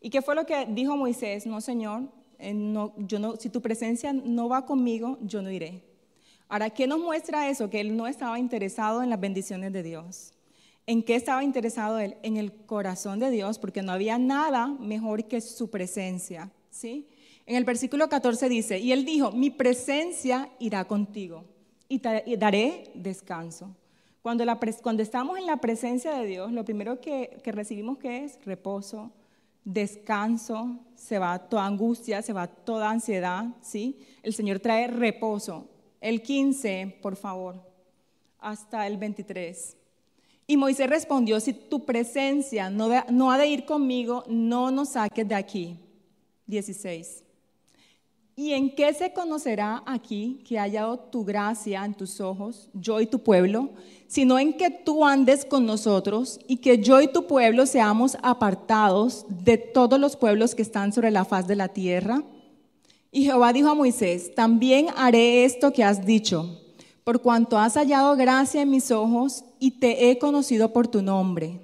¿Y 0.00 0.10
qué 0.10 0.22
fue 0.22 0.34
lo 0.34 0.46
que 0.46 0.66
dijo 0.66 0.96
Moisés? 0.96 1.46
No, 1.46 1.60
Señor, 1.60 2.04
eh, 2.38 2.54
si 3.38 3.50
tu 3.50 3.60
presencia 3.60 4.12
no 4.12 4.48
va 4.48 4.66
conmigo, 4.66 5.18
yo 5.22 5.42
no 5.42 5.50
iré. 5.50 5.82
Ahora, 6.48 6.70
¿qué 6.70 6.86
nos 6.86 7.00
muestra 7.00 7.48
eso? 7.48 7.68
Que 7.68 7.80
él 7.80 7.96
no 7.96 8.06
estaba 8.06 8.38
interesado 8.38 9.02
en 9.02 9.10
las 9.10 9.18
bendiciones 9.18 9.72
de 9.72 9.82
Dios. 9.82 10.32
¿En 10.86 11.02
qué 11.02 11.16
estaba 11.16 11.42
interesado 11.42 11.98
él? 11.98 12.16
En 12.22 12.36
el 12.36 12.52
corazón 12.52 13.18
de 13.18 13.30
Dios, 13.30 13.58
porque 13.58 13.82
no 13.82 13.90
había 13.90 14.18
nada 14.18 14.68
mejor 14.68 15.24
que 15.24 15.40
su 15.40 15.68
presencia. 15.68 16.52
¿sí? 16.70 17.08
En 17.44 17.56
el 17.56 17.64
versículo 17.64 18.08
14 18.08 18.48
dice, 18.48 18.78
y 18.78 18.92
él 18.92 19.04
dijo, 19.04 19.32
mi 19.32 19.50
presencia 19.50 20.48
irá 20.60 20.84
contigo 20.84 21.44
y 21.88 21.98
te 21.98 22.22
daré 22.38 22.90
descanso. 22.94 23.74
Cuando, 24.22 24.44
estamos 25.02 25.38
en 25.38 25.46
la 25.46 25.56
presencia 25.58 26.12
de 26.18 26.26
Dios, 26.26 26.52
lo 26.52 26.64
primero 26.64 27.00
que, 27.00 27.38
que 27.42 27.52
recibimos 27.52 27.98
que 27.98 28.24
es 28.24 28.44
reposo, 28.44 29.12
descanso, 29.64 30.78
se 30.94 31.18
va 31.18 31.38
toda 31.48 31.66
angustia, 31.66 32.22
se 32.22 32.32
va 32.32 32.48
toda 32.48 32.90
ansiedad, 32.90 33.46
¿sí? 33.60 34.00
El 34.22 34.34
Señor 34.34 34.58
trae 34.60 34.88
reposo. 34.88 35.68
El 36.00 36.22
15, 36.22 36.98
por 37.02 37.16
favor, 37.16 37.60
hasta 38.40 38.86
el 38.86 38.96
23. 38.96 39.76
Y 40.46 40.56
Moisés 40.56 40.88
respondió, 40.88 41.40
si 41.40 41.52
tu 41.52 41.84
presencia 41.84 42.70
no, 42.70 43.30
ha 43.30 43.38
de 43.38 43.48
ir 43.48 43.64
conmigo, 43.64 44.22
no 44.28 44.70
nos 44.70 44.90
saques 44.90 45.26
de 45.26 45.34
aquí. 45.34 45.76
16. 46.46 47.24
¿Y 48.36 48.52
en 48.52 48.74
qué 48.76 48.92
se 48.92 49.12
conocerá 49.12 49.82
aquí 49.86 50.42
que 50.46 50.58
haya 50.58 50.82
dado 50.82 50.98
tu 50.98 51.24
gracia 51.24 51.84
en 51.84 51.94
tus 51.94 52.20
ojos, 52.20 52.68
yo 52.74 53.00
y 53.00 53.06
tu 53.06 53.18
pueblo, 53.20 53.70
sino 54.06 54.38
en 54.38 54.52
que 54.52 54.70
tú 54.70 55.04
andes 55.04 55.44
con 55.44 55.64
nosotros 55.64 56.38
y 56.46 56.58
que 56.58 56.78
yo 56.78 57.00
y 57.00 57.08
tu 57.08 57.26
pueblo 57.26 57.64
seamos 57.64 58.16
apartados 58.22 59.24
de 59.28 59.56
todos 59.56 59.98
los 59.98 60.16
pueblos 60.16 60.54
que 60.54 60.62
están 60.62 60.92
sobre 60.92 61.10
la 61.10 61.24
faz 61.24 61.48
de 61.48 61.56
la 61.56 61.68
tierra? 61.68 62.22
Y 63.10 63.24
Jehová 63.24 63.54
dijo 63.54 63.70
a 63.70 63.74
Moisés, 63.74 64.34
también 64.34 64.88
haré 64.94 65.46
esto 65.46 65.72
que 65.72 65.82
has 65.82 66.04
dicho, 66.04 66.60
por 67.02 67.22
cuanto 67.22 67.58
has 67.58 67.74
hallado 67.74 68.14
gracia 68.16 68.60
en 68.60 68.70
mis 68.70 68.90
ojos 68.90 69.45
y 69.58 69.72
te 69.72 70.10
he 70.10 70.18
conocido 70.18 70.72
por 70.72 70.88
tu 70.88 71.02
nombre. 71.02 71.60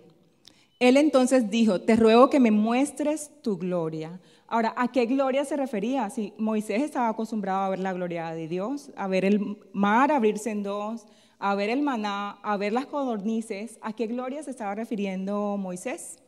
Él 0.79 0.97
entonces 0.97 1.49
dijo, 1.51 1.81
te 1.81 1.95
ruego 1.97 2.29
que 2.29 2.41
me 2.41 2.51
muestres 2.51 3.31
tu 3.43 3.57
gloria. 3.57 4.21
Ahora, 4.49 4.75
¿a 4.77 4.89
qué 4.89 5.07
gloria 5.07 5.45
se 5.45 5.57
refería? 5.57 6.11
Si 6.11 6.35
Moisés 6.39 6.83
estaba 6.83 7.09
acostumbrado 7.09 7.63
a 7.63 7.69
ver 7.71 7.79
la 7.79 7.93
gloria 7.93 8.33
de 8.33 8.49
Dios, 8.49 8.91
a 8.97 9.07
ver 9.07 9.25
el 9.25 9.59
mar 9.73 10.11
abrirse 10.11 10.51
en 10.51 10.63
dos, 10.63 11.07
a 11.39 11.55
ver 11.55 11.71
el 11.71 11.83
maná, 11.83 12.39
a 12.43 12.57
ver 12.57 12.73
las 12.73 12.87
codornices, 12.87 13.79
¿a 13.81 13.93
qué 13.93 14.07
gloria 14.07 14.43
se 14.43 14.51
estaba 14.51 14.75
refiriendo 14.75 15.57
Moisés? 15.57 16.19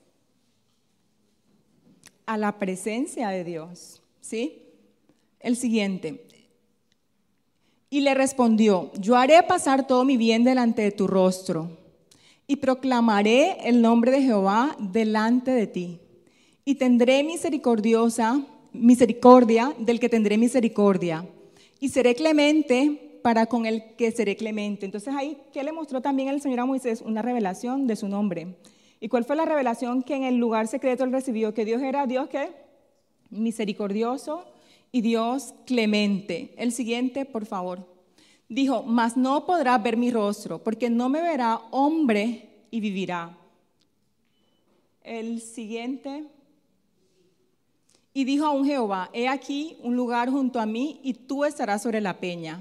A 2.27 2.37
la 2.37 2.59
presencia 2.59 3.29
de 3.29 3.45
Dios, 3.45 4.03
¿sí? 4.21 4.63
El 5.41 5.57
siguiente. 5.57 6.27
Y 7.95 8.01
le 8.01 8.13
respondió, 8.13 8.91
yo 8.99 9.15
haré 9.15 9.41
pasar 9.45 9.87
todo 9.87 10.05
mi 10.05 10.17
bien 10.17 10.43
delante 10.43 10.83
de 10.83 10.91
tu 10.91 11.07
rostro 11.07 11.71
y 12.49 12.57
proclamaré 12.57 13.57
el 13.69 13.83
nombre 13.83 14.11
de 14.11 14.21
Jehová 14.21 14.77
delante 14.81 15.53
de 15.53 15.69
ti 15.69 16.01
y 16.65 16.75
tendré 16.75 17.23
misericordiosa, 17.23 18.45
misericordia 18.73 19.73
del 19.79 20.01
que 20.01 20.09
tendré 20.09 20.39
misericordia, 20.39 21.25
y 21.79 21.91
seré 21.91 22.17
clemente 22.17 23.21
para 23.23 23.47
con 23.47 23.65
el 23.65 23.95
que 23.97 24.11
seré 24.11 24.35
clemente. 24.35 24.87
Entonces 24.87 25.15
ahí, 25.15 25.39
¿qué 25.53 25.63
le 25.63 25.71
mostró 25.71 26.01
también 26.01 26.29
el 26.31 26.41
Señor 26.41 26.59
a 26.59 26.67
Moisés? 26.67 27.01
Una 27.01 27.23
revelación 27.23 27.87
de 27.87 27.95
su 27.95 28.09
nombre. 28.09 28.57
¿Y 28.99 29.07
cuál 29.07 29.25
fue 29.25 29.37
la 29.37 29.45
revelación 29.45 30.03
que 30.03 30.17
en 30.17 30.25
el 30.25 30.39
lugar 30.39 30.67
secreto 30.67 31.05
él 31.05 31.13
recibió? 31.13 31.55
Que 31.55 31.65
Dios 31.65 31.81
era 31.81 32.09
Dios 32.09 32.29
que 32.29 32.51
misericordioso 33.31 34.45
y 34.95 35.01
Dios 35.01 35.55
clemente. 35.67 36.55
El 36.57 36.71
siguiente, 36.71 37.25
por 37.25 37.47
favor. 37.47 37.85
Dijo, 38.49 38.85
mas 38.85 39.17
no 39.17 39.45
podrá 39.45 39.77
ver 39.77 39.97
mi 39.97 40.13
rostro, 40.13 40.63
porque 40.63 40.89
no 40.89 41.09
me 41.09 41.21
verá 41.21 41.63
hombre 41.73 42.67
y 42.71 42.79
vivirá. 42.79 43.37
El 45.03 45.41
siguiente. 45.41 46.27
Y 48.13 48.23
dijo 48.23 48.47
a 48.47 48.53
un 48.53 48.65
Jehová, 48.65 49.11
he 49.13 49.27
aquí 49.27 49.79
un 49.83 49.97
lugar 49.97 50.31
junto 50.31 50.61
a 50.61 50.67
mí 50.67 51.01
y 51.03 51.13
tú 51.13 51.45
estarás 51.45 51.83
sobre 51.83 52.01
la 52.01 52.21
peña. 52.21 52.61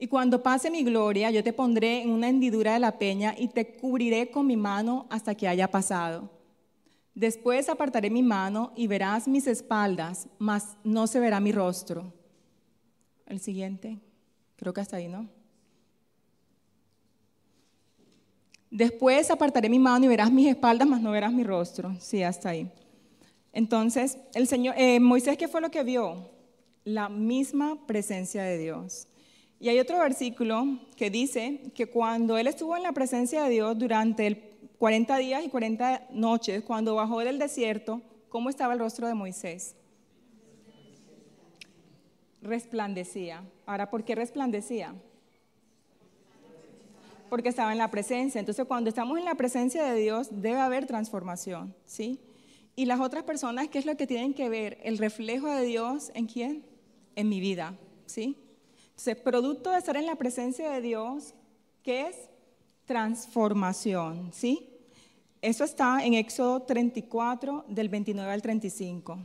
Y 0.00 0.08
cuando 0.08 0.42
pase 0.42 0.68
mi 0.68 0.82
gloria, 0.82 1.30
yo 1.30 1.44
te 1.44 1.52
pondré 1.52 2.02
en 2.02 2.10
una 2.10 2.28
hendidura 2.28 2.72
de 2.72 2.80
la 2.80 2.98
peña 2.98 3.36
y 3.38 3.46
te 3.46 3.76
cubriré 3.76 4.32
con 4.32 4.48
mi 4.48 4.56
mano 4.56 5.06
hasta 5.10 5.36
que 5.36 5.46
haya 5.46 5.70
pasado. 5.70 6.39
Después 7.14 7.68
apartaré 7.68 8.10
mi 8.10 8.22
mano 8.22 8.72
y 8.76 8.86
verás 8.86 9.26
mis 9.26 9.46
espaldas, 9.46 10.28
mas 10.38 10.76
no 10.84 11.06
se 11.06 11.20
verá 11.20 11.40
mi 11.40 11.52
rostro. 11.52 12.12
El 13.26 13.40
siguiente, 13.40 13.98
creo 14.56 14.72
que 14.72 14.80
hasta 14.80 14.96
ahí, 14.96 15.08
¿no? 15.08 15.28
Después 18.70 19.30
apartaré 19.30 19.68
mi 19.68 19.80
mano 19.80 20.04
y 20.04 20.08
verás 20.08 20.30
mis 20.30 20.46
espaldas, 20.46 20.86
mas 20.86 21.00
no 21.00 21.10
verás 21.10 21.32
mi 21.32 21.42
rostro. 21.42 21.94
Sí, 21.98 22.22
hasta 22.22 22.50
ahí. 22.50 22.70
Entonces, 23.52 24.18
el 24.32 24.46
Señor, 24.46 24.76
eh, 24.78 25.00
Moisés, 25.00 25.36
¿qué 25.36 25.48
fue 25.48 25.60
lo 25.60 25.70
que 25.70 25.82
vio? 25.82 26.30
La 26.84 27.08
misma 27.08 27.84
presencia 27.86 28.44
de 28.44 28.58
Dios. 28.58 29.08
Y 29.58 29.68
hay 29.68 29.78
otro 29.80 29.98
versículo 29.98 30.78
que 30.96 31.10
dice 31.10 31.60
que 31.74 31.86
cuando 31.86 32.38
él 32.38 32.46
estuvo 32.46 32.76
en 32.76 32.84
la 32.84 32.92
presencia 32.92 33.42
de 33.42 33.50
Dios 33.50 33.76
durante 33.76 34.26
el 34.26 34.49
40 34.80 35.18
días 35.18 35.44
y 35.44 35.50
40 35.50 36.06
noches, 36.12 36.62
cuando 36.62 36.94
bajó 36.94 37.20
del 37.20 37.38
desierto, 37.38 38.00
¿cómo 38.30 38.48
estaba 38.48 38.72
el 38.72 38.78
rostro 38.78 39.06
de 39.06 39.12
Moisés? 39.12 39.76
Resplandecía. 42.40 43.44
Ahora, 43.66 43.90
¿por 43.90 44.04
qué 44.04 44.14
resplandecía? 44.14 44.94
Porque 47.28 47.50
estaba 47.50 47.72
en 47.72 47.76
la 47.76 47.90
presencia. 47.90 48.38
Entonces, 48.38 48.64
cuando 48.64 48.88
estamos 48.88 49.18
en 49.18 49.26
la 49.26 49.34
presencia 49.34 49.84
de 49.84 50.00
Dios, 50.00 50.28
debe 50.30 50.60
haber 50.60 50.86
transformación, 50.86 51.74
¿sí? 51.84 52.18
Y 52.74 52.86
las 52.86 53.00
otras 53.00 53.24
personas, 53.24 53.68
¿qué 53.68 53.80
es 53.80 53.84
lo 53.84 53.98
que 53.98 54.06
tienen 54.06 54.32
que 54.32 54.48
ver? 54.48 54.78
El 54.82 54.96
reflejo 54.96 55.48
de 55.48 55.62
Dios 55.66 56.10
en 56.14 56.24
quién? 56.24 56.64
En 57.16 57.28
mi 57.28 57.38
vida, 57.40 57.76
¿sí? 58.06 58.38
Entonces, 58.86 59.16
producto 59.16 59.72
de 59.72 59.78
estar 59.78 59.98
en 59.98 60.06
la 60.06 60.16
presencia 60.16 60.70
de 60.70 60.80
Dios, 60.80 61.34
¿qué 61.82 62.08
es? 62.08 62.16
Transformación, 62.86 64.30
¿sí? 64.32 64.69
Eso 65.42 65.64
está 65.64 66.04
en 66.04 66.14
Éxodo 66.14 66.62
34, 66.62 67.64
del 67.68 67.88
29 67.88 68.30
al 68.30 68.42
35. 68.42 69.18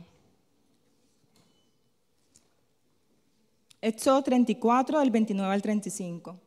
Éxodo 3.82 4.22
34, 4.22 5.00
del 5.00 5.10
29 5.10 5.52
al 5.52 5.62
35. 5.62 6.40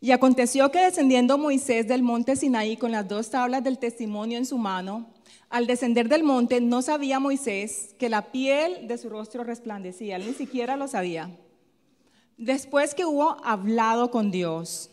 Y 0.00 0.10
aconteció 0.10 0.70
que 0.70 0.80
descendiendo 0.80 1.38
Moisés 1.38 1.88
del 1.88 2.02
monte 2.02 2.36
Sinaí 2.36 2.76
con 2.76 2.92
las 2.92 3.08
dos 3.08 3.30
tablas 3.30 3.64
del 3.64 3.78
testimonio 3.78 4.36
en 4.36 4.44
su 4.44 4.58
mano, 4.58 5.06
al 5.48 5.66
descender 5.66 6.10
del 6.10 6.24
monte 6.24 6.60
no 6.60 6.82
sabía 6.82 7.18
Moisés 7.20 7.94
que 7.98 8.10
la 8.10 8.30
piel 8.30 8.86
de 8.86 8.98
su 8.98 9.08
rostro 9.08 9.44
resplandecía, 9.44 10.18
ni 10.18 10.34
siquiera 10.34 10.76
lo 10.76 10.88
sabía. 10.88 11.30
Después 12.36 12.94
que 12.94 13.06
hubo 13.06 13.42
hablado 13.44 14.10
con 14.10 14.30
Dios, 14.30 14.90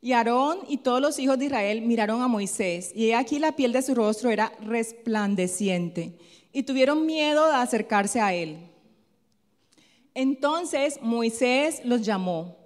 y 0.00 0.12
Aarón 0.12 0.58
y 0.68 0.78
todos 0.78 1.00
los 1.00 1.18
hijos 1.18 1.38
de 1.38 1.46
Israel 1.46 1.82
miraron 1.82 2.22
a 2.22 2.28
Moisés, 2.28 2.92
y 2.94 3.12
aquí 3.12 3.38
la 3.38 3.56
piel 3.56 3.72
de 3.72 3.82
su 3.82 3.94
rostro 3.94 4.30
era 4.30 4.52
resplandeciente, 4.60 6.18
y 6.52 6.62
tuvieron 6.62 7.06
miedo 7.06 7.46
de 7.46 7.54
acercarse 7.54 8.20
a 8.20 8.32
él. 8.34 8.58
Entonces 10.14 10.98
Moisés 11.00 11.82
los 11.84 12.02
llamó 12.02 12.56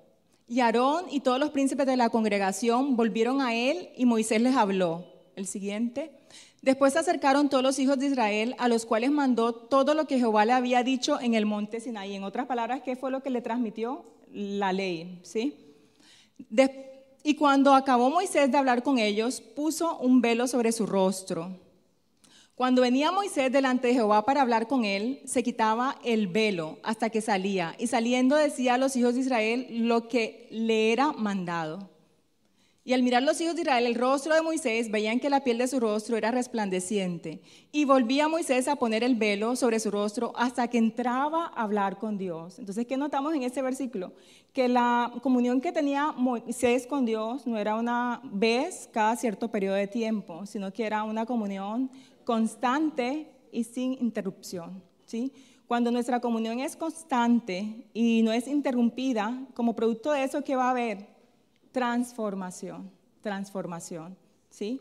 y 0.49 0.61
Aarón 0.61 1.07
y 1.11 1.21
todos 1.21 1.39
los 1.39 1.51
príncipes 1.51 1.87
de 1.87 1.97
la 1.97 2.11
congregación 2.11 2.97
volvieron 2.97 3.41
a 3.41 3.55
él 3.55 3.89
y 3.97 4.05
Moisés 4.05 4.41
les 4.41 4.57
habló. 4.57 5.07
El 5.35 5.47
siguiente. 5.47 6.11
Después 6.61 6.93
se 6.93 6.99
acercaron 6.99 7.49
todos 7.49 7.63
los 7.63 7.79
hijos 7.79 7.99
de 7.99 8.07
Israel, 8.07 8.55
a 8.59 8.69
los 8.69 8.85
cuales 8.85 9.11
mandó 9.11 9.55
todo 9.55 9.95
lo 9.95 10.07
que 10.07 10.19
Jehová 10.19 10.45
le 10.45 10.53
había 10.53 10.83
dicho 10.83 11.19
en 11.21 11.33
el 11.33 11.47
monte 11.47 11.81
Sinaí. 11.81 12.15
En 12.15 12.23
otras 12.23 12.47
palabras, 12.47 12.83
¿qué 12.83 12.97
fue 12.97 13.11
lo 13.11 13.23
que 13.23 13.31
le 13.31 13.41
transmitió? 13.41 14.05
La 14.31 14.75
ley, 14.75 15.21
¿sí? 15.23 15.57
Y 17.23 17.35
cuando 17.35 17.75
acabó 17.75 18.11
Moisés 18.11 18.51
de 18.51 18.59
hablar 18.59 18.83
con 18.83 18.99
ellos, 18.99 19.41
puso 19.41 19.99
un 19.99 20.21
velo 20.21 20.47
sobre 20.47 20.73
su 20.73 20.87
rostro. 20.87 21.51
Cuando 22.55 22.83
venía 22.83 23.11
Moisés 23.11 23.51
delante 23.51 23.89
de 23.89 23.95
Jehová 23.95 24.25
para 24.25 24.43
hablar 24.43 24.69
con 24.69 24.85
él, 24.85 25.21
se 25.25 25.43
quitaba 25.43 25.99
el 26.05 26.27
velo 26.27 26.79
hasta 26.83 27.11
que 27.11 27.21
salía, 27.21 27.75
y 27.79 27.87
saliendo 27.87 28.37
decía 28.37 28.75
a 28.75 28.79
los 28.79 28.95
hijos 28.97 29.15
de 29.15 29.21
Israel 29.21 29.67
lo 29.89 30.09
que 30.09 30.49
le 30.51 30.93
era 30.93 31.13
mandado. 31.13 31.92
Y 32.85 32.95
al 32.95 33.05
mirar 33.05 33.23
los 33.23 33.41
hijos 33.41 33.55
de 33.55 33.63
Israel 33.63 33.87
el 33.87 33.95
rostro 33.95 34.35
de 34.35 34.43
Moisés, 34.43 34.91
veían 34.91 35.21
que 35.21 35.31
la 35.31 35.45
piel 35.45 35.59
de 35.59 35.69
su 35.69 35.79
rostro 35.79 36.17
era 36.17 36.33
resplandeciente. 36.33 37.41
Y 37.71 37.85
volvía 37.85 38.27
Moisés 38.27 38.67
a 38.67 38.75
poner 38.75 39.05
el 39.05 39.15
velo 39.15 39.55
sobre 39.55 39.79
su 39.79 39.93
rostro 39.93 40.33
hasta 40.35 40.67
que 40.67 40.79
entraba 40.79 41.47
a 41.47 41.63
hablar 41.63 41.99
con 41.99 42.19
Dios. 42.19 42.59
Entonces, 42.59 42.85
¿qué 42.87 42.97
notamos 42.97 43.35
en 43.35 43.45
este 43.45 43.63
versículo? 43.63 44.13
Que 44.53 44.67
la 44.67 45.13
comunión 45.23 45.61
que 45.61 45.71
tenía 45.71 46.11
Moisés 46.11 46.89
con 46.89 47.05
Dios 47.05 47.47
no 47.47 47.57
era 47.57 47.77
una 47.77 48.21
vez 48.25 48.89
cada 48.93 49.15
cierto 49.15 49.49
periodo 49.49 49.77
de 49.77 49.87
tiempo, 49.87 50.45
sino 50.45 50.73
que 50.73 50.85
era 50.85 51.05
una 51.05 51.25
comunión 51.25 51.89
constante 52.25 53.31
y 53.53 53.63
sin 53.63 53.93
interrupción. 53.93 54.83
¿sí? 55.07 55.33
Cuando 55.69 55.93
nuestra 55.93 56.19
comunión 56.19 56.59
es 56.59 56.75
constante 56.75 57.87
y 57.95 58.23
no 58.23 58.33
es 58.33 58.49
interrumpida, 58.49 59.39
como 59.55 59.77
producto 59.77 60.11
de 60.11 60.25
eso, 60.25 60.43
¿qué 60.43 60.57
va 60.57 60.67
a 60.67 60.71
haber? 60.71 61.12
Transformación, 61.73 62.91
transformación, 63.23 64.17
¿sí? 64.51 64.81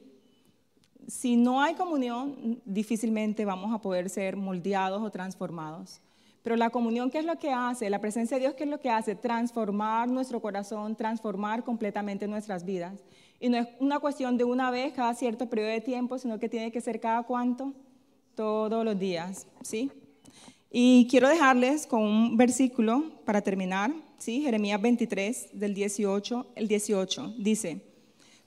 Si 1.08 1.36
no 1.36 1.62
hay 1.62 1.74
comunión, 1.74 2.62
difícilmente 2.64 3.44
vamos 3.44 3.74
a 3.74 3.82
poder 3.82 4.10
ser 4.10 4.36
moldeados 4.38 5.02
o 5.02 5.10
transformados. 5.10 6.00
Pero 6.44 6.56
la 6.56 6.70
comunión, 6.70 7.10
¿qué 7.10 7.20
es 7.20 7.26
lo 7.26 7.38
que 7.38 7.52
hace? 7.52 7.90
La 7.90 8.00
presencia 8.00 8.38
de 8.38 8.42
Dios, 8.42 8.54
¿qué 8.56 8.64
es 8.64 8.70
lo 8.70 8.80
que 8.80 8.90
hace? 8.90 9.16
Transformar 9.16 10.10
nuestro 10.10 10.42
corazón, 10.42 10.96
transformar 10.96 11.64
completamente 11.64 12.28
nuestras 12.28 12.66
vidas. 12.66 13.04
Y 13.40 13.50
no 13.50 13.58
es 13.58 13.68
una 13.80 14.00
cuestión 14.00 14.38
de 14.38 14.44
una 14.44 14.70
vez 14.72 14.94
cada 14.94 15.14
cierto 15.14 15.50
periodo 15.50 15.70
de 15.70 15.82
tiempo, 15.82 16.18
sino 16.18 16.40
que 16.40 16.50
tiene 16.50 16.72
que 16.72 16.82
ser 16.82 17.00
cada 17.00 17.24
cuánto, 17.24 17.74
todos 18.36 18.84
los 18.86 18.98
días, 18.98 19.48
¿sí? 19.62 19.92
Y 20.72 21.08
quiero 21.10 21.28
dejarles 21.28 21.86
con 21.86 22.02
un 22.02 22.38
versículo 22.38 23.04
para 23.26 23.42
terminar, 23.42 23.92
¿sí? 24.22 24.42
Jeremías 24.42 24.80
23, 24.80 25.50
del 25.54 25.74
18, 25.74 26.52
el 26.56 26.68
18, 26.68 27.34
dice, 27.40 27.82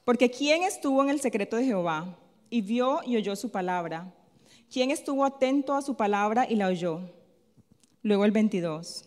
porque 0.05 0.31
¿quién 0.31 0.63
estuvo 0.63 1.03
en 1.03 1.11
el 1.11 1.21
secreto 1.21 1.57
de 1.57 1.65
Jehová 1.65 2.17
y 2.49 2.61
vio 2.61 3.01
y 3.05 3.17
oyó 3.17 3.35
su 3.35 3.51
palabra? 3.51 4.15
¿Quién 4.73 4.93
estuvo 4.93 5.25
atento 5.25 5.75
a 5.75 5.83
su 5.83 5.97
palabra 5.97 6.47
y 6.49 6.55
la 6.55 6.69
oyó? 6.69 7.01
Luego 8.03 8.25
el 8.25 8.31
22. 8.31 9.05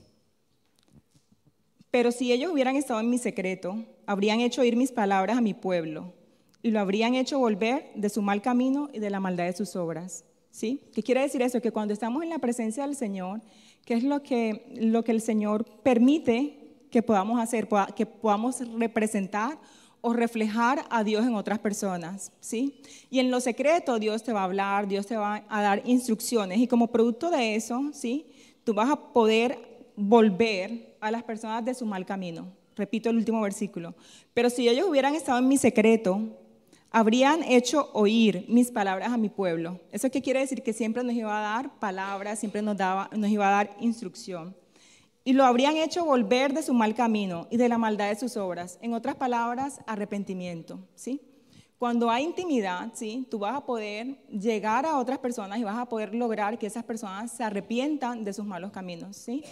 Pero 1.90 2.12
si 2.12 2.34
ellos 2.34 2.52
hubieran 2.52 2.76
estado 2.76 3.00
en 3.00 3.10
mi 3.10 3.18
secreto, 3.18 3.86
habrían 4.06 4.42
hecho 4.42 4.62
oír 4.62 4.76
mis 4.76 4.92
palabras 4.92 5.38
a 5.38 5.42
mi 5.42 5.54
pueblo 5.54 6.14
y 6.62 6.72
lo 6.72 6.82
habrían 6.82 7.16
hecho 7.16 7.40
volver 7.40 7.92
de 7.96 8.10
su 8.10 8.22
mal 8.22 8.42
camino 8.42 8.90
y 8.92 9.00
de 9.00 9.10
la 9.10 9.22
maldad 9.22 9.46
de 9.46 9.54
sus 9.54 9.76
obras. 9.78 10.26
¿Sí? 10.52 10.90
¿Qué 10.94 11.04
quiere 11.04 11.22
decir 11.22 11.42
eso? 11.44 11.62
Que 11.62 11.72
cuando 11.72 11.94
estamos 11.94 12.24
en 12.24 12.30
la 12.30 12.40
presencia 12.40 12.86
del 12.86 12.96
Señor, 12.96 13.42
¿qué 13.88 13.94
es 13.94 14.04
lo 14.04 14.22
que, 14.22 14.66
lo 14.76 15.06
que 15.06 15.14
el 15.14 15.22
Señor 15.22 15.64
permite 15.82 16.76
que 16.92 17.02
podamos 17.02 17.40
hacer? 17.40 17.70
Que 17.96 18.06
podamos 18.06 18.60
representar 18.78 19.58
o 20.02 20.12
reflejar 20.12 20.86
a 20.90 21.06
Dios 21.06 21.26
en 21.26 21.36
otras 21.36 21.60
personas, 21.60 22.34
¿sí? 22.42 22.82
Y 23.10 23.20
en 23.20 23.32
lo 23.32 23.40
secreto 23.40 23.98
Dios 23.98 24.24
te 24.24 24.34
va 24.34 24.42
a 24.42 24.44
hablar, 24.44 24.90
Dios 24.90 25.08
te 25.08 25.16
va 25.16 25.46
a 25.48 25.62
dar 25.62 25.82
instrucciones 25.86 26.60
y 26.60 26.68
como 26.68 26.88
producto 26.88 27.30
de 27.30 27.56
eso, 27.56 27.82
¿sí? 27.94 28.28
Tú 28.66 28.74
vas 28.74 28.90
a 28.90 29.14
poder 29.14 29.58
volver 29.96 30.98
a 31.00 31.10
las 31.10 31.24
personas 31.24 31.64
de 31.64 31.74
su 31.74 31.86
mal 31.86 32.06
camino. 32.06 32.52
Repito 32.76 33.10
el 33.10 33.16
último 33.16 33.40
versículo. 33.40 33.96
Pero 34.34 34.50
si 34.50 34.68
ellos 34.68 34.86
hubieran 34.90 35.16
estado 35.16 35.40
en 35.40 35.48
mi 35.48 35.58
secreto, 35.58 36.22
habrían 36.98 37.44
hecho 37.44 37.92
oír 37.94 38.46
mis 38.48 38.72
palabras 38.72 39.12
a 39.12 39.18
mi 39.18 39.30
pueblo. 39.30 39.80
¿Eso 39.92 40.10
qué 40.10 40.20
quiere 40.20 40.40
decir? 40.40 40.64
Que 40.64 40.74
siempre 40.74 41.04
nos 41.04 41.14
iba 41.14 41.38
a 41.38 41.42
dar 41.42 41.80
palabras, 41.80 42.40
siempre 42.40 42.64
nos, 42.64 42.76
daba, 42.76 43.08
nos 43.16 43.30
iba 43.30 43.48
a 43.48 43.52
dar 43.52 43.78
instrucción. 43.80 44.56
Y 45.24 45.34
lo 45.34 45.46
habrían 45.46 45.78
hecho 45.78 46.06
volver 46.06 46.54
de 46.54 46.64
su 46.64 46.74
mal 46.74 46.96
camino 46.96 47.46
y 47.52 47.58
de 47.58 47.70
la 47.70 47.78
maldad 47.78 48.10
de 48.10 48.16
sus 48.16 48.36
obras. 48.36 48.80
En 48.82 48.96
otras 48.96 49.14
palabras, 49.14 49.80
arrepentimiento. 49.86 50.80
¿sí? 50.96 51.22
Cuando 51.78 52.10
hay 52.10 52.24
intimidad, 52.24 52.90
¿sí? 52.96 53.28
tú 53.30 53.38
vas 53.38 53.56
a 53.56 53.64
poder 53.64 54.18
llegar 54.30 54.88
a 54.88 54.98
otras 54.98 55.20
personas 55.20 55.60
y 55.60 55.64
vas 55.64 55.78
a 55.78 55.86
poder 55.86 56.16
lograr 56.16 56.58
que 56.58 56.66
esas 56.66 56.84
personas 56.84 57.32
se 57.32 57.44
arrepientan 57.44 58.24
de 58.24 58.34
sus 58.34 58.46
malos 58.46 58.72
caminos. 58.72 59.18
¿sí? 59.18 59.44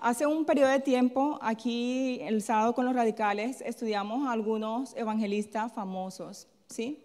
Hace 0.00 0.26
un 0.26 0.44
periodo 0.44 0.70
de 0.70 0.78
tiempo, 0.78 1.40
aquí 1.42 2.20
el 2.22 2.40
sábado 2.40 2.72
con 2.72 2.84
los 2.84 2.94
radicales, 2.94 3.62
estudiamos 3.62 4.28
a 4.28 4.30
algunos 4.30 4.94
evangelistas 4.94 5.72
famosos. 5.72 6.46
¿Sí? 6.74 6.98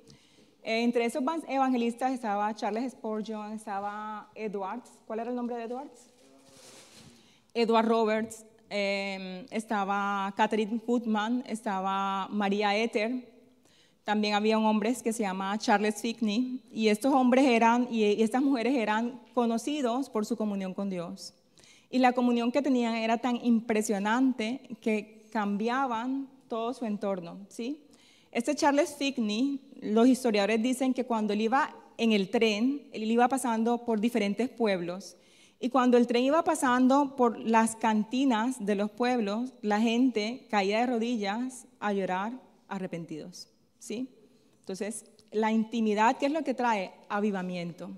Eh, 0.64 0.84
entre 0.84 1.06
esos 1.06 1.24
evangelistas 1.48 2.12
estaba 2.12 2.54
Charles 2.56 2.92
Spurgeon, 2.92 3.54
estaba 3.54 4.30
Edwards. 4.34 4.90
¿Cuál 5.06 5.20
era 5.20 5.30
el 5.30 5.36
nombre 5.36 5.56
de 5.56 5.64
Edwards? 5.64 6.10
Edward 7.54 7.88
Roberts, 7.88 8.46
em, 8.70 9.46
estaba 9.52 10.34
Catherine 10.36 10.82
Goodman, 10.86 11.44
estaba 11.48 12.28
María 12.30 12.76
Ether. 12.76 13.28
También 14.04 14.34
había 14.34 14.58
un 14.58 14.66
hombre 14.66 14.96
que 15.04 15.14
se 15.14 15.22
llama 15.22 15.56
Charles 15.60 16.02
Fickney. 16.02 16.62
Y 16.72 16.88
estos 16.88 17.14
hombres 17.14 17.46
eran, 17.46 17.88
y 17.92 18.22
estas 18.24 18.42
mujeres 18.42 18.76
eran 18.76 19.20
conocidos 19.36 20.10
por 20.10 20.26
su 20.26 20.36
comunión 20.36 20.74
con 20.74 20.90
Dios. 20.90 21.34
Y 21.92 22.00
la 22.00 22.14
comunión 22.14 22.52
que 22.52 22.64
tenían 22.64 22.96
era 22.96 23.18
tan 23.18 23.36
impresionante 23.44 24.62
que 24.82 25.26
cambiaban 25.32 26.28
todo 26.48 26.74
su 26.74 26.86
entorno, 26.86 27.38
¿sí? 27.50 27.84
Este 28.32 28.56
Charles 28.56 28.96
Fickney, 28.96 29.60
los 29.82 30.08
historiadores 30.08 30.62
dicen 30.62 30.94
que 30.94 31.06
cuando 31.06 31.34
él 31.34 31.42
iba 31.42 31.76
en 31.98 32.12
el 32.12 32.30
tren, 32.30 32.88
él 32.94 33.10
iba 33.10 33.28
pasando 33.28 33.86
por 33.86 34.00
diferentes 34.00 34.50
pueblos. 34.50 35.18
Y 35.60 35.70
cuando 35.70 35.98
el 35.98 36.08
tren 36.08 36.24
iba 36.24 36.44
pasando 36.44 37.16
por 37.16 37.40
las 37.40 37.76
cantinas 37.76 38.64
de 38.66 38.76
los 38.76 38.92
pueblos, 38.92 39.52
la 39.62 39.82
gente 39.82 40.46
caía 40.50 40.80
de 40.80 40.86
rodillas 40.86 41.66
a 41.80 41.92
llorar 41.92 42.34
arrepentidos. 42.68 43.50
¿sí? 43.80 44.08
Entonces, 44.60 45.06
la 45.32 45.52
intimidad, 45.52 46.18
¿qué 46.18 46.28
es 46.28 46.32
lo 46.32 46.44
que 46.44 46.54
trae? 46.54 46.92
Avivamiento. 47.10 47.90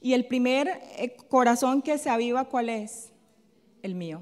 Y 0.00 0.12
el 0.12 0.26
primer 0.26 0.68
eh, 0.96 1.16
corazón 1.28 1.82
que 1.82 1.98
se 1.98 2.10
aviva, 2.10 2.44
¿cuál 2.44 2.68
es? 2.68 3.10
El 3.82 3.94
mío. 3.94 4.20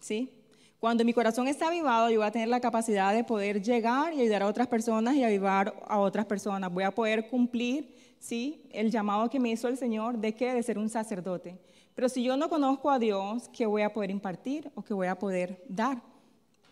¿Sí? 0.00 0.39
Cuando 0.80 1.04
mi 1.04 1.12
corazón 1.12 1.46
está 1.46 1.68
avivado, 1.68 2.08
yo 2.08 2.20
voy 2.20 2.26
a 2.26 2.30
tener 2.30 2.48
la 2.48 2.58
capacidad 2.58 3.12
de 3.12 3.22
poder 3.22 3.60
llegar 3.60 4.14
y 4.14 4.22
ayudar 4.22 4.44
a 4.44 4.46
otras 4.46 4.66
personas 4.66 5.14
y 5.14 5.22
avivar 5.22 5.74
a 5.86 5.98
otras 5.98 6.24
personas. 6.24 6.72
Voy 6.72 6.84
a 6.84 6.90
poder 6.90 7.28
cumplir, 7.28 7.94
¿sí? 8.18 8.62
El 8.72 8.90
llamado 8.90 9.28
que 9.28 9.38
me 9.38 9.50
hizo 9.50 9.68
el 9.68 9.76
Señor 9.76 10.16
de 10.16 10.34
qué? 10.34 10.54
De 10.54 10.62
ser 10.62 10.78
un 10.78 10.88
sacerdote. 10.88 11.58
Pero 11.94 12.08
si 12.08 12.22
yo 12.22 12.34
no 12.38 12.48
conozco 12.48 12.90
a 12.90 12.98
Dios, 12.98 13.50
¿qué 13.52 13.66
voy 13.66 13.82
a 13.82 13.92
poder 13.92 14.10
impartir 14.10 14.72
o 14.74 14.82
qué 14.82 14.94
voy 14.94 15.08
a 15.08 15.18
poder 15.18 15.62
dar? 15.68 16.00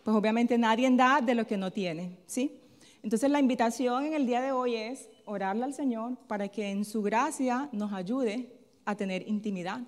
Pues 0.03 0.17
obviamente 0.17 0.57
nadie 0.57 0.89
da 0.89 1.21
de 1.21 1.35
lo 1.35 1.45
que 1.45 1.55
no 1.55 1.71
tiene, 1.71 2.17
¿sí? 2.25 2.59
Entonces 3.03 3.29
la 3.29 3.39
invitación 3.39 4.07
en 4.07 4.15
el 4.15 4.25
día 4.25 4.41
de 4.41 4.51
hoy 4.51 4.73
es 4.73 5.07
orarle 5.25 5.65
al 5.65 5.75
Señor 5.75 6.17
para 6.25 6.47
que 6.47 6.71
en 6.71 6.83
su 6.83 7.03
gracia 7.03 7.69
nos 7.71 7.93
ayude 7.93 8.57
a 8.85 8.95
tener 8.95 9.27
intimidad. 9.27 9.81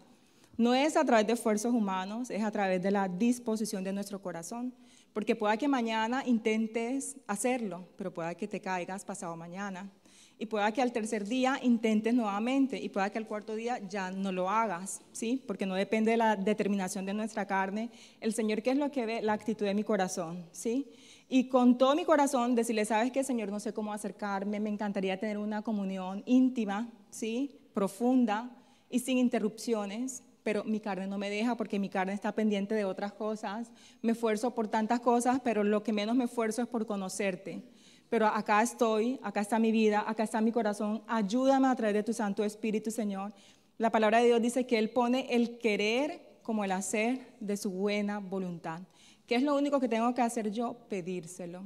No 0.62 0.76
es 0.76 0.96
a 0.96 1.04
través 1.04 1.26
de 1.26 1.34
esfuerzos 1.34 1.74
humanos, 1.74 2.30
es 2.30 2.44
a 2.44 2.52
través 2.52 2.84
de 2.84 2.92
la 2.92 3.08
disposición 3.08 3.84
de 3.84 3.92
nuestro 3.92 4.22
corazón. 4.22 4.76
Porque 5.12 5.36
pueda 5.36 5.58
que 5.58 5.68
mañana 5.68 6.22
intentes 6.24 7.18
hacerlo, 7.26 7.88
pero 7.98 8.14
pueda 8.14 8.36
que 8.36 8.48
te 8.48 8.62
caigas 8.62 9.04
pasado 9.04 9.36
mañana. 9.36 9.90
Y 10.38 10.46
pueda 10.46 10.72
que 10.72 10.84
al 10.84 10.92
tercer 10.92 11.28
día 11.28 11.60
intentes 11.64 12.14
nuevamente 12.14 12.78
y 12.78 12.90
pueda 12.90 13.10
que 13.10 13.18
al 13.18 13.26
cuarto 13.26 13.56
día 13.56 13.80
ya 13.90 14.12
no 14.12 14.32
lo 14.32 14.52
hagas, 14.52 15.02
¿sí? 15.12 15.44
Porque 15.48 15.66
no 15.66 15.74
depende 15.74 16.12
de 16.12 16.18
la 16.18 16.36
determinación 16.36 17.08
de 17.08 17.16
nuestra 17.16 17.48
carne. 17.48 17.90
El 18.20 18.32
Señor, 18.32 18.62
¿qué 18.62 18.70
es 18.70 18.78
lo 18.78 18.92
que 18.92 19.08
ve? 19.08 19.24
La 19.24 19.34
actitud 19.34 19.66
de 19.66 19.74
mi 19.74 19.84
corazón, 19.84 20.46
¿sí? 20.52 20.92
Y 21.28 21.50
con 21.50 21.80
todo 21.80 21.96
mi 21.96 22.06
corazón 22.06 22.54
decirle, 22.54 22.86
¿sabes 22.86 23.12
qué, 23.12 23.24
Señor? 23.24 23.50
No 23.50 23.60
sé 23.60 23.74
cómo 23.74 23.94
acercarme, 23.94 24.60
me 24.60 24.70
encantaría 24.70 25.20
tener 25.20 25.40
una 25.40 25.64
comunión 25.64 26.22
íntima, 26.28 26.88
¿sí? 27.10 27.60
Profunda 27.74 28.56
y 28.92 29.00
sin 29.00 29.18
interrupciones, 29.18 30.22
pero 30.44 30.64
mi 30.64 30.80
carne 30.80 31.08
no 31.08 31.18
me 31.18 31.30
deja 31.30 31.56
porque 31.56 31.80
mi 31.80 31.90
carne 31.90 32.14
está 32.14 32.32
pendiente 32.32 32.76
de 32.76 32.86
otras 32.86 33.14
cosas. 33.14 33.72
Me 34.02 34.14
esfuerzo 34.14 34.56
por 34.56 34.68
tantas 34.68 35.00
cosas, 35.00 35.40
pero 35.44 35.64
lo 35.64 35.84
que 35.84 35.94
menos 35.94 36.16
me 36.16 36.26
esfuerzo 36.26 36.62
es 36.62 36.68
por 36.68 36.86
conocerte. 36.86 37.64
Pero 38.10 38.28
acá 38.28 38.62
estoy, 38.62 39.20
acá 39.24 39.42
está 39.42 39.60
mi 39.60 39.72
vida, 39.72 40.04
acá 40.06 40.24
está 40.24 40.42
mi 40.42 40.52
corazón. 40.52 41.02
Ayúdame 41.08 41.68
a 41.68 41.76
través 41.76 41.94
de 41.94 42.04
tu 42.04 42.14
Santo 42.14 42.44
Espíritu, 42.44 42.92
Señor. 42.92 43.34
La 43.78 43.90
palabra 43.90 44.20
de 44.20 44.26
Dios 44.26 44.42
dice 44.42 44.66
que 44.66 44.78
Él 44.78 44.90
pone 44.90 45.28
el 45.34 45.58
querer 45.60 46.40
como 46.44 46.64
el 46.64 46.72
hacer 46.72 47.34
de 47.40 47.56
su 47.56 47.72
buena 47.72 48.20
voluntad. 48.20 48.82
¿Qué 49.28 49.36
es 49.36 49.44
lo 49.44 49.56
único 49.56 49.80
que 49.80 49.88
tengo 49.88 50.14
que 50.14 50.22
hacer 50.22 50.52
yo? 50.52 50.76
Pedírselo. 50.90 51.64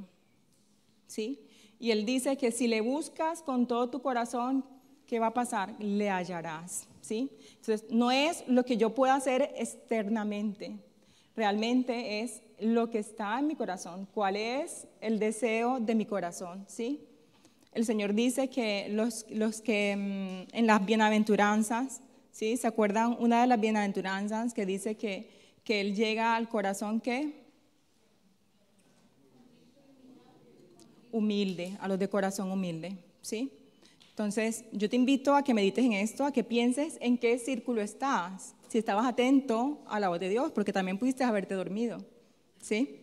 ¿Sí? 1.06 1.48
Y 1.80 1.90
Él 1.90 2.06
dice 2.06 2.36
que 2.36 2.52
si 2.52 2.68
le 2.68 2.80
buscas 2.80 3.42
con 3.42 3.66
todo 3.66 3.90
tu 3.90 4.00
corazón, 4.00 4.64
¿qué 5.06 5.18
va 5.18 5.28
a 5.28 5.34
pasar? 5.34 5.74
Le 5.80 6.10
hallarás. 6.10 6.86
¿Sí? 7.06 7.30
Entonces, 7.56 7.84
no 7.90 8.10
es 8.10 8.44
lo 8.48 8.64
que 8.64 8.76
yo 8.76 8.94
pueda 8.94 9.14
hacer 9.14 9.52
externamente, 9.56 10.76
realmente 11.34 12.20
es 12.20 12.42
lo 12.58 12.90
que 12.90 12.98
está 12.98 13.38
en 13.38 13.46
mi 13.46 13.54
corazón, 13.54 14.08
cuál 14.12 14.36
es 14.36 14.86
el 15.00 15.18
deseo 15.18 15.80
de 15.80 15.94
mi 15.94 16.06
corazón, 16.06 16.64
¿sí? 16.68 17.06
el 17.76 17.84
Señor 17.84 18.14
dice 18.14 18.48
que 18.48 18.88
los, 18.88 19.26
los 19.28 19.60
que 19.60 19.94
mm, 19.94 20.56
en 20.56 20.66
las 20.66 20.84
bienaventuranzas, 20.86 22.00
¿sí? 22.32 22.56
¿Se 22.56 22.66
acuerdan? 22.66 23.14
Una 23.20 23.42
de 23.42 23.46
las 23.46 23.60
bienaventuranzas 23.60 24.54
que 24.54 24.64
dice 24.64 24.96
que, 24.96 25.28
que 25.62 25.82
Él 25.82 25.94
llega 25.94 26.34
al 26.34 26.48
corazón 26.48 27.02
que 27.02 27.44
humilde, 31.12 31.76
a 31.78 31.86
los 31.86 31.98
de 31.98 32.08
corazón 32.08 32.50
humilde, 32.50 32.96
¿sí? 33.20 33.52
Entonces, 34.16 34.64
yo 34.72 34.88
te 34.88 34.96
invito 34.96 35.34
a 35.34 35.44
que 35.44 35.52
medites 35.52 35.84
en 35.84 35.92
esto, 35.92 36.24
a 36.24 36.32
que 36.32 36.42
pienses 36.42 36.96
en 37.02 37.18
qué 37.18 37.38
círculo 37.38 37.82
estás, 37.82 38.54
si 38.66 38.78
estabas 38.78 39.04
atento 39.04 39.82
a 39.86 40.00
la 40.00 40.08
voz 40.08 40.18
de 40.18 40.30
Dios, 40.30 40.52
porque 40.52 40.72
también 40.72 40.96
pudiste 40.96 41.22
haberte 41.22 41.52
dormido, 41.52 42.02
¿sí? 42.58 42.98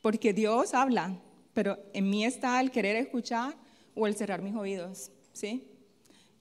Porque 0.00 0.32
Dios 0.32 0.74
habla, 0.74 1.16
pero 1.54 1.78
en 1.92 2.10
mí 2.10 2.24
está 2.24 2.60
el 2.60 2.72
querer 2.72 2.96
escuchar 2.96 3.54
o 3.94 4.08
el 4.08 4.16
cerrar 4.16 4.42
mis 4.42 4.56
oídos, 4.56 5.12
¿sí? 5.32 5.64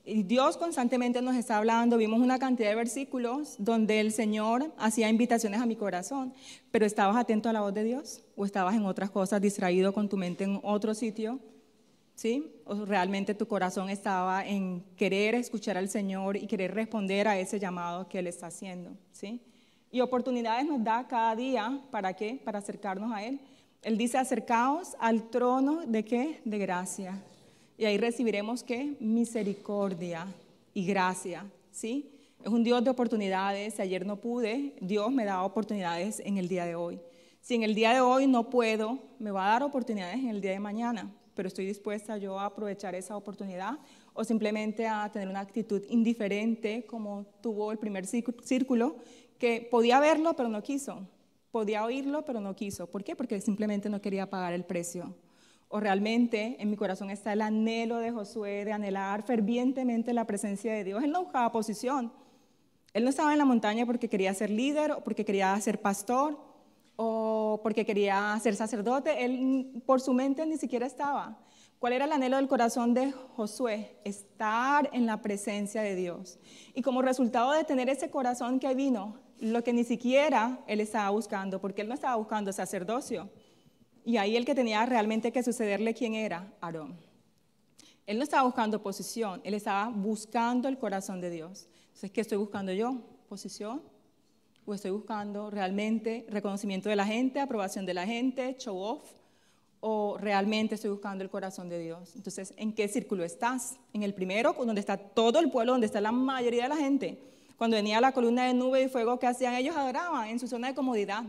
Y 0.03 0.23
Dios 0.23 0.57
constantemente 0.57 1.21
nos 1.21 1.35
está 1.35 1.57
hablando, 1.57 1.95
vimos 1.97 2.21
una 2.21 2.39
cantidad 2.39 2.69
de 2.69 2.75
versículos 2.75 3.53
donde 3.59 3.99
el 3.99 4.11
Señor 4.11 4.73
hacía 4.79 5.09
invitaciones 5.09 5.61
a 5.61 5.67
mi 5.67 5.75
corazón, 5.75 6.33
pero 6.71 6.87
¿estabas 6.87 7.17
atento 7.17 7.49
a 7.49 7.53
la 7.53 7.61
voz 7.61 7.75
de 7.75 7.83
Dios? 7.83 8.23
¿O 8.35 8.47
estabas 8.47 8.73
en 8.73 8.83
otras 8.87 9.11
cosas, 9.11 9.39
distraído 9.39 9.93
con 9.93 10.09
tu 10.09 10.17
mente 10.17 10.45
en 10.45 10.59
otro 10.63 10.95
sitio? 10.95 11.39
¿Sí? 12.21 12.61
¿O 12.65 12.85
realmente 12.85 13.33
tu 13.33 13.47
corazón 13.47 13.89
estaba 13.89 14.45
en 14.45 14.83
querer 14.95 15.33
escuchar 15.33 15.75
al 15.75 15.89
Señor 15.89 16.37
y 16.37 16.45
querer 16.45 16.71
responder 16.75 17.27
a 17.27 17.39
ese 17.39 17.59
llamado 17.59 18.07
que 18.07 18.19
Él 18.19 18.27
está 18.27 18.45
haciendo? 18.45 18.91
¿Sí? 19.11 19.41
Y 19.89 20.01
oportunidades 20.01 20.67
nos 20.67 20.83
da 20.83 21.07
cada 21.07 21.35
día, 21.35 21.81
¿para 21.89 22.13
qué? 22.13 22.39
Para 22.45 22.59
acercarnos 22.59 23.11
a 23.11 23.23
Él. 23.23 23.39
Él 23.81 23.97
dice, 23.97 24.19
acercaos 24.19 24.95
al 24.99 25.31
trono 25.31 25.81
de 25.87 26.05
qué? 26.05 26.41
De 26.45 26.59
gracia 26.59 27.23
y 27.75 27.85
ahí 27.85 27.97
recibiremos 27.97 28.61
qué? 28.61 28.95
Misericordia 28.99 30.27
y 30.75 30.85
gracia, 30.85 31.43
¿sí? 31.71 32.11
Es 32.39 32.49
un 32.49 32.63
Dios 32.63 32.83
de 32.83 32.91
oportunidades. 32.91 33.73
Si 33.73 33.81
ayer 33.81 34.05
no 34.05 34.17
pude, 34.17 34.75
Dios 34.79 35.11
me 35.11 35.25
da 35.25 35.41
oportunidades 35.41 36.21
en 36.23 36.37
el 36.37 36.47
día 36.47 36.65
de 36.65 36.75
hoy. 36.75 36.99
Si 37.41 37.55
en 37.55 37.63
el 37.63 37.73
día 37.73 37.91
de 37.91 38.01
hoy 38.01 38.27
no 38.27 38.51
puedo, 38.51 38.99
me 39.17 39.31
va 39.31 39.47
a 39.47 39.49
dar 39.53 39.63
oportunidades 39.63 40.17
en 40.17 40.29
el 40.29 40.41
día 40.41 40.51
de 40.51 40.59
mañana, 40.59 41.11
pero 41.41 41.47
estoy 41.47 41.65
dispuesta 41.65 42.17
yo 42.17 42.39
a 42.39 42.45
aprovechar 42.45 42.93
esa 42.93 43.17
oportunidad 43.17 43.79
o 44.13 44.23
simplemente 44.23 44.85
a 44.87 45.11
tener 45.11 45.27
una 45.27 45.39
actitud 45.39 45.81
indiferente 45.89 46.85
como 46.85 47.25
tuvo 47.41 47.71
el 47.71 47.79
primer 47.79 48.05
círculo, 48.05 48.97
que 49.39 49.67
podía 49.71 49.99
verlo 49.99 50.35
pero 50.35 50.49
no 50.49 50.61
quiso, 50.61 51.07
podía 51.49 51.83
oírlo 51.83 52.23
pero 52.25 52.41
no 52.41 52.55
quiso. 52.55 52.85
¿Por 52.85 53.03
qué? 53.03 53.15
Porque 53.15 53.41
simplemente 53.41 53.89
no 53.89 54.01
quería 54.01 54.29
pagar 54.29 54.53
el 54.53 54.65
precio 54.65 55.15
o 55.67 55.79
realmente 55.79 56.57
en 56.59 56.69
mi 56.69 56.77
corazón 56.77 57.09
está 57.09 57.33
el 57.33 57.41
anhelo 57.41 57.97
de 57.97 58.11
Josué 58.11 58.63
de 58.63 58.73
anhelar 58.73 59.23
fervientemente 59.23 60.13
la 60.13 60.27
presencia 60.27 60.71
de 60.71 60.83
Dios. 60.83 61.03
Él 61.03 61.09
no 61.09 61.23
buscaba 61.23 61.51
posición. 61.51 62.13
Él 62.93 63.03
no 63.03 63.09
estaba 63.09 63.31
en 63.31 63.39
la 63.39 63.45
montaña 63.45 63.87
porque 63.87 64.09
quería 64.09 64.31
ser 64.35 64.51
líder 64.51 64.91
o 64.91 65.03
porque 65.03 65.25
quería 65.25 65.59
ser 65.59 65.81
pastor 65.81 66.37
o 67.03 67.59
porque 67.63 67.83
quería 67.83 68.37
ser 68.43 68.55
sacerdote. 68.55 69.25
Él 69.25 69.81
por 69.87 69.99
su 70.01 70.13
mente 70.13 70.45
ni 70.45 70.57
siquiera 70.57 70.85
estaba. 70.85 71.39
¿Cuál 71.79 71.93
era 71.93 72.05
el 72.05 72.11
anhelo 72.11 72.37
del 72.37 72.47
corazón 72.47 72.93
de 72.93 73.11
Josué? 73.11 73.97
Estar 74.03 74.87
en 74.93 75.07
la 75.07 75.19
presencia 75.19 75.81
de 75.81 75.95
Dios. 75.95 76.37
Y 76.75 76.83
como 76.83 77.01
resultado 77.01 77.53
de 77.53 77.63
tener 77.63 77.89
ese 77.89 78.11
corazón 78.11 78.59
que 78.59 78.75
vino, 78.75 79.17
lo 79.39 79.63
que 79.63 79.73
ni 79.73 79.83
siquiera 79.83 80.59
él 80.67 80.79
estaba 80.79 81.09
buscando, 81.09 81.59
porque 81.59 81.81
él 81.81 81.87
no 81.87 81.95
estaba 81.95 82.15
buscando 82.17 82.53
sacerdocio, 82.53 83.31
y 84.05 84.17
ahí 84.17 84.35
el 84.35 84.45
que 84.45 84.53
tenía 84.53 84.85
realmente 84.85 85.31
que 85.31 85.41
sucederle, 85.41 85.95
¿quién 85.95 86.13
era? 86.13 86.53
Aarón. 86.61 86.95
Él 88.05 88.17
no 88.17 88.23
estaba 88.23 88.43
buscando 88.43 88.83
posición, 88.83 89.41
él 89.43 89.55
estaba 89.55 89.89
buscando 89.89 90.67
el 90.67 90.77
corazón 90.77 91.19
de 91.19 91.31
Dios. 91.31 91.67
Entonces, 91.85 92.11
¿qué 92.11 92.21
estoy 92.21 92.37
buscando 92.37 92.71
yo? 92.71 93.01
¿Posición? 93.27 93.81
¿O 94.65 94.73
estoy 94.73 94.91
buscando 94.91 95.49
realmente 95.49 96.25
reconocimiento 96.29 96.89
de 96.89 96.95
la 96.95 97.05
gente, 97.05 97.39
aprobación 97.39 97.85
de 97.85 97.93
la 97.93 98.05
gente, 98.05 98.55
show 98.59 98.77
off? 98.77 99.11
¿O 99.79 100.17
realmente 100.19 100.75
estoy 100.75 100.91
buscando 100.91 101.23
el 101.23 101.29
corazón 101.29 101.67
de 101.67 101.79
Dios? 101.79 102.15
Entonces, 102.15 102.53
¿en 102.57 102.73
qué 102.73 102.87
círculo 102.87 103.23
estás? 103.23 103.77
¿En 103.93 104.03
el 104.03 104.13
primero, 104.13 104.53
donde 104.53 104.79
está 104.79 104.97
todo 104.97 105.39
el 105.39 105.49
pueblo, 105.49 105.71
donde 105.71 105.87
está 105.87 105.99
la 105.99 106.11
mayoría 106.11 106.63
de 106.63 106.69
la 106.69 106.77
gente? 106.77 107.19
Cuando 107.57 107.75
venía 107.75 107.99
la 107.99 108.11
columna 108.11 108.45
de 108.45 108.53
nube 108.53 108.83
y 108.83 108.89
fuego, 108.89 109.17
¿qué 109.17 109.27
hacían? 109.27 109.55
Ellos 109.55 109.75
adoraban 109.75 110.29
en 110.29 110.39
su 110.39 110.47
zona 110.47 110.67
de 110.67 110.75
comodidad 110.75 111.23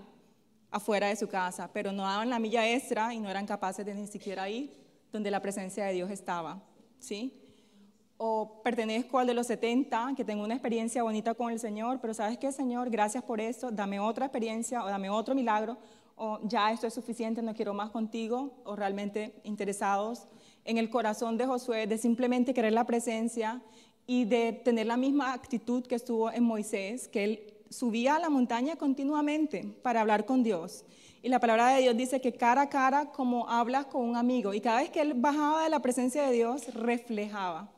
afuera 0.70 1.08
de 1.08 1.16
su 1.16 1.28
casa, 1.28 1.70
pero 1.72 1.92
no 1.92 2.02
daban 2.02 2.30
la 2.30 2.38
milla 2.38 2.68
extra 2.70 3.12
y 3.14 3.20
no 3.20 3.28
eran 3.28 3.46
capaces 3.46 3.84
de 3.84 3.94
ni 3.94 4.06
siquiera 4.06 4.48
ir 4.48 4.72
donde 5.12 5.30
la 5.30 5.40
presencia 5.40 5.84
de 5.84 5.92
Dios 5.92 6.10
estaba, 6.10 6.62
¿sí? 6.98 7.41
O 8.24 8.62
pertenezco 8.62 9.18
al 9.18 9.26
de 9.26 9.34
los 9.34 9.48
70, 9.48 10.12
que 10.16 10.24
tengo 10.24 10.44
una 10.44 10.54
experiencia 10.54 11.02
bonita 11.02 11.34
con 11.34 11.50
el 11.50 11.58
Señor, 11.58 11.98
pero 12.00 12.14
¿sabes 12.14 12.38
qué, 12.38 12.52
Señor? 12.52 12.88
Gracias 12.88 13.24
por 13.24 13.40
esto, 13.40 13.72
dame 13.72 13.98
otra 13.98 14.26
experiencia 14.26 14.84
o 14.84 14.86
dame 14.86 15.10
otro 15.10 15.34
milagro, 15.34 15.76
o 16.14 16.38
ya 16.44 16.70
esto 16.70 16.86
es 16.86 16.94
suficiente, 16.94 17.42
no 17.42 17.52
quiero 17.52 17.74
más 17.74 17.90
contigo, 17.90 18.52
o 18.62 18.76
realmente 18.76 19.34
interesados 19.42 20.28
en 20.64 20.78
el 20.78 20.88
corazón 20.88 21.36
de 21.36 21.46
Josué, 21.46 21.88
de 21.88 21.98
simplemente 21.98 22.54
querer 22.54 22.74
la 22.74 22.86
presencia 22.86 23.60
y 24.06 24.24
de 24.24 24.52
tener 24.52 24.86
la 24.86 24.96
misma 24.96 25.32
actitud 25.32 25.84
que 25.84 25.96
estuvo 25.96 26.30
en 26.30 26.44
Moisés, 26.44 27.08
que 27.08 27.24
él 27.24 27.54
subía 27.70 28.14
a 28.14 28.20
la 28.20 28.30
montaña 28.30 28.76
continuamente 28.76 29.64
para 29.82 30.00
hablar 30.00 30.26
con 30.26 30.44
Dios. 30.44 30.84
Y 31.22 31.28
la 31.28 31.40
palabra 31.40 31.70
de 31.70 31.82
Dios 31.82 31.96
dice 31.96 32.20
que 32.20 32.32
cara 32.32 32.62
a 32.62 32.68
cara 32.68 33.06
como 33.06 33.48
hablas 33.48 33.86
con 33.86 34.08
un 34.08 34.14
amigo. 34.14 34.54
Y 34.54 34.60
cada 34.60 34.80
vez 34.80 34.90
que 34.90 35.00
él 35.00 35.14
bajaba 35.14 35.64
de 35.64 35.70
la 35.70 35.82
presencia 35.82 36.22
de 36.22 36.32
Dios, 36.32 36.72
reflejaba, 36.72 37.68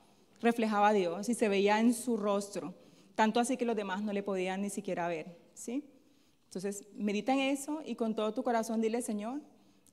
reflejaba 0.45 0.89
a 0.89 0.93
Dios 0.93 1.29
y 1.29 1.35
se 1.35 1.49
veía 1.49 1.81
en 1.81 1.95
su 1.95 2.17
rostro. 2.17 2.75
Tanto 3.15 3.41
así 3.41 3.57
que 3.57 3.65
los 3.65 3.77
demás 3.77 4.03
no 4.03 4.13
le 4.13 4.23
podían 4.23 4.63
ni 4.63 4.71
siquiera 4.71 5.09
ver. 5.09 5.37
¿sí? 5.55 5.85
Entonces, 6.47 6.85
medita 6.95 7.33
en 7.33 7.41
eso 7.41 7.83
y 7.85 7.97
con 7.97 8.15
todo 8.15 8.33
tu 8.33 8.43
corazón 8.43 8.81
dile, 8.81 9.03
Señor, 9.03 9.41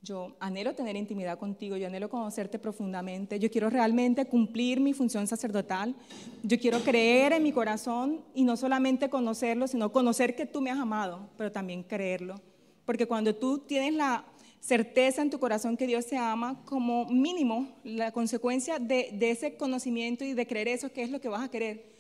yo 0.04 0.36
anhelo 0.40 0.74
tener 0.74 0.96
intimidad 0.96 1.38
contigo, 1.38 1.78
yo 1.78 1.88
anhelo 1.88 2.10
conocerte 2.10 2.58
profundamente, 2.58 3.40
yo 3.40 3.52
quiero 3.52 3.70
realmente 3.70 4.26
cumplir 4.26 4.80
mi 4.80 4.94
función 4.94 5.28
sacerdotal, 5.28 5.96
yo 6.44 6.60
quiero 6.60 6.80
creer 6.80 7.34
en 7.34 7.44
mi 7.44 7.52
corazón 7.52 8.22
y 8.34 8.44
no 8.44 8.58
solamente 8.58 9.10
conocerlo, 9.10 9.68
sino 9.68 9.92
conocer 9.92 10.36
que 10.36 10.48
tú 10.48 10.60
me 10.60 10.72
has 10.72 10.80
amado, 10.80 11.30
pero 11.38 11.52
también 11.52 11.84
creerlo. 11.84 12.42
Porque 12.86 13.08
cuando 13.08 13.36
tú 13.36 13.60
tienes 13.60 13.94
la 13.94 14.26
certeza 14.62 15.24
en 15.24 15.32
tu 15.32 15.40
corazón 15.40 15.76
que 15.76 15.88
Dios 15.88 16.06
te 16.06 16.16
ama, 16.16 16.62
como 16.66 17.06
mínimo, 17.08 17.68
la 17.84 18.12
consecuencia 18.12 18.78
de, 18.80 19.10
ese 19.20 19.58
conocimiento 19.58 20.24
y 20.24 20.34
de 20.34 20.48
creer 20.48 20.70
eso, 20.70 20.92
¿qué 20.94 21.02
es 21.02 21.10
lo 21.10 21.20
que 21.20 21.28
vas 21.28 21.42
a 21.42 21.50
querer? 21.50 21.92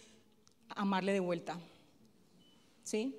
Amarle 0.69 1.11
de 1.11 1.19
vuelta. 1.19 1.59
¿Sí? 2.83 3.17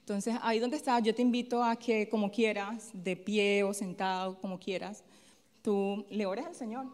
Entonces, 0.00 0.34
ahí 0.42 0.58
donde 0.58 0.76
estás, 0.76 1.00
yo 1.02 1.14
te 1.14 1.22
invito 1.22 1.62
a 1.62 1.76
que 1.76 2.08
como 2.08 2.30
quieras, 2.30 2.90
de 2.92 3.14
pie 3.16 3.62
o 3.62 3.72
sentado, 3.72 4.36
como 4.40 4.58
quieras, 4.58 5.04
tú 5.62 6.04
le 6.10 6.26
ores 6.26 6.44
al 6.44 6.54
Señor. 6.56 6.86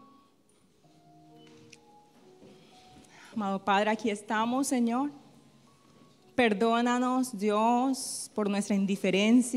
Amado 3.33 3.63
Padre, 3.65 3.89
aquí 3.89 4.11
estamos, 4.11 4.67
Señor. 4.67 5.11
Perdónanos, 6.35 7.35
Dios, 7.35 8.29
por 8.35 8.47
nuestra 8.47 8.75
indiferencia. 8.75 9.55